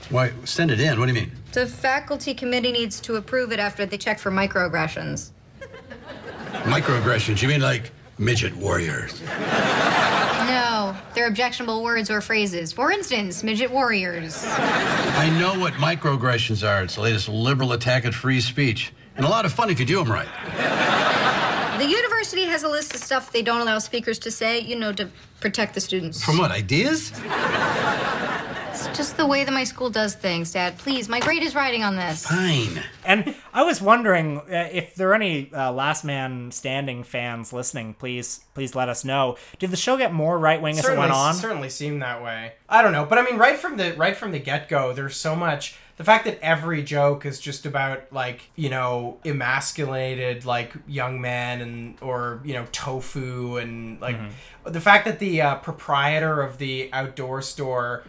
Why 0.10 0.32
send 0.46 0.72
it 0.72 0.80
in? 0.80 1.00
What 1.00 1.08
do 1.08 1.14
you 1.14 1.20
mean? 1.20 1.32
The 1.52 1.68
faculty 1.68 2.34
committee 2.34 2.72
needs 2.72 3.00
to 3.02 3.16
approve 3.16 3.52
it 3.52 3.60
after 3.60 3.86
they 3.86 3.98
check 3.98 4.20
for 4.20 4.32
microaggressions. 4.32 5.32
Microaggressions. 6.64 7.42
You 7.42 7.48
mean 7.48 7.62
like 7.62 7.92
midget 8.18 8.56
warriors? 8.56 9.22
No, 9.22 10.96
they're 11.14 11.28
objectionable 11.28 11.84
words 11.84 12.10
or 12.10 12.22
phrases. 12.22 12.72
For 12.72 12.92
instance, 12.92 13.44
midget 13.44 13.70
warriors. 13.70 14.44
I 14.46 15.30
know 15.40 15.60
what 15.60 15.74
microaggressions 15.74 16.68
are. 16.68 16.84
It's 16.84 16.96
the 16.96 17.02
latest 17.02 17.28
liberal 17.28 17.74
attack 17.74 18.06
at 18.06 18.14
free 18.14 18.40
speech. 18.40 18.94
And 19.18 19.26
a 19.26 19.30
lot 19.30 19.46
of 19.46 19.52
fun 19.52 19.70
if 19.70 19.80
you 19.80 19.86
do 19.86 19.98
them 19.98 20.12
right. 20.12 20.28
The 21.80 21.86
university 21.88 22.46
has 22.46 22.64
a 22.64 22.70
list 22.70 22.96
of 22.96 23.02
stuff 23.02 23.32
they 23.32 23.42
don't 23.42 23.62
allow 23.62 23.80
speakers 23.80 24.18
to 24.20 24.32
say, 24.32 24.60
you 24.60 24.76
know, 24.76 24.94
to 24.94 25.10
protect 25.40 25.74
the 25.74 25.82
students. 25.82 26.24
From 26.24 26.38
what? 26.38 26.50
Ideas? 26.52 27.12
It's 28.78 28.96
just 28.96 29.18
the 29.18 29.26
way 29.26 29.44
that 29.44 29.52
my 29.52 29.64
school 29.64 29.90
does 29.90 30.14
things, 30.14 30.52
Dad. 30.52 30.78
Please, 30.78 31.10
my 31.10 31.20
grade 31.20 31.42
is 31.42 31.56
riding 31.56 31.84
on 31.84 31.96
this. 31.96 32.28
Fine. 32.28 32.84
And 33.04 33.34
I 33.52 33.64
was 33.64 33.82
wondering 33.82 34.38
uh, 34.38 34.70
if 34.72 34.94
there 34.94 35.10
are 35.10 35.16
any 35.16 35.52
uh, 35.52 35.72
Last 35.72 36.04
Man 36.04 36.52
Standing 36.52 37.04
fans 37.04 37.52
listening. 37.52 37.96
Please, 37.96 38.42
please 38.54 38.76
let 38.76 38.88
us 38.88 39.04
know. 39.04 39.36
Did 39.58 39.72
the 39.72 39.78
show 39.78 39.98
get 39.98 40.14
more 40.14 40.38
right 40.38 40.62
wing 40.62 40.74
as 40.74 40.80
it 40.80 40.84
certainly, 40.84 41.00
went 41.00 41.12
on? 41.12 41.34
certainly 41.34 41.70
seemed 41.70 42.04
that 42.04 42.22
way. 42.22 42.54
I 42.70 42.84
don't 42.84 42.92
know, 42.92 43.04
but 43.04 43.18
I 43.18 43.24
mean, 43.24 43.38
right 43.38 43.58
from 43.58 43.78
the 43.78 43.94
right 43.96 44.16
from 44.16 44.32
the 44.32 44.40
get 44.40 44.70
go, 44.70 44.94
there's 44.94 45.16
so 45.16 45.36
much. 45.36 45.76
The 45.96 46.04
fact 46.04 46.26
that 46.26 46.40
every 46.44 46.84
joke 46.84 47.26
is 47.26 47.40
just 47.40 47.66
about 47.66 48.14
like 48.14 48.52
you 48.56 48.70
know 48.70 49.18
emasculated 49.26 50.46
like 50.46 50.74
young 50.88 51.20
men 51.20 51.62
and 51.62 51.98
or 52.02 52.42
you 52.46 52.54
know 52.54 52.68
tofu 52.72 53.58
and 53.58 54.00
like 54.00 54.20
the 54.64 54.82
fact 54.82 55.06
that 55.06 55.18
the 55.18 55.42
uh, 55.42 55.56
proprietor 55.56 56.42
of 56.44 56.60
the 56.60 56.92
outdoor 56.94 57.42
store 57.42 58.04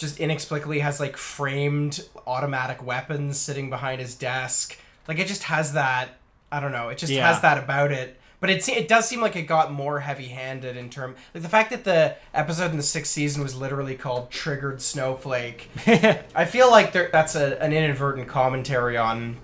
just 0.00 0.18
inexplicably 0.18 0.80
has 0.80 0.98
like 0.98 1.16
framed 1.16 2.02
automatic 2.26 2.82
weapons 2.84 3.38
sitting 3.38 3.70
behind 3.70 4.00
his 4.00 4.14
desk. 4.16 4.76
Like 5.06 5.18
it 5.18 5.28
just 5.28 5.44
has 5.44 5.74
that. 5.74 6.18
I 6.50 6.58
don't 6.58 6.72
know. 6.72 6.88
It 6.88 6.98
just 6.98 7.12
Yeah. 7.12 7.28
has 7.28 7.40
that 7.42 7.58
about 7.58 7.92
it. 7.92 8.16
But 8.40 8.48
it 8.48 8.66
it 8.70 8.88
does 8.88 9.06
seem 9.06 9.20
like 9.20 9.36
it 9.36 9.42
got 9.42 9.70
more 9.70 10.00
heavy-handed 10.00 10.74
in 10.74 10.88
term 10.88 11.14
like 11.34 11.42
the 11.42 11.48
fact 11.50 11.68
that 11.70 11.84
the 11.84 12.16
episode 12.32 12.70
in 12.70 12.78
the 12.78 12.82
sixth 12.82 13.12
season 13.12 13.42
was 13.42 13.54
literally 13.54 13.94
called 13.94 14.30
"Triggered 14.30 14.80
Snowflake." 14.80 15.68
I 16.34 16.46
feel 16.46 16.70
like 16.70 16.92
there, 16.92 17.10
that's 17.12 17.34
a, 17.34 17.62
an 17.62 17.74
inadvertent 17.74 18.28
commentary 18.28 18.96
on, 18.96 19.36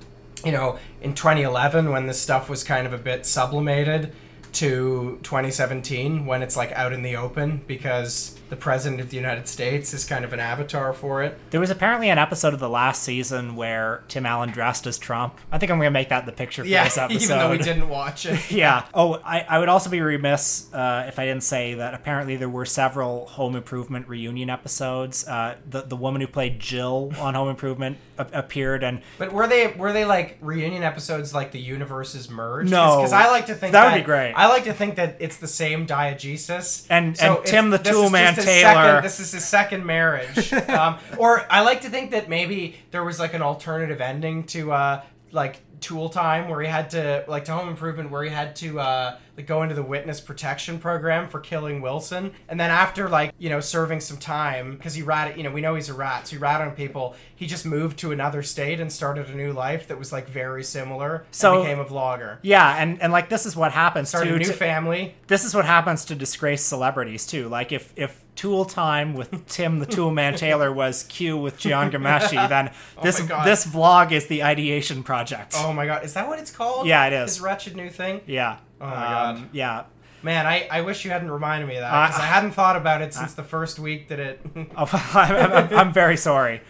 you 0.45 0.51
know, 0.53 0.79
in 1.03 1.13
2011 1.13 1.91
when 1.91 2.07
this 2.07 2.19
stuff 2.19 2.49
was 2.49 2.65
kind 2.65 2.87
of 2.87 2.95
a 2.95 2.99
bit 2.99 3.27
sublimated 3.27 4.13
to 4.55 5.19
2017 5.23 6.25
when 6.25 6.43
it's 6.43 6.57
like 6.57 6.73
out 6.73 6.95
in 6.95 7.03
the 7.03 7.17
open 7.17 7.61
because 7.67 8.36
the 8.49 8.57
president 8.57 9.01
of 9.01 9.11
the 9.11 9.17
United 9.17 9.49
States 9.49 9.93
is 9.93 10.05
kind 10.05 10.25
of 10.25 10.33
an 10.33 10.41
avatar 10.41 10.93
for 10.93 11.23
it. 11.23 11.37
There 11.51 11.61
was 11.61 11.71
apparently 11.71 12.09
an 12.11 12.19
episode 12.19 12.55
of 12.55 12.61
the 12.61 12.69
last 12.69 13.03
season 13.03 13.57
where 13.57 14.05
Tim 14.09 14.25
Allen 14.27 14.51
dressed 14.51 14.87
as 14.87 14.99
Trump. 14.99 15.39
I 15.51 15.59
think 15.59 15.71
I'm 15.73 15.79
going 15.79 15.87
to 15.89 15.91
make 15.91 16.11
that 16.11 16.27
the 16.27 16.33
picture 16.33 16.63
for 16.63 16.69
Yeah, 16.69 16.85
this 16.85 16.97
episode. 16.99 17.23
even 17.23 17.39
though 17.39 17.51
we 17.51 17.59
didn't 17.71 17.89
watch 17.89 18.27
it. 18.27 18.51
yeah. 18.51 18.87
Oh, 18.95 19.15
I, 19.25 19.41
I 19.49 19.59
would 19.59 19.69
also 19.69 19.91
be 19.91 20.01
remiss 20.01 20.73
uh, 20.73 21.05
if 21.09 21.19
I 21.19 21.25
didn't 21.25 21.43
say 21.43 21.75
that 21.75 21.95
apparently 21.95 22.37
there 22.37 22.49
were 22.49 22.65
several 22.67 23.27
Home 23.27 23.57
Improvement 23.57 24.09
reunion 24.09 24.49
episodes. 24.51 25.27
Uh, 25.27 25.57
the 25.69 25.83
the 25.83 25.97
woman 25.97 26.21
who 26.21 26.27
played 26.27 26.61
Jill 26.61 27.13
on 27.19 27.35
Home 27.35 27.49
Improvement 27.49 27.99
a- 28.19 28.27
appeared, 28.33 28.83
and 28.85 29.01
But 29.19 29.33
were 29.33 29.47
they 29.47 29.69
were 29.69 29.93
they 29.93 30.05
like 30.05 30.39
reunion 30.41 30.83
episodes 30.83 31.35
like 31.35 31.53
the 31.53 31.61
universes 31.61 32.31
merged? 32.31 32.71
No. 32.71 32.99
because 32.99 33.13
I 33.13 33.29
like 33.31 33.47
to 33.47 33.55
think 33.55 33.73
That 33.73 33.93
would 33.93 33.99
be 34.01 34.05
great. 34.05 34.33
I 34.35 34.47
like 34.47 34.65
to 34.65 34.73
think 34.73 34.97
that 34.97 35.17
it's 35.21 35.37
the 35.39 35.49
same 35.49 35.87
diegesis. 35.87 36.87
And- 36.91 37.17
So 37.17 37.39
and 37.39 37.47
Tim 37.47 37.71
the 37.71 37.79
this 37.79 37.89
is 37.89 37.97
Toolman 37.97 38.25
just 38.27 38.36
his 38.36 38.36
Taylor. 38.45 38.75
Second, 38.75 39.05
this 39.05 39.21
is 39.21 39.33
his 39.33 39.45
second 39.45 39.85
marriage. 39.85 40.53
um, 40.69 40.99
or 41.19 41.47
I 41.51 41.63
like 41.63 41.83
to 41.83 41.89
think 41.89 42.11
that 42.13 42.29
maybe 42.29 42.77
there 42.91 43.05
was 43.05 43.19
like 43.19 43.35
an 43.35 43.43
alternative 43.43 44.01
ending 44.01 44.45
to 44.45 44.73
uh, 44.73 45.03
like 45.33 45.61
Tool 45.81 46.09
Time 46.09 46.49
where 46.49 46.61
he 46.61 46.67
had 46.67 46.91
to 46.91 47.25
like 47.29 47.45
to 47.47 47.53
Home 47.53 47.69
Improvement 47.69 48.11
where 48.11 48.23
he 48.23 48.31
had 48.31 48.57
to 48.57 48.81
uh, 48.81 49.19
like 49.37 49.47
go 49.47 49.63
into 49.63 49.75
the 49.75 49.83
witness 49.83 50.21
protection 50.21 50.79
program 50.79 51.29
for 51.29 51.41
killing 51.41 51.81
Wilson, 51.81 52.33
and 52.49 52.59
then 52.59 52.71
after 52.71 53.09
like 53.09 53.33
you 53.39 53.49
know 53.51 53.61
serving 53.61 54.01
some 54.01 54.17
time 54.17 54.77
because 54.77 54.95
he 54.95 55.03
rat 55.03 55.37
you 55.37 55.43
know 55.43 55.51
we 55.51 55.61
know 55.61 55.75
he's 55.75 55.89
a 55.89 55.95
rat, 55.95 56.27
so 56.29 56.37
he 56.37 56.39
rat 56.41 56.61
on 56.61 56.71
people. 56.73 57.15
He 57.35 57.47
just 57.47 57.67
moved 57.67 57.99
to 57.99 58.13
another 58.13 58.43
state 58.43 58.81
and 58.81 58.91
started 58.91 59.29
a 59.29 59.35
new 59.35 59.53
life 59.53 59.89
that 59.89 59.99
was 59.99 60.13
like 60.13 60.29
very 60.29 60.65
similar. 60.65 61.25
So- 61.31 61.57
and 61.57 61.65
became 61.65 61.79
a 61.81 61.85
vlogger. 61.85 62.39
yeah, 62.43 62.77
and 62.83 63.01
and 63.03 63.13
like 63.13 63.29
this 63.29 63.47
is 63.47 63.55
what 63.57 63.73
happens 63.73 64.09
Started 64.09 64.31
to 64.31 64.35
a 64.37 64.39
new 64.39 64.45
to- 64.47 64.53
family. 64.53 65.15
This 65.27 65.45
is 65.45 65.55
what 65.55 65.65
happens 65.65 66.05
to 66.07 66.15
disgraced 66.15 66.67
celebrities 66.69 67.27
too. 67.27 67.49
Like 67.49 67.73
if 67.73 67.93
if 67.97 68.23
Tool 68.37 68.65
Time 68.67 69.15
with 69.15 69.47
Tim 69.47 69.79
the 69.79 69.87
Tool 69.87 70.11
Man 70.11 70.35
Taylor 70.37 70.71
was 70.73 71.05
Q 71.05 71.37
with 71.39 71.59
Jian 71.59 71.91
Ghomeshi, 71.91 72.49
then 72.49 72.71
oh 72.99 73.03
this 73.03 73.21
Oh 73.21 73.43
this 73.45 73.67
vlog 73.67 74.13
is 74.13 74.27
the 74.27 74.43
ideation 74.43 75.03
project. 75.03 75.55
Oh 75.57 75.73
my 75.73 75.87
god, 75.87 76.05
is 76.05 76.15
that 76.15 76.29
what 76.29 76.39
it's 76.39 76.51
called? 76.51 76.87
Yeah, 76.87 77.07
it 77.07 77.13
is. 77.13 77.35
This 77.37 77.41
wretched 77.41 77.77
new 77.77 77.89
thing. 77.91 78.21
Yeah. 78.27 78.59
Oh 78.81 78.87
my 78.87 78.95
god. 78.95 79.37
Um, 79.37 79.51
yeah. 79.53 79.85
Man, 80.23 80.47
I, 80.47 80.67
I 80.71 80.81
wish 80.81 81.05
you 81.05 81.11
hadn't 81.11 81.31
reminded 81.31 81.67
me 81.69 81.77
of 81.77 81.83
that 81.83 81.93
Uh, 81.93 82.23
I 82.23 82.27
hadn't 82.27 82.53
thought 82.53 82.77
about 82.77 83.01
it 83.01 83.15
since 83.15 83.35
the 83.35 83.45
first 83.45 83.79
week 83.79 84.09
that 84.09 84.19
it. 84.19 84.41
Oh, 84.77 84.89
I'm, 85.15 85.53
I'm, 85.53 85.75
I'm 85.79 85.93
very 85.93 86.17
sorry. 86.17 86.61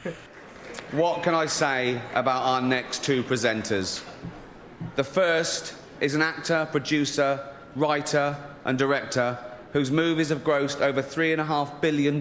What 0.93 1.23
can 1.23 1.35
I 1.35 1.47
say 1.47 2.01
about 2.15 2.43
our 2.43 2.61
next 2.61 3.03
two 3.03 3.23
presenters? 3.23 4.05
The 4.97 5.05
first 5.05 5.75
is 6.01 6.15
an 6.15 6.23
actor, 6.23 6.69
producer, 6.71 7.49
writer, 7.75 8.37
and 8.65 8.79
director 8.79 9.39
whose 9.73 9.91
movies 9.91 10.29
have 10.29 10.45
grossed 10.45 10.81
over 10.81 11.03
$3.5 11.03 11.81
billion 11.81 12.19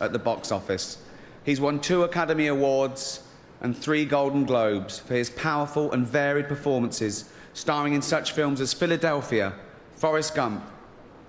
at 0.00 0.12
the 0.12 0.18
box 0.18 0.52
office. 0.52 0.98
He's 1.44 1.60
won 1.60 1.80
two 1.80 2.02
Academy 2.02 2.48
Awards 2.48 3.22
and 3.60 3.76
three 3.76 4.04
Golden 4.04 4.44
Globes 4.44 4.98
for 4.98 5.14
his 5.14 5.30
powerful 5.30 5.92
and 5.92 6.06
varied 6.06 6.48
performances, 6.48 7.30
starring 7.52 7.94
in 7.94 8.02
such 8.02 8.32
films 8.32 8.60
as 8.60 8.72
Philadelphia, 8.72 9.54
Forrest 9.94 10.34
Gump, 10.34 10.64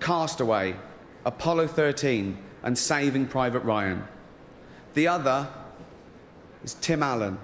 Castaway, 0.00 0.76
Apollo 1.24 1.68
13, 1.68 2.38
and 2.62 2.76
Saving 2.76 3.26
Private 3.26 3.60
Ryan. 3.60 4.06
The 4.94 5.08
other 5.08 5.48
is 6.62 6.74
Tim 6.74 7.02
Allen. 7.02 7.38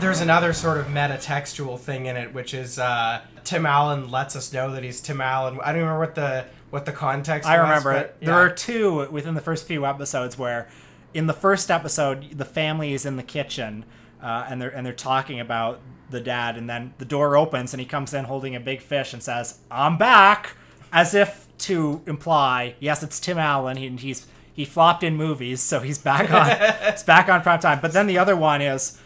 There's 0.00 0.20
another 0.20 0.52
sort 0.52 0.78
of 0.78 0.88
meta-textual 0.88 1.78
thing 1.78 2.06
in 2.06 2.16
it, 2.16 2.34
which 2.34 2.52
is 2.52 2.78
uh, 2.78 3.22
Tim 3.44 3.64
Allen 3.64 4.10
lets 4.10 4.34
us 4.34 4.52
know 4.52 4.72
that 4.72 4.82
he's 4.82 5.00
Tim 5.00 5.20
Allen. 5.20 5.58
I 5.62 5.72
don't 5.72 5.82
remember 5.82 6.00
what 6.00 6.14
the 6.14 6.46
what 6.70 6.84
the 6.84 6.92
context. 6.92 7.48
I 7.48 7.58
was, 7.58 7.68
remember 7.68 7.92
but, 7.92 8.06
it. 8.06 8.16
yeah. 8.20 8.26
There 8.26 8.34
are 8.34 8.50
two 8.50 9.08
within 9.10 9.34
the 9.34 9.40
first 9.40 9.66
few 9.66 9.86
episodes 9.86 10.36
where, 10.36 10.68
in 11.14 11.26
the 11.26 11.32
first 11.32 11.70
episode, 11.70 12.36
the 12.36 12.44
family 12.44 12.92
is 12.92 13.06
in 13.06 13.16
the 13.16 13.22
kitchen 13.22 13.84
uh, 14.24 14.46
and 14.48 14.60
they're 14.60 14.70
and 14.70 14.84
they're 14.86 14.92
talking 14.92 15.38
about 15.38 15.80
the 16.10 16.20
dad, 16.20 16.56
and 16.56 16.68
then 16.68 16.94
the 16.98 17.04
door 17.04 17.36
opens 17.36 17.74
and 17.74 17.80
he 17.80 17.86
comes 17.86 18.14
in 18.14 18.24
holding 18.24 18.56
a 18.56 18.60
big 18.60 18.80
fish 18.80 19.12
and 19.12 19.22
says, 19.22 19.58
"I'm 19.70 19.98
back," 19.98 20.56
as 20.92 21.14
if 21.14 21.46
to 21.58 22.02
imply, 22.06 22.74
yes, 22.80 23.02
it's 23.02 23.20
Tim 23.20 23.38
Allen. 23.38 23.76
He, 23.76 23.88
he's 23.90 24.26
he 24.52 24.64
flopped 24.64 25.02
in 25.02 25.14
movies, 25.16 25.60
so 25.60 25.80
he's 25.80 25.98
back 25.98 26.32
on 26.32 26.46
he's 26.92 27.02
back 27.02 27.28
on 27.28 27.42
prime 27.42 27.60
time. 27.60 27.80
But 27.82 27.92
then 27.92 28.06
the 28.06 28.18
other 28.18 28.34
one 28.34 28.62
is. 28.62 28.98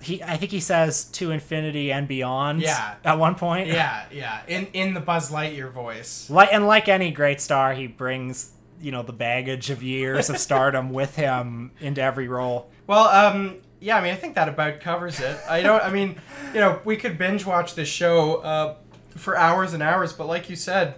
He, 0.00 0.20
I 0.20 0.36
think 0.36 0.50
he 0.50 0.58
says 0.58 1.04
to 1.04 1.30
infinity 1.30 1.92
and 1.92 2.08
beyond. 2.08 2.60
Yeah. 2.60 2.96
At 3.04 3.20
one 3.20 3.36
point. 3.36 3.68
Yeah, 3.68 4.04
yeah. 4.10 4.40
In 4.48 4.66
in 4.72 4.94
the 4.94 5.00
Buzz 5.00 5.30
Lightyear 5.30 5.70
voice. 5.70 6.28
Like 6.28 6.48
and 6.52 6.66
like 6.66 6.88
any 6.88 7.12
great 7.12 7.40
star, 7.40 7.72
he 7.72 7.86
brings 7.86 8.50
you 8.82 8.90
know 8.92 9.02
the 9.02 9.12
baggage 9.12 9.70
of 9.70 9.82
years 9.82 10.28
of 10.28 10.38
stardom 10.38 10.90
with 11.00 11.16
him 11.16 11.70
into 11.80 12.02
every 12.02 12.28
role. 12.28 12.70
Well, 12.86 13.06
um, 13.08 13.58
yeah. 13.80 13.96
I 13.96 14.00
mean, 14.02 14.12
I 14.12 14.16
think 14.16 14.34
that 14.34 14.48
about 14.48 14.80
covers 14.80 15.20
it. 15.20 15.38
I 15.48 15.62
don't. 15.62 15.82
I 15.82 15.90
mean, 15.90 16.16
you 16.52 16.60
know, 16.60 16.80
we 16.84 16.96
could 16.96 17.16
binge 17.18 17.46
watch 17.46 17.74
this 17.74 17.88
show 17.88 18.36
uh, 18.36 18.74
for 19.16 19.36
hours 19.36 19.72
and 19.72 19.82
hours, 19.82 20.12
but 20.12 20.26
like 20.26 20.50
you 20.50 20.56
said, 20.56 20.96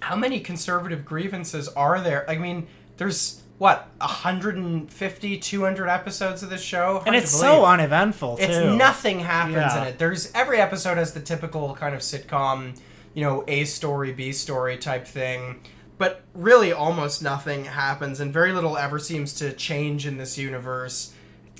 how 0.00 0.16
many 0.16 0.40
conservative 0.40 1.04
grievances 1.04 1.68
are 1.68 2.00
there? 2.00 2.28
I 2.30 2.36
mean, 2.38 2.66
there's 2.96 3.42
what 3.58 3.88
150 3.98 5.38
200 5.38 5.88
episodes 5.88 6.42
of 6.42 6.50
this 6.50 6.62
show 6.62 7.02
And 7.06 7.14
it's 7.14 7.30
so 7.30 7.56
believe. 7.56 7.64
uneventful 7.68 8.36
it's 8.40 8.56
nothing 8.56 9.20
happens 9.20 9.54
Yeah. 9.56 9.82
in 9.82 9.88
it 9.88 9.98
there's 9.98 10.32
every 10.32 10.58
episode 10.58 10.96
has 10.96 11.12
the 11.12 11.20
typical 11.20 11.74
kind 11.74 11.94
of 11.94 12.00
sitcom 12.00 12.78
you 13.12 13.22
know 13.22 13.44
a 13.48 13.64
story 13.64 14.12
b 14.12 14.32
story 14.32 14.78
type 14.78 15.06
thing 15.06 15.60
but 16.00 16.22
really 16.34 16.72
almost 16.72 17.22
nothing 17.22 17.66
happens 17.66 18.18
and 18.20 18.32
very 18.32 18.52
little 18.52 18.76
ever 18.76 18.98
seems 18.98 19.34
to 19.34 19.52
change 19.52 20.06
in 20.06 20.16
this 20.16 20.36
universe 20.38 21.12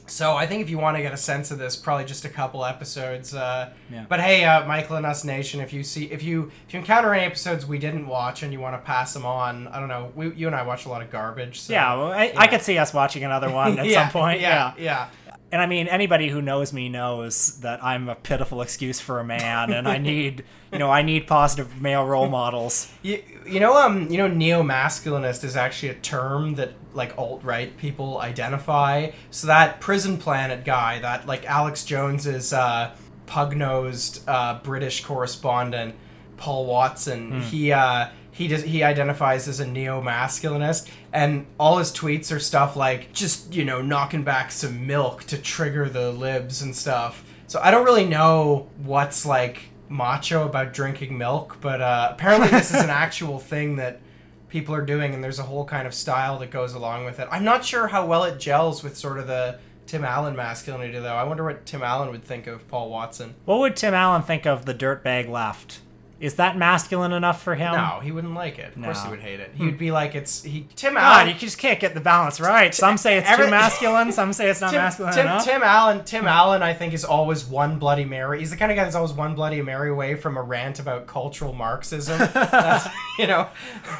so 0.06 0.34
I 0.34 0.44
think 0.44 0.60
if 0.62 0.68
you 0.68 0.78
want 0.78 0.96
to 0.96 1.02
get 1.04 1.12
a 1.14 1.16
sense 1.16 1.52
of 1.52 1.58
this, 1.58 1.76
probably 1.76 2.04
just 2.04 2.24
a 2.24 2.28
couple 2.28 2.64
episodes. 2.64 3.32
Uh, 3.32 3.70
Yeah. 3.92 4.06
But 4.08 4.18
hey, 4.20 4.42
uh, 4.44 4.66
Michael 4.66 4.96
and 4.96 5.06
Us 5.06 5.22
Nation, 5.24 5.60
if 5.60 5.72
you 5.72 5.84
see 5.84 6.06
if 6.06 6.20
you 6.24 6.50
if 6.66 6.74
you 6.74 6.80
encounter 6.80 7.14
any 7.14 7.24
episodes 7.24 7.64
we 7.64 7.78
didn't 7.78 8.08
watch 8.08 8.42
and 8.42 8.52
you 8.52 8.58
want 8.58 8.74
to 8.74 8.80
pass 8.84 9.14
them 9.14 9.24
on, 9.24 9.68
I 9.68 9.78
don't 9.78 9.88
know. 9.88 10.10
We, 10.16 10.32
you 10.34 10.48
and 10.48 10.56
I 10.56 10.62
watch 10.64 10.84
a 10.84 10.88
lot 10.88 11.00
of 11.00 11.10
garbage. 11.12 11.60
So, 11.60 11.72
yeah, 11.72 11.94
well, 11.94 12.10
I, 12.10 12.32
I 12.36 12.48
could 12.48 12.62
see 12.62 12.76
us 12.76 12.92
watching 12.92 13.22
another 13.22 13.50
one 13.52 13.78
at 13.78 13.86
Yeah, 13.92 14.02
some 14.08 14.10
point. 14.10 14.40
yeah, 14.40 14.72
Yeah, 14.76 14.82
yeah. 14.84 15.08
And 15.52 15.60
I 15.60 15.66
mean, 15.66 15.88
anybody 15.88 16.28
who 16.28 16.40
knows 16.40 16.72
me 16.72 16.88
knows 16.88 17.58
that 17.60 17.82
I'm 17.82 18.08
a 18.08 18.14
pitiful 18.14 18.62
excuse 18.62 19.00
for 19.00 19.18
a 19.18 19.24
man, 19.24 19.72
and 19.72 19.88
I 19.88 19.98
need, 20.10 20.44
you 20.72 20.78
know, 20.78 20.90
I 20.90 21.02
need 21.02 21.26
positive 21.26 21.80
male 21.82 22.04
role 22.06 22.28
models. 22.28 22.90
You, 23.02 23.22
you 23.46 23.58
know, 23.58 23.76
um, 23.76 24.08
you 24.10 24.16
know, 24.18 24.28
neo 24.28 24.62
masculinist 24.62 25.42
is 25.42 25.56
actually 25.56 25.88
a 25.88 25.94
term 25.94 26.54
that 26.54 26.74
like 26.94 27.18
alt 27.18 27.42
right 27.42 27.76
people 27.76 28.18
identify. 28.20 29.10
So 29.30 29.48
that 29.48 29.80
prison 29.80 30.18
planet 30.18 30.64
guy, 30.64 31.00
that 31.00 31.26
like 31.26 31.44
Alex 31.46 31.84
Jones's 31.84 32.52
uh, 32.52 32.94
pug 33.26 33.56
nosed 33.56 34.22
uh, 34.28 34.60
British 34.62 35.02
correspondent, 35.04 35.94
Paul 36.36 36.66
Watson, 36.66 37.30
Hmm. 37.32 37.40
he 37.40 37.72
uh, 37.72 38.08
he 38.32 38.48
does 38.48 38.62
he 38.62 38.82
identifies 38.82 39.48
as 39.48 39.60
a 39.60 39.66
neo 39.66 40.00
masculinist, 40.02 40.88
and 41.12 41.46
all 41.58 41.78
his 41.78 41.92
tweets 41.92 42.34
are 42.34 42.38
stuff 42.38 42.76
like 42.76 43.12
just 43.12 43.52
you 43.54 43.64
know 43.64 43.82
knocking 43.82 44.22
back 44.22 44.52
some 44.52 44.86
milk 44.86 45.24
to 45.24 45.38
trigger 45.38 45.88
the 45.88 46.12
libs 46.12 46.62
and 46.62 46.74
stuff. 46.74 47.24
So 47.46 47.60
I 47.62 47.70
don't 47.70 47.84
really 47.84 48.06
know 48.06 48.68
what's 48.82 49.26
like 49.26 49.62
macho 49.88 50.46
about 50.46 50.72
drinking 50.72 51.18
milk, 51.18 51.58
but 51.60 51.80
uh, 51.80 52.10
apparently 52.12 52.48
this 52.48 52.72
is 52.72 52.80
an 52.80 52.90
actual 52.90 53.38
thing 53.38 53.76
that 53.76 54.00
people 54.48 54.74
are 54.74 54.84
doing, 54.84 55.14
and 55.14 55.22
there's 55.22 55.38
a 55.38 55.44
whole 55.44 55.64
kind 55.64 55.86
of 55.86 55.94
style 55.94 56.38
that 56.38 56.50
goes 56.50 56.74
along 56.74 57.04
with 57.04 57.18
it. 57.18 57.28
I'm 57.30 57.44
not 57.44 57.64
sure 57.64 57.88
how 57.88 58.06
well 58.06 58.24
it 58.24 58.38
gels 58.38 58.82
with 58.82 58.96
sort 58.96 59.18
of 59.18 59.26
the 59.26 59.58
Tim 59.86 60.04
Allen 60.04 60.36
masculinity, 60.36 60.98
though. 60.98 61.14
I 61.14 61.24
wonder 61.24 61.44
what 61.44 61.66
Tim 61.66 61.82
Allen 61.82 62.10
would 62.10 62.24
think 62.24 62.46
of 62.46 62.68
Paul 62.68 62.90
Watson. 62.90 63.34
What 63.44 63.58
would 63.58 63.76
Tim 63.76 63.94
Allen 63.94 64.22
think 64.22 64.46
of 64.46 64.64
the 64.64 64.74
dirtbag 64.74 65.28
left? 65.28 65.80
Is 66.20 66.34
that 66.34 66.56
masculine 66.56 67.12
enough 67.12 67.42
for 67.42 67.54
him? 67.54 67.72
No, 67.74 67.98
he 68.02 68.12
wouldn't 68.12 68.34
like 68.34 68.58
it. 68.58 68.76
Of 68.76 68.82
course, 68.82 69.02
he 69.02 69.08
would 69.10 69.20
hate 69.20 69.40
it. 69.40 69.52
Hmm. 69.52 69.56
He 69.56 69.64
would 69.64 69.78
be 69.78 69.90
like, 69.90 70.14
"It's 70.14 70.42
he." 70.42 70.66
Tim 70.76 70.92
God, 70.94 71.22
Allen. 71.22 71.28
you 71.28 71.34
just 71.34 71.56
can't 71.56 71.80
get 71.80 71.94
the 71.94 72.00
balance 72.00 72.38
right. 72.40 72.74
Some 72.74 72.98
say 72.98 73.16
it's 73.16 73.26
Every- 73.28 73.46
too 73.46 73.50
masculine. 73.50 74.12
Some 74.12 74.34
say 74.34 74.50
it's 74.50 74.60
not 74.60 74.70
Tim, 74.72 74.82
masculine 74.82 75.14
Tim, 75.14 75.26
enough. 75.26 75.44
Tim 75.46 75.62
Allen, 75.62 76.04
Tim 76.04 76.26
Allen, 76.26 76.62
I 76.62 76.74
think 76.74 76.92
is 76.92 77.06
always 77.06 77.46
one 77.46 77.78
Bloody 77.78 78.04
Mary. 78.04 78.40
He's 78.40 78.50
the 78.50 78.58
kind 78.58 78.70
of 78.70 78.76
guy 78.76 78.84
that's 78.84 78.94
always 78.96 79.12
one 79.14 79.34
Bloody 79.34 79.62
Mary 79.62 79.88
away 79.88 80.14
from 80.14 80.36
a 80.36 80.42
rant 80.42 80.78
about 80.78 81.06
cultural 81.06 81.54
Marxism. 81.54 82.20
You 83.18 83.26
know. 83.26 83.48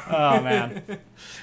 Oh 0.09 0.41
man. 0.41 0.83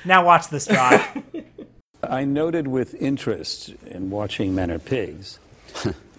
Now 0.05 0.25
watch 0.25 0.49
this 0.49 0.67
drive. 0.67 1.23
I 2.03 2.25
noted 2.25 2.67
with 2.69 2.95
interest 2.95 3.71
in 3.87 4.11
watching 4.11 4.55
Men 4.55 4.71
Are 4.71 4.79
Pigs 4.79 5.39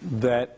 that 0.01 0.57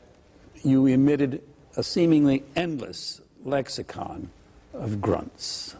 you 0.64 0.86
emitted 0.88 1.42
a 1.78 1.84
seemingly 1.84 2.44
endless 2.56 3.22
lexicon 3.44 4.30
of 4.74 5.02
grunts. 5.02 5.76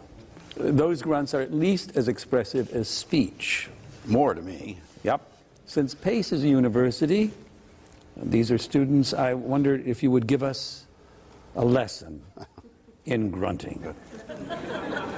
Those 0.56 1.02
grunts 1.02 1.34
are 1.34 1.42
at 1.42 1.54
least 1.54 1.96
as 1.96 2.08
expressive 2.08 2.72
as 2.72 2.88
speech. 2.88 3.70
More 4.06 4.34
to 4.34 4.42
me. 4.42 4.80
Yep. 5.04 5.22
Since 5.66 5.96
Pace 5.96 6.32
is 6.32 6.44
a 6.44 6.48
university, 6.48 7.32
these 8.18 8.52
are 8.52 8.58
students, 8.58 9.14
I 9.14 9.34
wondered 9.34 9.88
if 9.88 10.04
you 10.04 10.12
would 10.12 10.28
give 10.28 10.44
us 10.44 10.86
a 11.56 11.64
lesson 11.64 12.22
in 13.06 13.32
grunting. 13.32 13.96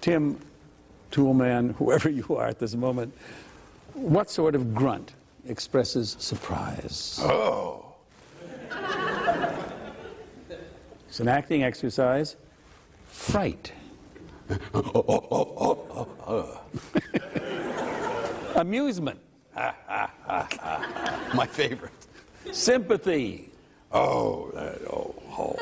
Tim, 0.00 0.38
Toolman, 1.12 1.74
whoever 1.76 2.08
you 2.08 2.36
are 2.36 2.46
at 2.46 2.58
this 2.58 2.74
moment, 2.74 3.14
what 3.94 4.30
sort 4.30 4.54
of 4.54 4.74
grunt 4.74 5.14
expresses 5.46 6.16
surprise? 6.18 7.18
Oh. 7.22 7.89
It's 11.10 11.18
an 11.18 11.26
acting 11.26 11.64
exercise. 11.64 12.36
Fright. 13.08 13.72
Amusement. 18.54 19.18
My 21.34 21.48
favorite. 21.50 21.90
Sympathy. 22.52 23.50
Oh, 23.90 24.52
that, 24.54 24.80
oh, 24.88 25.12
oh. 25.36 25.56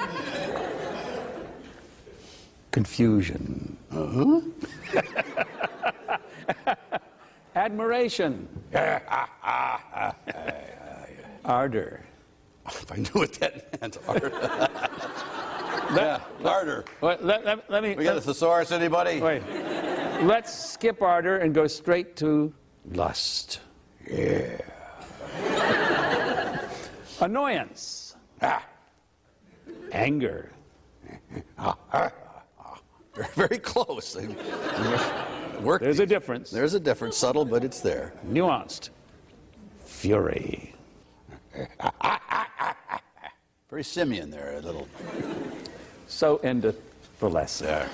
Confusion. 2.71 3.79
Uh-huh. 3.91 4.43
Admiration. 7.55 8.47
Ardor. 11.47 12.03
If 12.69 12.93
I 12.93 12.97
knew 12.97 13.11
what 13.15 13.33
that 13.35 13.81
meant, 13.81 13.97
ardor. 14.07 14.31
Yeah, 15.95 16.21
ardor. 16.45 16.85
Wait, 17.01 17.23
let, 17.23 17.45
let- 17.45 17.71
let 17.71 17.83
me. 17.83 17.95
We 17.95 18.05
got 18.05 18.13
a 18.13 18.15
let- 18.17 18.25
thesaurus, 18.25 18.73
anybody? 18.73 19.21
Wait. 19.21 19.43
Let's 20.23 20.53
skip 20.73 21.01
ardor 21.01 21.39
and 21.39 21.55
go 21.55 21.67
straight 21.67 22.17
to 22.17 22.53
lust. 22.93 23.61
Yeah. 24.11 24.59
Annoyance. 27.21 28.17
Ah. 28.43 28.65
Anger. 29.93 30.51
Very, 33.15 33.29
very 33.35 33.59
close. 33.59 34.17
Work. 35.61 35.83
There's 35.83 36.01
a 36.01 36.07
difference. 36.07 36.51
There's 36.51 36.75
a 36.75 36.81
difference, 36.81 37.17
subtle, 37.17 37.45
but 37.45 37.65
it's 37.65 37.81
there. 37.81 38.13
Nuanced. 38.27 38.91
Fury. 39.85 40.75
Very 43.71 43.85
simian 43.85 44.31
there, 44.31 44.57
a 44.57 44.61
little. 44.61 44.89
So 46.09 46.39
endeth 46.39 46.81
the 47.21 47.29
lesson. 47.29 47.67
Yeah. 47.69 47.89